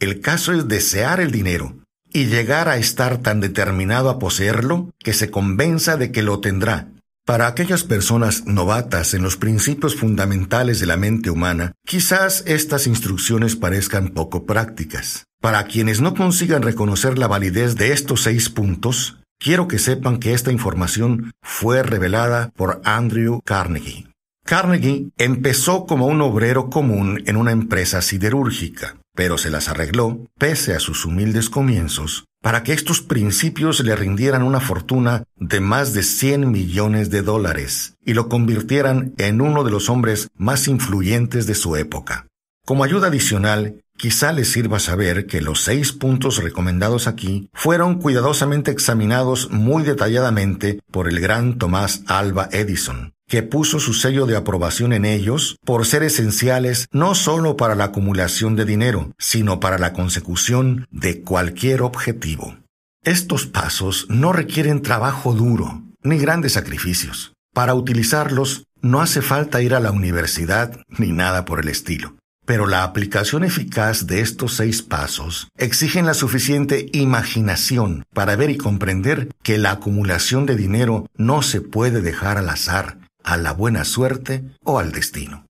El 0.00 0.20
caso 0.20 0.52
es 0.52 0.66
desear 0.68 1.20
el 1.20 1.30
dinero 1.30 1.76
y 2.12 2.26
llegar 2.26 2.68
a 2.68 2.76
estar 2.76 3.18
tan 3.18 3.40
determinado 3.40 4.08
a 4.08 4.18
poseerlo 4.18 4.90
que 4.98 5.12
se 5.12 5.30
convenza 5.30 5.96
de 5.96 6.12
que 6.12 6.22
lo 6.22 6.40
tendrá. 6.40 6.88
Para 7.26 7.46
aquellas 7.46 7.84
personas 7.84 8.44
novatas 8.46 9.14
en 9.14 9.22
los 9.22 9.36
principios 9.36 9.96
fundamentales 9.96 10.78
de 10.78 10.86
la 10.86 10.98
mente 10.98 11.30
humana, 11.30 11.72
quizás 11.86 12.44
estas 12.46 12.86
instrucciones 12.86 13.56
parezcan 13.56 14.10
poco 14.10 14.44
prácticas. 14.44 15.24
Para 15.40 15.64
quienes 15.64 16.00
no 16.00 16.14
consigan 16.14 16.62
reconocer 16.62 17.18
la 17.18 17.26
validez 17.26 17.76
de 17.76 17.92
estos 17.92 18.22
seis 18.22 18.50
puntos, 18.50 19.23
Quiero 19.44 19.68
que 19.68 19.78
sepan 19.78 20.20
que 20.20 20.32
esta 20.32 20.50
información 20.50 21.34
fue 21.42 21.82
revelada 21.82 22.50
por 22.56 22.80
Andrew 22.82 23.42
Carnegie. 23.44 24.06
Carnegie 24.42 25.10
empezó 25.18 25.84
como 25.84 26.06
un 26.06 26.22
obrero 26.22 26.70
común 26.70 27.22
en 27.26 27.36
una 27.36 27.52
empresa 27.52 28.00
siderúrgica, 28.00 28.96
pero 29.14 29.36
se 29.36 29.50
las 29.50 29.68
arregló, 29.68 30.24
pese 30.38 30.72
a 30.72 30.80
sus 30.80 31.04
humildes 31.04 31.50
comienzos, 31.50 32.24
para 32.40 32.62
que 32.62 32.72
estos 32.72 33.02
principios 33.02 33.80
le 33.80 33.94
rindieran 33.94 34.44
una 34.44 34.60
fortuna 34.60 35.24
de 35.36 35.60
más 35.60 35.92
de 35.92 36.04
100 36.04 36.50
millones 36.50 37.10
de 37.10 37.20
dólares 37.20 37.96
y 38.02 38.14
lo 38.14 38.30
convirtieran 38.30 39.12
en 39.18 39.42
uno 39.42 39.62
de 39.62 39.70
los 39.70 39.90
hombres 39.90 40.28
más 40.38 40.68
influyentes 40.68 41.46
de 41.46 41.54
su 41.54 41.76
época. 41.76 42.28
Como 42.64 42.82
ayuda 42.82 43.08
adicional, 43.08 43.83
Quizá 43.96 44.32
les 44.32 44.50
sirva 44.50 44.80
saber 44.80 45.26
que 45.26 45.40
los 45.40 45.62
seis 45.62 45.92
puntos 45.92 46.42
recomendados 46.42 47.06
aquí 47.06 47.48
fueron 47.54 48.00
cuidadosamente 48.00 48.70
examinados 48.70 49.50
muy 49.50 49.82
detalladamente 49.82 50.80
por 50.90 51.08
el 51.08 51.20
gran 51.20 51.58
Tomás 51.58 52.02
Alba 52.06 52.48
Edison, 52.52 53.14
que 53.28 53.42
puso 53.42 53.78
su 53.78 53.94
sello 53.94 54.26
de 54.26 54.36
aprobación 54.36 54.92
en 54.92 55.04
ellos 55.04 55.56
por 55.64 55.86
ser 55.86 56.02
esenciales 56.02 56.86
no 56.92 57.14
solo 57.14 57.56
para 57.56 57.74
la 57.74 57.84
acumulación 57.84 58.56
de 58.56 58.64
dinero, 58.64 59.12
sino 59.18 59.60
para 59.60 59.78
la 59.78 59.92
consecución 59.92 60.86
de 60.90 61.22
cualquier 61.22 61.82
objetivo. 61.82 62.56
Estos 63.04 63.46
pasos 63.46 64.06
no 64.08 64.32
requieren 64.32 64.82
trabajo 64.82 65.34
duro 65.34 65.82
ni 66.02 66.18
grandes 66.18 66.52
sacrificios. 66.52 67.32
Para 67.54 67.74
utilizarlos 67.74 68.64
no 68.82 69.00
hace 69.00 69.22
falta 69.22 69.62
ir 69.62 69.74
a 69.74 69.80
la 69.80 69.92
universidad 69.92 70.80
ni 70.88 71.12
nada 71.12 71.44
por 71.44 71.60
el 71.60 71.68
estilo. 71.68 72.16
Pero 72.44 72.66
la 72.66 72.84
aplicación 72.84 73.42
eficaz 73.42 74.06
de 74.06 74.20
estos 74.20 74.54
seis 74.54 74.82
pasos 74.82 75.48
exigen 75.56 76.06
la 76.06 76.14
suficiente 76.14 76.88
imaginación 76.92 78.04
para 78.12 78.36
ver 78.36 78.50
y 78.50 78.58
comprender 78.58 79.28
que 79.42 79.56
la 79.56 79.72
acumulación 79.72 80.44
de 80.44 80.56
dinero 80.56 81.06
no 81.16 81.42
se 81.42 81.60
puede 81.60 82.02
dejar 82.02 82.36
al 82.36 82.50
azar, 82.50 82.98
a 83.22 83.36
la 83.36 83.52
buena 83.52 83.84
suerte 83.84 84.44
o 84.62 84.78
al 84.78 84.92
destino. 84.92 85.46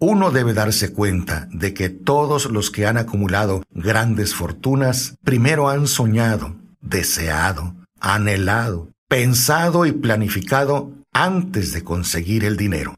Uno 0.00 0.32
debe 0.32 0.52
darse 0.52 0.92
cuenta 0.92 1.46
de 1.52 1.74
que 1.74 1.88
todos 1.88 2.46
los 2.46 2.72
que 2.72 2.86
han 2.86 2.96
acumulado 2.96 3.62
grandes 3.70 4.34
fortunas 4.34 5.14
primero 5.22 5.68
han 5.68 5.86
soñado, 5.86 6.56
deseado, 6.80 7.76
anhelado, 8.00 8.90
pensado 9.08 9.86
y 9.86 9.92
planificado 9.92 10.90
antes 11.12 11.72
de 11.72 11.84
conseguir 11.84 12.44
el 12.44 12.56
dinero. 12.56 12.96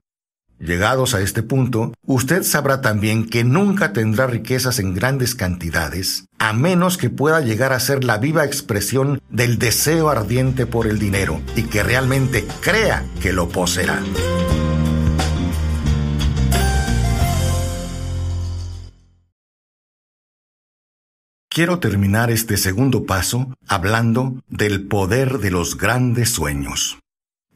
Llegados 0.58 1.14
a 1.14 1.20
este 1.20 1.42
punto, 1.42 1.92
usted 2.06 2.42
sabrá 2.42 2.80
también 2.80 3.28
que 3.28 3.44
nunca 3.44 3.92
tendrá 3.92 4.26
riquezas 4.26 4.78
en 4.78 4.94
grandes 4.94 5.34
cantidades, 5.34 6.26
a 6.38 6.52
menos 6.52 6.96
que 6.96 7.10
pueda 7.10 7.40
llegar 7.40 7.72
a 7.72 7.80
ser 7.80 8.04
la 8.04 8.18
viva 8.18 8.44
expresión 8.44 9.20
del 9.28 9.58
deseo 9.58 10.08
ardiente 10.08 10.66
por 10.66 10.86
el 10.86 10.98
dinero 10.98 11.40
y 11.56 11.64
que 11.64 11.82
realmente 11.82 12.46
crea 12.60 13.04
que 13.20 13.32
lo 13.32 13.48
poseerá. 13.48 14.00
Quiero 21.54 21.78
terminar 21.78 22.32
este 22.32 22.56
segundo 22.56 23.06
paso 23.06 23.54
hablando 23.68 24.42
del 24.48 24.88
poder 24.88 25.38
de 25.38 25.52
los 25.52 25.78
grandes 25.78 26.30
sueños. 26.30 26.98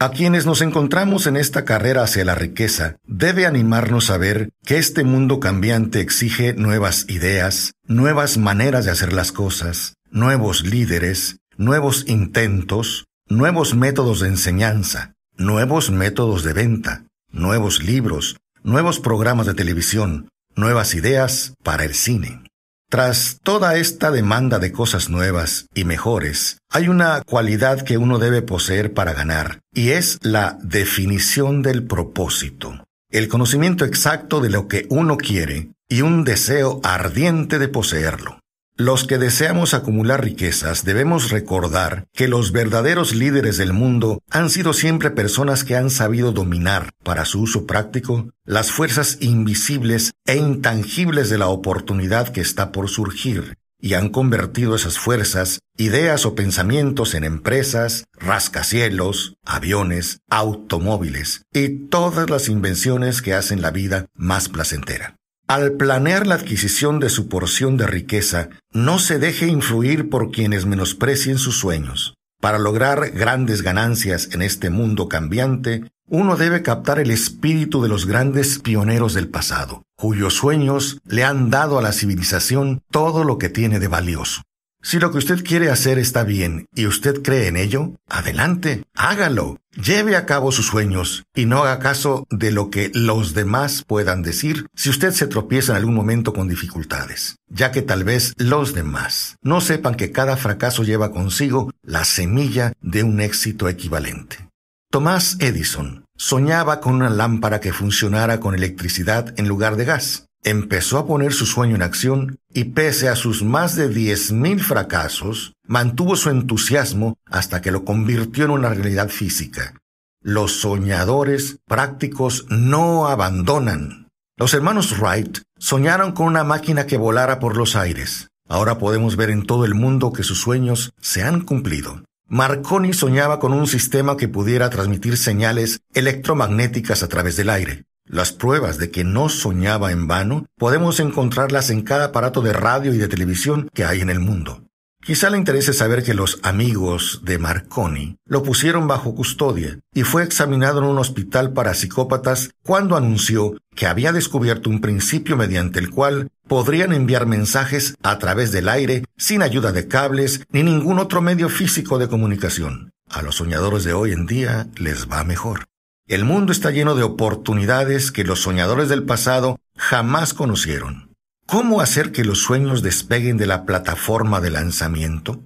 A 0.01 0.13
quienes 0.13 0.47
nos 0.47 0.63
encontramos 0.63 1.27
en 1.27 1.37
esta 1.37 1.65
carrera 1.65 2.05
hacia 2.05 2.25
la 2.25 2.37
riqueza, 2.37 2.99
debe 3.05 3.47
animarnos 3.47 4.11
a 4.11 4.17
ver 4.17 4.51
que 4.65 4.79
este 4.79 5.03
mundo 5.03 5.41
cambiante 5.41 6.01
exige 6.01 6.55
nuevas 6.55 7.07
ideas, 7.09 7.73
nuevas 7.85 8.39
maneras 8.39 8.85
de 8.85 8.93
hacer 8.93 9.13
las 9.13 9.33
cosas, 9.33 9.95
nuevos 10.09 10.65
líderes, 10.65 11.41
nuevos 11.57 12.05
intentos, 12.07 13.07
nuevos 13.27 13.75
métodos 13.75 14.21
de 14.21 14.29
enseñanza, 14.29 15.15
nuevos 15.37 15.91
métodos 15.91 16.45
de 16.45 16.53
venta, 16.53 17.03
nuevos 17.33 17.83
libros, 17.83 18.37
nuevos 18.63 19.01
programas 19.01 19.47
de 19.49 19.55
televisión, 19.55 20.29
nuevas 20.55 20.95
ideas 20.95 21.55
para 21.65 21.85
el 21.85 21.95
cine. 21.95 22.48
Tras 22.91 23.41
toda 23.43 23.77
esta 23.77 24.11
demanda 24.11 24.59
de 24.59 24.73
cosas 24.73 25.11
nuevas 25.11 25.67
y 25.75 25.85
mejores, 25.85 26.63
hay 26.71 26.89
una 26.89 27.21
cualidad 27.23 27.83
que 27.83 27.99
uno 27.99 28.19
debe 28.19 28.41
poseer 28.41 28.95
para 28.95 29.13
ganar, 29.13 29.61
y 29.75 29.91
es 29.91 30.19
la 30.23 30.57
definición 30.63 31.61
del 31.61 31.85
propósito, 31.85 32.87
el 33.11 33.29
conocimiento 33.29 33.85
exacto 33.85 34.41
de 34.41 34.49
lo 34.49 34.69
que 34.69 34.87
uno 34.89 35.19
quiere 35.19 35.69
y 35.87 36.01
un 36.01 36.25
deseo 36.25 36.81
ardiente 36.83 37.59
de 37.59 37.69
poseerlo. 37.69 38.41
Los 38.81 39.03
que 39.03 39.19
deseamos 39.19 39.75
acumular 39.75 40.23
riquezas 40.23 40.85
debemos 40.85 41.31
recordar 41.31 42.07
que 42.15 42.29
los 42.29 42.53
verdaderos 42.53 43.13
líderes 43.13 43.57
del 43.57 43.73
mundo 43.73 44.23
han 44.31 44.51
sido 44.51 44.73
siempre 44.73 45.11
personas 45.11 45.65
que 45.65 45.75
han 45.75 45.91
sabido 45.91 46.31
dominar, 46.31 46.91
para 47.03 47.25
su 47.25 47.41
uso 47.41 47.67
práctico, 47.67 48.31
las 48.45 48.71
fuerzas 48.71 49.19
invisibles 49.21 50.13
e 50.27 50.37
intangibles 50.37 51.29
de 51.29 51.39
la 51.39 51.49
oportunidad 51.49 52.29
que 52.29 52.41
está 52.41 52.71
por 52.71 52.89
surgir, 52.89 53.59
y 53.81 53.95
han 53.95 54.11
convertido 54.11 54.77
esas 54.77 54.97
fuerzas, 54.97 55.59
ideas 55.77 56.25
o 56.25 56.37
pensamientos 56.37 57.15
en 57.15 57.25
empresas, 57.25 58.05
rascacielos, 58.13 59.35
aviones, 59.45 60.21
automóviles 60.31 61.43
y 61.53 61.89
todas 61.89 62.31
las 62.31 62.49
invenciones 62.49 63.23
que 63.23 63.35
hacen 63.35 63.61
la 63.61 63.73
vida 63.73 64.07
más 64.15 64.49
placentera. 64.49 65.19
Al 65.49 65.73
planear 65.73 66.27
la 66.27 66.35
adquisición 66.35 67.01
de 67.01 67.09
su 67.09 67.27
porción 67.27 67.79
de 67.79 67.87
riqueza, 67.87 68.51
no 68.71 68.99
se 68.99 69.19
deje 69.19 69.47
influir 69.47 70.11
por 70.11 70.31
quienes 70.31 70.67
menosprecien 70.67 71.39
sus 71.39 71.59
sueños. 71.59 72.13
Para 72.39 72.59
lograr 72.59 73.13
grandes 73.13 73.63
ganancias 73.63 74.29
en 74.33 74.43
este 74.43 74.69
mundo 74.69 75.09
cambiante, 75.09 75.85
uno 76.07 76.37
debe 76.37 76.63
captar 76.63 77.01
el 77.01 77.11
espíritu 77.11 77.83
de 77.83 77.89
los 77.89 78.05
grandes 78.05 78.59
pioneros 78.59 79.15
del 79.15 79.29
pasado, 79.29 79.85
cuyos 79.97 80.35
sueños 80.35 81.01
le 81.07 81.25
han 81.25 81.49
dado 81.49 81.79
a 81.79 81.83
la 81.83 81.93
civilización 81.93 82.83
todo 82.91 83.25
lo 83.25 83.39
que 83.39 83.49
tiene 83.49 83.81
de 83.81 83.89
valioso. 83.89 84.43
Si 84.89 84.99
lo 84.99 85.13
que 85.13 85.19
usted 85.19 85.45
quiere 85.45 85.69
hacer 85.69 85.99
está 85.99 86.25
bien 86.25 86.67
y 86.75 86.87
usted 86.87 87.21
cree 87.21 87.49
en 87.49 87.59
ello, 87.59 87.93
adelante, 88.09 88.85
hágalo. 88.95 89.59
Lleve 89.73 90.17
a 90.17 90.25
cabo 90.25 90.51
sus 90.51 90.65
sueños 90.65 91.27
y 91.35 91.45
no 91.45 91.59
haga 91.59 91.79
caso 91.79 92.27
de 92.31 92.51
lo 92.53 92.71
que 92.71 92.91
los 92.95 93.35
demás 93.35 93.85
puedan 93.87 94.23
decir 94.23 94.67
si 94.75 94.89
usted 94.89 95.11
se 95.11 95.27
tropieza 95.27 95.73
en 95.73 95.77
algún 95.77 95.95
momento 95.95 96.33
con 96.33 96.49
dificultades, 96.49 97.37
ya 97.49 97.71
que 97.71 97.83
tal 97.83 98.03
vez 98.03 98.33
los 98.39 98.73
demás 98.73 99.37
no 99.43 99.61
sepan 99.61 99.95
que 99.95 100.11
cada 100.11 100.39
fracaso 100.39 100.85
lleva 100.85 101.13
consigo 101.13 101.71
la 101.83 102.07
semilla 102.07 102.73
de 102.81 103.03
un 103.03 103.21
éxito 103.21 103.69
equivalente. 103.69 104.49
Tomás 104.91 105.37
Edison 105.41 106.07
soñaba 106.17 106.81
con 106.81 106.95
una 106.95 107.11
lámpara 107.11 107.61
que 107.61 107.75
funcionara 107.75 108.41
con 108.41 108.55
electricidad 108.55 109.39
en 109.39 109.49
lugar 109.49 109.77
de 109.77 109.85
gas 109.85 110.28
empezó 110.51 110.99
a 110.99 111.07
poner 111.07 111.33
su 111.33 111.47
sueño 111.47 111.77
en 111.77 111.83
acción 111.83 112.39
y 112.53 112.65
pese 112.65 113.09
a 113.09 113.17
sus 113.17 113.43
más 113.43 113.77
de 113.77 113.91
10.000 113.91 114.61
fracasos, 114.61 115.55
mantuvo 115.67 116.17
su 116.17 116.31
entusiasmo 116.31 117.17
hasta 117.27 117.61
que 117.61 117.71
lo 117.71 117.85
convirtió 117.85 118.45
en 118.45 118.51
una 118.53 118.71
realidad 118.71 119.09
física. 119.09 119.75
Los 120.23 120.61
soñadores 120.61 121.59
prácticos 121.67 122.47
no 122.49 123.09
abandonan. 123.09 124.09
Los 124.37 124.55
hermanos 124.55 124.99
Wright 124.99 125.39
soñaron 125.59 126.13
con 126.13 126.27
una 126.27 126.45
máquina 126.45 126.87
que 126.87 126.97
volara 126.97 127.39
por 127.39 127.57
los 127.57 127.77
aires. 127.77 128.29
Ahora 128.49 128.79
podemos 128.79 129.17
ver 129.17 129.31
en 129.31 129.45
todo 129.45 129.65
el 129.65 129.75
mundo 129.75 130.13
que 130.13 130.23
sus 130.23 130.41
sueños 130.41 130.93
se 131.01 131.23
han 131.23 131.43
cumplido. 131.43 132.03
Marconi 132.27 132.93
soñaba 132.93 133.41
con 133.41 133.53
un 133.53 133.67
sistema 133.67 134.17
que 134.17 134.29
pudiera 134.29 134.71
transmitir 134.71 135.17
señales 135.17 135.81
electromagnéticas 135.95 137.03
a 137.03 137.09
través 137.09 137.37
del 137.37 137.51
aire. 137.51 137.85
Las 138.09 138.33
pruebas 138.33 138.79
de 138.79 138.91
que 138.91 139.05
no 139.05 139.29
soñaba 139.29 139.93
en 139.93 140.07
vano 140.07 140.47
podemos 140.57 140.99
encontrarlas 140.99 141.69
en 141.69 141.83
cada 141.83 142.07
aparato 142.07 142.41
de 142.41 142.55
radio 142.55 142.95
y 142.95 142.99
de 142.99 143.09
televisión 143.09 143.69
que 143.75 143.85
hay 143.85 144.01
en 144.01 144.09
el 144.09 144.19
mundo. 144.19 144.63
Quizá 145.05 145.31
le 145.31 145.39
interese 145.39 145.73
saber 145.73 146.03
que 146.03 146.13
los 146.13 146.39
amigos 146.43 147.21
de 147.23 147.39
Marconi 147.39 148.17
lo 148.27 148.43
pusieron 148.43 148.89
bajo 148.89 149.15
custodia 149.15 149.79
y 149.95 150.03
fue 150.03 150.23
examinado 150.23 150.81
en 150.81 150.85
un 150.85 150.99
hospital 150.99 151.53
para 151.53 151.75
psicópatas 151.75 152.51
cuando 152.63 152.97
anunció 152.97 153.57
que 153.75 153.87
había 153.87 154.13
descubierto 154.13 154.71
un 154.71 154.81
principio 154.81 155.37
mediante 155.37 155.79
el 155.79 155.91
cual 155.91 156.29
podrían 156.47 156.93
enviar 156.93 157.27
mensajes 157.27 157.95
a 158.03 158.19
través 158.19 158.53
del 158.53 158.69
aire 158.69 159.05
sin 159.17 159.43
ayuda 159.43 159.73
de 159.73 159.87
cables 159.87 160.43
ni 160.51 160.63
ningún 160.63 160.99
otro 160.99 161.21
medio 161.21 161.49
físico 161.49 161.99
de 161.99 162.09
comunicación. 162.09 162.91
A 163.09 163.23
los 163.23 163.37
soñadores 163.37 163.85
de 163.85 163.93
hoy 163.93 164.13
en 164.13 164.27
día 164.27 164.67
les 164.77 165.09
va 165.11 165.25
mejor. 165.25 165.68
El 166.09 166.25
mundo 166.25 166.53
está 166.53 166.71
lleno 166.71 166.95
de 166.95 167.03
oportunidades 167.03 168.11
que 168.11 168.25
los 168.25 168.41
soñadores 168.41 168.89
del 168.89 169.03
pasado 169.03 169.59
jamás 169.77 170.33
conocieron. 170.33 171.15
¿Cómo 171.47 171.83
hacer 171.83 172.13
que 172.13 172.25
los 172.25 172.39
sueños 172.39 172.83
despeguen 172.83 173.37
de 173.37 173.47
la 173.47 173.67
plataforma 173.67 174.41
de 174.41 174.49
lanzamiento? 174.51 175.45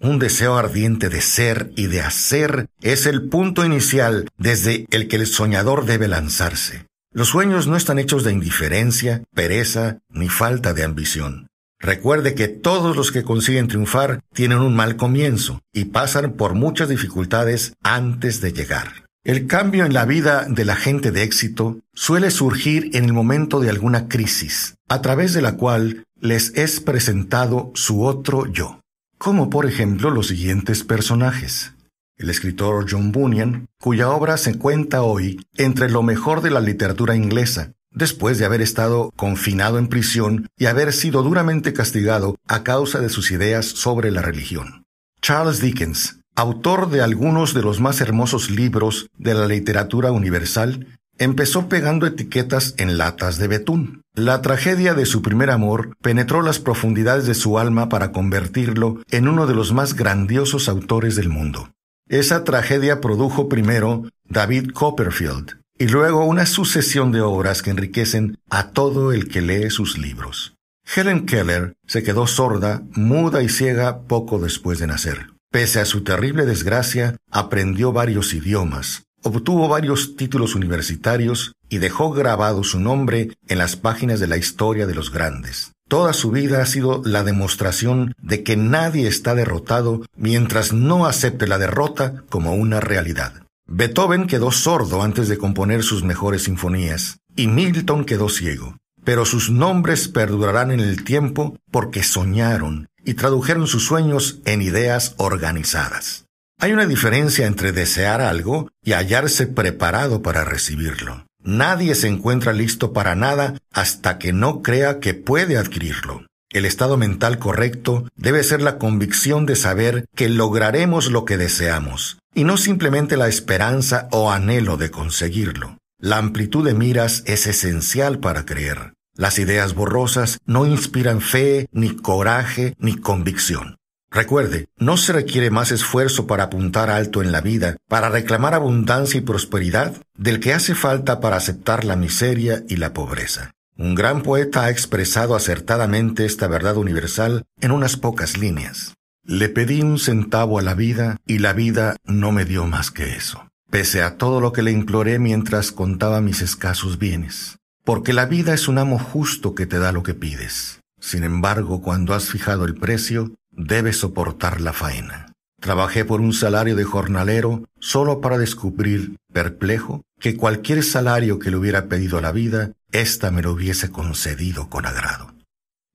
Un 0.00 0.18
deseo 0.18 0.56
ardiente 0.56 1.10
de 1.10 1.20
ser 1.20 1.72
y 1.76 1.88
de 1.88 2.00
hacer 2.00 2.70
es 2.80 3.04
el 3.04 3.28
punto 3.28 3.66
inicial 3.66 4.26
desde 4.38 4.86
el 4.90 5.08
que 5.08 5.16
el 5.16 5.26
soñador 5.26 5.84
debe 5.84 6.08
lanzarse. 6.08 6.86
Los 7.12 7.28
sueños 7.28 7.66
no 7.66 7.76
están 7.76 7.98
hechos 7.98 8.24
de 8.24 8.32
indiferencia, 8.32 9.24
pereza 9.34 9.98
ni 10.08 10.30
falta 10.30 10.72
de 10.72 10.84
ambición. 10.84 11.48
Recuerde 11.78 12.34
que 12.34 12.48
todos 12.48 12.96
los 12.96 13.12
que 13.12 13.24
consiguen 13.24 13.68
triunfar 13.68 14.22
tienen 14.32 14.60
un 14.60 14.74
mal 14.74 14.96
comienzo 14.96 15.60
y 15.70 15.86
pasan 15.86 16.32
por 16.32 16.54
muchas 16.54 16.88
dificultades 16.88 17.74
antes 17.82 18.40
de 18.40 18.54
llegar. 18.54 19.07
El 19.28 19.46
cambio 19.46 19.84
en 19.84 19.92
la 19.92 20.06
vida 20.06 20.46
de 20.48 20.64
la 20.64 20.74
gente 20.74 21.12
de 21.12 21.22
éxito 21.22 21.80
suele 21.92 22.30
surgir 22.30 22.96
en 22.96 23.04
el 23.04 23.12
momento 23.12 23.60
de 23.60 23.68
alguna 23.68 24.08
crisis, 24.08 24.76
a 24.88 25.02
través 25.02 25.34
de 25.34 25.42
la 25.42 25.58
cual 25.58 26.06
les 26.18 26.56
es 26.56 26.80
presentado 26.80 27.70
su 27.74 28.04
otro 28.04 28.46
yo, 28.50 28.80
como 29.18 29.50
por 29.50 29.66
ejemplo 29.66 30.08
los 30.08 30.28
siguientes 30.28 30.82
personajes. 30.82 31.74
El 32.16 32.30
escritor 32.30 32.86
John 32.90 33.12
Bunyan, 33.12 33.66
cuya 33.78 34.08
obra 34.08 34.38
se 34.38 34.56
cuenta 34.56 35.02
hoy 35.02 35.44
entre 35.58 35.90
lo 35.90 36.02
mejor 36.02 36.40
de 36.40 36.50
la 36.50 36.62
literatura 36.62 37.14
inglesa, 37.14 37.72
después 37.90 38.38
de 38.38 38.46
haber 38.46 38.62
estado 38.62 39.10
confinado 39.14 39.76
en 39.76 39.88
prisión 39.88 40.46
y 40.56 40.64
haber 40.64 40.94
sido 40.94 41.22
duramente 41.22 41.74
castigado 41.74 42.36
a 42.46 42.64
causa 42.64 42.98
de 43.00 43.10
sus 43.10 43.30
ideas 43.30 43.66
sobre 43.66 44.10
la 44.10 44.22
religión. 44.22 44.86
Charles 45.20 45.60
Dickens, 45.60 46.17
autor 46.38 46.88
de 46.88 47.02
algunos 47.02 47.52
de 47.52 47.62
los 47.62 47.80
más 47.80 48.00
hermosos 48.00 48.48
libros 48.48 49.10
de 49.18 49.34
la 49.34 49.48
literatura 49.48 50.12
universal, 50.12 50.86
empezó 51.18 51.68
pegando 51.68 52.06
etiquetas 52.06 52.74
en 52.76 52.96
latas 52.96 53.38
de 53.38 53.48
betún. 53.48 54.02
La 54.14 54.40
tragedia 54.40 54.94
de 54.94 55.04
su 55.04 55.20
primer 55.20 55.50
amor 55.50 55.96
penetró 56.00 56.40
las 56.42 56.60
profundidades 56.60 57.26
de 57.26 57.34
su 57.34 57.58
alma 57.58 57.88
para 57.88 58.12
convertirlo 58.12 59.02
en 59.10 59.26
uno 59.26 59.48
de 59.48 59.54
los 59.56 59.72
más 59.72 59.94
grandiosos 59.94 60.68
autores 60.68 61.16
del 61.16 61.28
mundo. 61.28 61.70
Esa 62.08 62.44
tragedia 62.44 63.00
produjo 63.00 63.48
primero 63.48 64.04
David 64.24 64.70
Copperfield 64.70 65.58
y 65.76 65.88
luego 65.88 66.24
una 66.24 66.46
sucesión 66.46 67.10
de 67.10 67.20
obras 67.20 67.62
que 67.62 67.70
enriquecen 67.70 68.38
a 68.48 68.68
todo 68.70 69.12
el 69.12 69.26
que 69.28 69.40
lee 69.40 69.70
sus 69.70 69.98
libros. 69.98 70.54
Helen 70.94 71.26
Keller 71.26 71.74
se 71.88 72.04
quedó 72.04 72.28
sorda, 72.28 72.82
muda 72.94 73.42
y 73.42 73.48
ciega 73.48 74.02
poco 74.02 74.38
después 74.38 74.78
de 74.78 74.86
nacer. 74.86 75.37
Pese 75.50 75.80
a 75.80 75.86
su 75.86 76.04
terrible 76.04 76.44
desgracia, 76.44 77.16
aprendió 77.30 77.90
varios 77.90 78.34
idiomas, 78.34 79.04
obtuvo 79.22 79.66
varios 79.66 80.14
títulos 80.14 80.54
universitarios 80.54 81.54
y 81.70 81.78
dejó 81.78 82.12
grabado 82.12 82.64
su 82.64 82.78
nombre 82.78 83.30
en 83.48 83.56
las 83.56 83.74
páginas 83.74 84.20
de 84.20 84.26
la 84.26 84.36
historia 84.36 84.86
de 84.86 84.94
los 84.94 85.10
grandes. 85.10 85.72
Toda 85.88 86.12
su 86.12 86.30
vida 86.30 86.60
ha 86.60 86.66
sido 86.66 87.00
la 87.02 87.24
demostración 87.24 88.14
de 88.20 88.42
que 88.42 88.58
nadie 88.58 89.08
está 89.08 89.34
derrotado 89.34 90.02
mientras 90.16 90.74
no 90.74 91.06
acepte 91.06 91.46
la 91.46 91.56
derrota 91.56 92.24
como 92.28 92.52
una 92.54 92.80
realidad. 92.80 93.32
Beethoven 93.66 94.26
quedó 94.26 94.50
sordo 94.50 95.02
antes 95.02 95.28
de 95.28 95.38
componer 95.38 95.82
sus 95.82 96.04
mejores 96.04 96.42
sinfonías 96.42 97.20
y 97.36 97.46
Milton 97.46 98.04
quedó 98.04 98.28
ciego, 98.28 98.76
pero 99.02 99.24
sus 99.24 99.50
nombres 99.50 100.08
perdurarán 100.08 100.72
en 100.72 100.80
el 100.80 101.04
tiempo 101.04 101.56
porque 101.70 102.02
soñaron 102.02 102.88
y 103.08 103.14
tradujeron 103.14 103.66
sus 103.66 103.86
sueños 103.86 104.40
en 104.44 104.60
ideas 104.60 105.14
organizadas. 105.16 106.26
Hay 106.60 106.72
una 106.72 106.84
diferencia 106.84 107.46
entre 107.46 107.72
desear 107.72 108.20
algo 108.20 108.68
y 108.84 108.92
hallarse 108.92 109.46
preparado 109.46 110.20
para 110.20 110.44
recibirlo. 110.44 111.24
Nadie 111.42 111.94
se 111.94 112.08
encuentra 112.08 112.52
listo 112.52 112.92
para 112.92 113.14
nada 113.14 113.54
hasta 113.72 114.18
que 114.18 114.34
no 114.34 114.60
crea 114.60 115.00
que 115.00 115.14
puede 115.14 115.56
adquirirlo. 115.56 116.26
El 116.50 116.66
estado 116.66 116.98
mental 116.98 117.38
correcto 117.38 118.06
debe 118.14 118.42
ser 118.42 118.60
la 118.60 118.76
convicción 118.76 119.46
de 119.46 119.56
saber 119.56 120.04
que 120.14 120.28
lograremos 120.28 121.10
lo 121.10 121.24
que 121.24 121.38
deseamos, 121.38 122.18
y 122.34 122.44
no 122.44 122.58
simplemente 122.58 123.16
la 123.16 123.28
esperanza 123.28 124.08
o 124.10 124.30
anhelo 124.30 124.76
de 124.76 124.90
conseguirlo. 124.90 125.78
La 125.98 126.18
amplitud 126.18 126.62
de 126.62 126.74
miras 126.74 127.22
es 127.24 127.46
esencial 127.46 128.18
para 128.18 128.44
creer. 128.44 128.92
Las 129.18 129.40
ideas 129.40 129.74
borrosas 129.74 130.38
no 130.46 130.64
inspiran 130.64 131.20
fe, 131.20 131.68
ni 131.72 131.96
coraje, 131.96 132.76
ni 132.78 132.94
convicción. 132.94 133.78
Recuerde, 134.12 134.68
no 134.78 134.96
se 134.96 135.12
requiere 135.12 135.50
más 135.50 135.72
esfuerzo 135.72 136.28
para 136.28 136.44
apuntar 136.44 136.88
alto 136.88 137.20
en 137.20 137.32
la 137.32 137.40
vida, 137.40 137.76
para 137.88 138.10
reclamar 138.10 138.54
abundancia 138.54 139.18
y 139.18 139.22
prosperidad, 139.22 139.96
del 140.16 140.38
que 140.38 140.54
hace 140.54 140.76
falta 140.76 141.18
para 141.18 141.34
aceptar 141.34 141.84
la 141.84 141.96
miseria 141.96 142.62
y 142.68 142.76
la 142.76 142.92
pobreza. 142.92 143.50
Un 143.76 143.96
gran 143.96 144.22
poeta 144.22 144.62
ha 144.62 144.70
expresado 144.70 145.34
acertadamente 145.34 146.24
esta 146.24 146.46
verdad 146.46 146.76
universal 146.76 147.44
en 147.60 147.72
unas 147.72 147.96
pocas 147.96 148.38
líneas. 148.38 148.94
Le 149.24 149.48
pedí 149.48 149.82
un 149.82 149.98
centavo 149.98 150.60
a 150.60 150.62
la 150.62 150.74
vida 150.74 151.16
y 151.26 151.38
la 151.38 151.54
vida 151.54 151.96
no 152.04 152.30
me 152.30 152.44
dio 152.44 152.66
más 152.66 152.92
que 152.92 153.16
eso, 153.16 153.48
pese 153.68 154.00
a 154.00 154.16
todo 154.16 154.40
lo 154.40 154.52
que 154.52 154.62
le 154.62 154.70
imploré 154.70 155.18
mientras 155.18 155.72
contaba 155.72 156.20
mis 156.20 156.40
escasos 156.40 156.98
bienes 157.00 157.58
porque 157.88 158.12
la 158.12 158.26
vida 158.26 158.52
es 158.52 158.68
un 158.68 158.76
amo 158.76 158.98
justo 158.98 159.54
que 159.54 159.64
te 159.64 159.78
da 159.78 159.92
lo 159.92 160.02
que 160.02 160.12
pides. 160.12 160.80
Sin 161.00 161.24
embargo, 161.24 161.80
cuando 161.80 162.12
has 162.12 162.28
fijado 162.28 162.66
el 162.66 162.74
precio, 162.74 163.32
debes 163.50 163.96
soportar 163.96 164.60
la 164.60 164.74
faena. 164.74 165.32
Trabajé 165.58 166.04
por 166.04 166.20
un 166.20 166.34
salario 166.34 166.76
de 166.76 166.84
jornalero 166.84 167.64
solo 167.80 168.20
para 168.20 168.36
descubrir, 168.36 169.16
perplejo, 169.32 170.02
que 170.20 170.36
cualquier 170.36 170.84
salario 170.84 171.38
que 171.38 171.50
le 171.50 171.56
hubiera 171.56 171.86
pedido 171.86 172.18
a 172.18 172.20
la 172.20 172.30
vida, 172.30 172.72
ésta 172.92 173.30
me 173.30 173.40
lo 173.40 173.52
hubiese 173.52 173.90
concedido 173.90 174.68
con 174.68 174.84
agrado. 174.84 175.32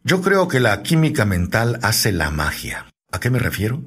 Yo 0.04 0.24
creo 0.24 0.48
que 0.48 0.60
la 0.60 0.82
química 0.82 1.26
mental 1.26 1.78
hace 1.84 2.12
la 2.12 2.32
magia. 2.32 2.88
¿A 3.12 3.20
qué 3.20 3.30
me 3.30 3.38
refiero? 3.38 3.84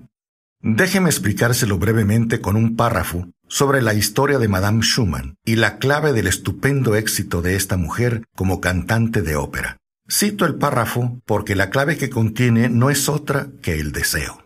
Déjeme 0.61 1.11
explicárselo 1.11 1.77
brevemente 1.77 2.41
con 2.41 2.55
un 2.55 2.77
párrafo 2.77 3.29
sobre 3.49 3.83
la 3.83 3.95
historia 3.95 4.39
de 4.39 4.49
Madame 4.49 4.83
Schumann 4.83 5.37
y 5.45 5.57
la 5.57 5.79
clave 5.79 6.13
del 6.13 6.27
estupendo 6.27 6.97
éxito 6.97 7.43
de 7.43 7.57
esta 7.57 7.77
mujer 7.77 8.25
como 8.35 8.61
cantante 8.61 9.23
de 9.23 9.37
ópera. 9.37 9.79
Cito 10.09 10.45
el 10.45 10.55
párrafo 10.55 11.21
porque 11.27 11.57
la 11.57 11.71
clave 11.71 11.97
que 11.97 12.11
contiene 12.11 12.69
no 12.69 12.91
es 12.91 13.09
otra 13.09 13.49
que 13.63 13.79
el 13.81 13.93
deseo. 13.93 14.45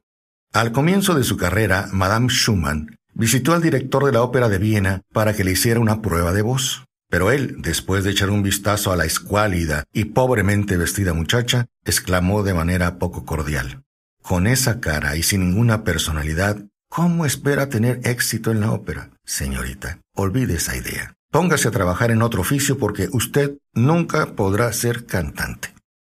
Al 0.52 0.72
comienzo 0.72 1.14
de 1.14 1.24
su 1.24 1.36
carrera, 1.36 1.88
Madame 1.92 2.28
Schumann 2.28 2.96
visitó 3.14 3.52
al 3.52 3.62
director 3.62 4.04
de 4.04 4.12
la 4.12 4.22
ópera 4.22 4.48
de 4.48 4.58
Viena 4.58 5.02
para 5.12 5.34
que 5.34 5.44
le 5.44 5.52
hiciera 5.52 5.80
una 5.80 6.02
prueba 6.02 6.32
de 6.32 6.42
voz. 6.42 6.84
Pero 7.08 7.30
él, 7.32 7.56
después 7.58 8.04
de 8.04 8.12
echar 8.12 8.30
un 8.30 8.42
vistazo 8.42 8.92
a 8.92 8.96
la 8.96 9.04
escuálida 9.04 9.84
y 9.92 10.06
pobremente 10.06 10.76
vestida 10.76 11.12
muchacha, 11.12 11.66
exclamó 11.84 12.42
de 12.44 12.54
manera 12.54 12.98
poco 12.98 13.24
cordial. 13.24 13.82
Con 14.22 14.46
esa 14.46 14.80
cara 14.80 15.16
y 15.16 15.22
sin 15.22 15.40
ninguna 15.40 15.82
personalidad, 15.82 16.64
¿cómo 16.90 17.24
espera 17.24 17.68
tener 17.68 18.00
éxito 18.04 18.50
en 18.50 18.60
la 18.60 18.72
ópera? 18.72 19.10
Señorita, 19.24 20.00
olvide 20.14 20.54
esa 20.56 20.76
idea. 20.76 21.14
Póngase 21.30 21.68
a 21.68 21.70
trabajar 21.70 22.10
en 22.10 22.20
otro 22.20 22.42
oficio 22.42 22.76
porque 22.76 23.08
usted 23.12 23.56
nunca 23.72 24.34
podrá 24.34 24.70
ser 24.72 25.06
cantante. 25.06 25.72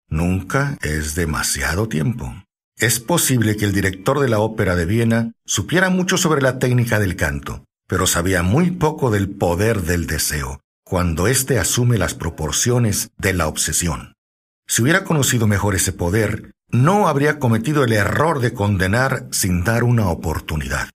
Nunca 0.10 0.78
es 0.82 1.16
demasiado 1.16 1.88
tiempo. 1.88 2.34
Es 2.78 3.00
posible 3.00 3.56
que 3.56 3.66
el 3.66 3.74
director 3.74 4.20
de 4.20 4.28
la 4.28 4.40
ópera 4.40 4.76
de 4.76 4.86
Viena 4.86 5.32
supiera 5.46 5.90
mucho 5.90 6.18
sobre 6.18 6.42
la 6.42 6.58
técnica 6.58 7.00
del 7.00 7.16
canto, 7.16 7.64
pero 7.88 8.08
sabía 8.08 8.42
muy 8.42 8.72
poco 8.72 9.12
del 9.12 9.30
poder 9.30 9.84
del 9.84 10.08
deseo, 10.08 10.60
cuando 10.84 11.28
éste 11.28 11.60
asume 11.60 12.00
las 12.00 12.16
proporciones 12.16 13.12
de 13.18 13.34
la 13.34 13.48
obsesión. 13.48 14.14
Si 14.68 14.82
hubiera 14.82 15.04
conocido 15.04 15.46
mejor 15.46 15.76
ese 15.76 15.94
poder, 15.94 16.52
no 16.74 17.08
habría 17.08 17.38
cometido 17.38 17.84
el 17.84 17.94
error 17.94 18.40
de 18.40 18.52
condenar 18.52 19.28
sin 19.30 19.64
dar 19.64 19.84
una 19.84 20.10
oportunidad. 20.10 20.90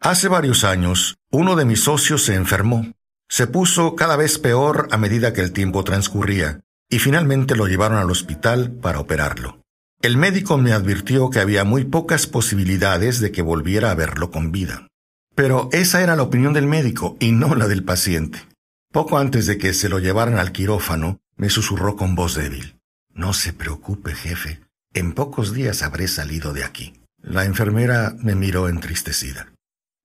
Hace 0.00 0.28
varios 0.28 0.62
años, 0.62 1.18
uno 1.32 1.56
de 1.56 1.64
mis 1.64 1.82
socios 1.82 2.22
se 2.22 2.36
enfermó. 2.36 2.92
Se 3.28 3.48
puso 3.48 3.96
cada 3.96 4.16
vez 4.16 4.38
peor 4.38 4.86
a 4.92 4.96
medida 4.96 5.32
que 5.32 5.40
el 5.40 5.52
tiempo 5.52 5.82
transcurría, 5.82 6.60
y 6.88 7.00
finalmente 7.00 7.56
lo 7.56 7.66
llevaron 7.66 7.98
al 7.98 8.10
hospital 8.10 8.70
para 8.70 9.00
operarlo. 9.00 9.60
El 10.00 10.16
médico 10.16 10.58
me 10.58 10.72
advirtió 10.72 11.28
que 11.28 11.40
había 11.40 11.64
muy 11.64 11.84
pocas 11.84 12.28
posibilidades 12.28 13.20
de 13.20 13.32
que 13.32 13.42
volviera 13.42 13.90
a 13.90 13.94
verlo 13.94 14.30
con 14.30 14.52
vida. 14.52 14.86
Pero 15.34 15.68
esa 15.72 16.02
era 16.02 16.14
la 16.14 16.22
opinión 16.22 16.52
del 16.52 16.66
médico 16.66 17.16
y 17.18 17.32
no 17.32 17.56
la 17.56 17.66
del 17.66 17.82
paciente. 17.84 18.46
Poco 18.92 19.18
antes 19.18 19.46
de 19.46 19.58
que 19.58 19.74
se 19.74 19.88
lo 19.88 19.98
llevaran 19.98 20.38
al 20.38 20.52
quirófano, 20.52 21.18
me 21.36 21.50
susurró 21.50 21.96
con 21.96 22.14
voz 22.14 22.36
débil. 22.36 22.78
No 23.12 23.32
se 23.32 23.52
preocupe, 23.52 24.14
jefe. 24.14 24.60
En 24.94 25.12
pocos 25.12 25.52
días 25.52 25.82
habré 25.82 26.08
salido 26.08 26.52
de 26.52 26.64
aquí. 26.64 27.00
La 27.22 27.44
enfermera 27.44 28.14
me 28.18 28.34
miró 28.34 28.68
entristecida. 28.68 29.52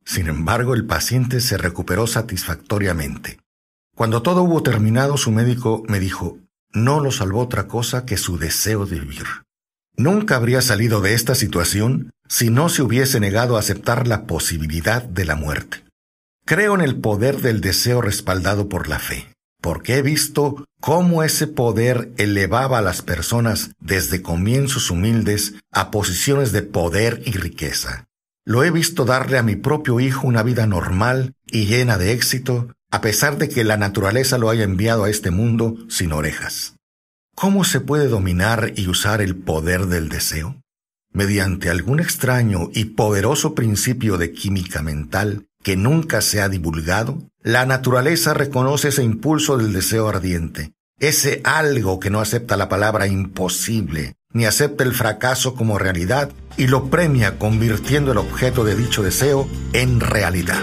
Sin 0.06 0.28
embargo, 0.28 0.74
el 0.74 0.86
paciente 0.86 1.40
se 1.42 1.58
recuperó 1.58 2.08
satisfactoriamente. 2.08 3.40
Cuando 3.96 4.22
todo 4.22 4.44
hubo 4.44 4.62
terminado, 4.62 5.18
su 5.18 5.32
médico 5.32 5.84
me 5.88 6.00
dijo, 6.00 6.38
no 6.72 7.00
lo 7.00 7.12
salvó 7.12 7.40
otra 7.40 7.68
cosa 7.68 8.06
que 8.06 8.18
su 8.18 8.38
deseo 8.38 8.86
de 8.86 9.00
vivir. 9.00 9.26
Nunca 9.98 10.36
habría 10.36 10.62
salido 10.62 11.00
de 11.00 11.14
esta 11.14 11.36
situación 11.36 12.12
si 12.28 12.50
no 12.50 12.70
se 12.70 12.82
hubiese 12.82 13.20
negado 13.20 13.56
a 13.56 13.60
aceptar 13.60 14.08
la 14.08 14.26
posibilidad 14.28 15.02
de 15.02 15.26
la 15.26 15.36
muerte. 15.36 15.86
Creo 16.46 16.76
en 16.76 16.82
el 16.82 17.00
poder 17.00 17.42
del 17.42 17.62
deseo 17.62 18.02
respaldado 18.02 18.68
por 18.68 18.90
la 18.90 19.00
fe, 19.00 19.28
porque 19.66 19.96
he 19.96 20.04
visto 20.04 20.64
cómo 20.80 21.24
ese 21.24 21.48
poder 21.48 22.14
elevaba 22.18 22.78
a 22.78 22.84
las 22.84 23.02
personas 23.02 23.72
desde 23.80 24.22
comienzos 24.22 24.92
humildes 24.92 25.56
a 25.72 25.90
posiciones 25.90 26.52
de 26.52 26.62
poder 26.62 27.24
y 27.26 27.32
riqueza. 27.32 28.06
Lo 28.46 28.64
he 28.64 28.70
visto 28.70 29.06
darle 29.06 29.40
a 29.40 29.42
mi 29.42 29.56
propio 29.56 30.00
hijo 30.00 30.28
una 30.28 30.44
vida 30.44 30.68
normal 30.68 31.34
y 31.48 31.66
llena 31.66 31.98
de 31.98 32.12
éxito, 32.12 32.76
a 32.92 33.02
pesar 33.02 33.40
de 33.40 33.50
que 33.50 33.64
la 33.64 33.76
naturaleza 33.76 34.38
lo 34.38 34.52
haya 34.52 34.66
enviado 34.66 35.06
a 35.06 35.10
este 35.10 35.32
mundo 35.32 35.76
sin 35.90 36.14
orejas. 36.14 36.76
¿Cómo 37.34 37.64
se 37.64 37.80
puede 37.80 38.08
dominar 38.08 38.72
y 38.76 38.88
usar 38.88 39.20
el 39.20 39.36
poder 39.36 39.88
del 39.88 40.10
deseo? 40.10 40.62
Mediante 41.12 41.72
algún 41.72 42.00
extraño 42.00 42.70
y 42.72 42.86
poderoso 42.86 43.56
principio 43.56 44.20
de 44.20 44.32
química 44.32 44.84
mental 44.84 45.48
que 45.66 45.76
nunca 45.76 46.22
se 46.22 46.42
ha 46.42 46.48
divulgado, 46.48 47.18
la 47.42 47.66
naturaleza 47.66 48.36
reconoce 48.36 48.90
ese 48.90 49.04
impulso 49.04 49.58
del 49.58 49.74
deseo 49.74 50.08
ardiente, 50.08 50.74
ese 51.00 51.42
algo 51.44 52.00
que 52.00 52.12
no 52.12 52.20
acepta 52.20 52.56
la 52.56 52.70
palabra 52.70 53.08
imposible, 53.08 54.14
ni 54.32 54.46
acepta 54.46 54.84
el 54.84 54.94
fracaso 54.94 55.56
como 55.56 55.80
realidad, 55.80 56.30
y 56.56 56.68
lo 56.68 56.92
premia 56.92 57.40
convirtiendo 57.40 58.12
el 58.12 58.20
objeto 58.20 58.64
de 58.64 58.76
dicho 58.76 59.02
deseo 59.02 59.50
en 59.74 60.02
realidad. 60.02 60.62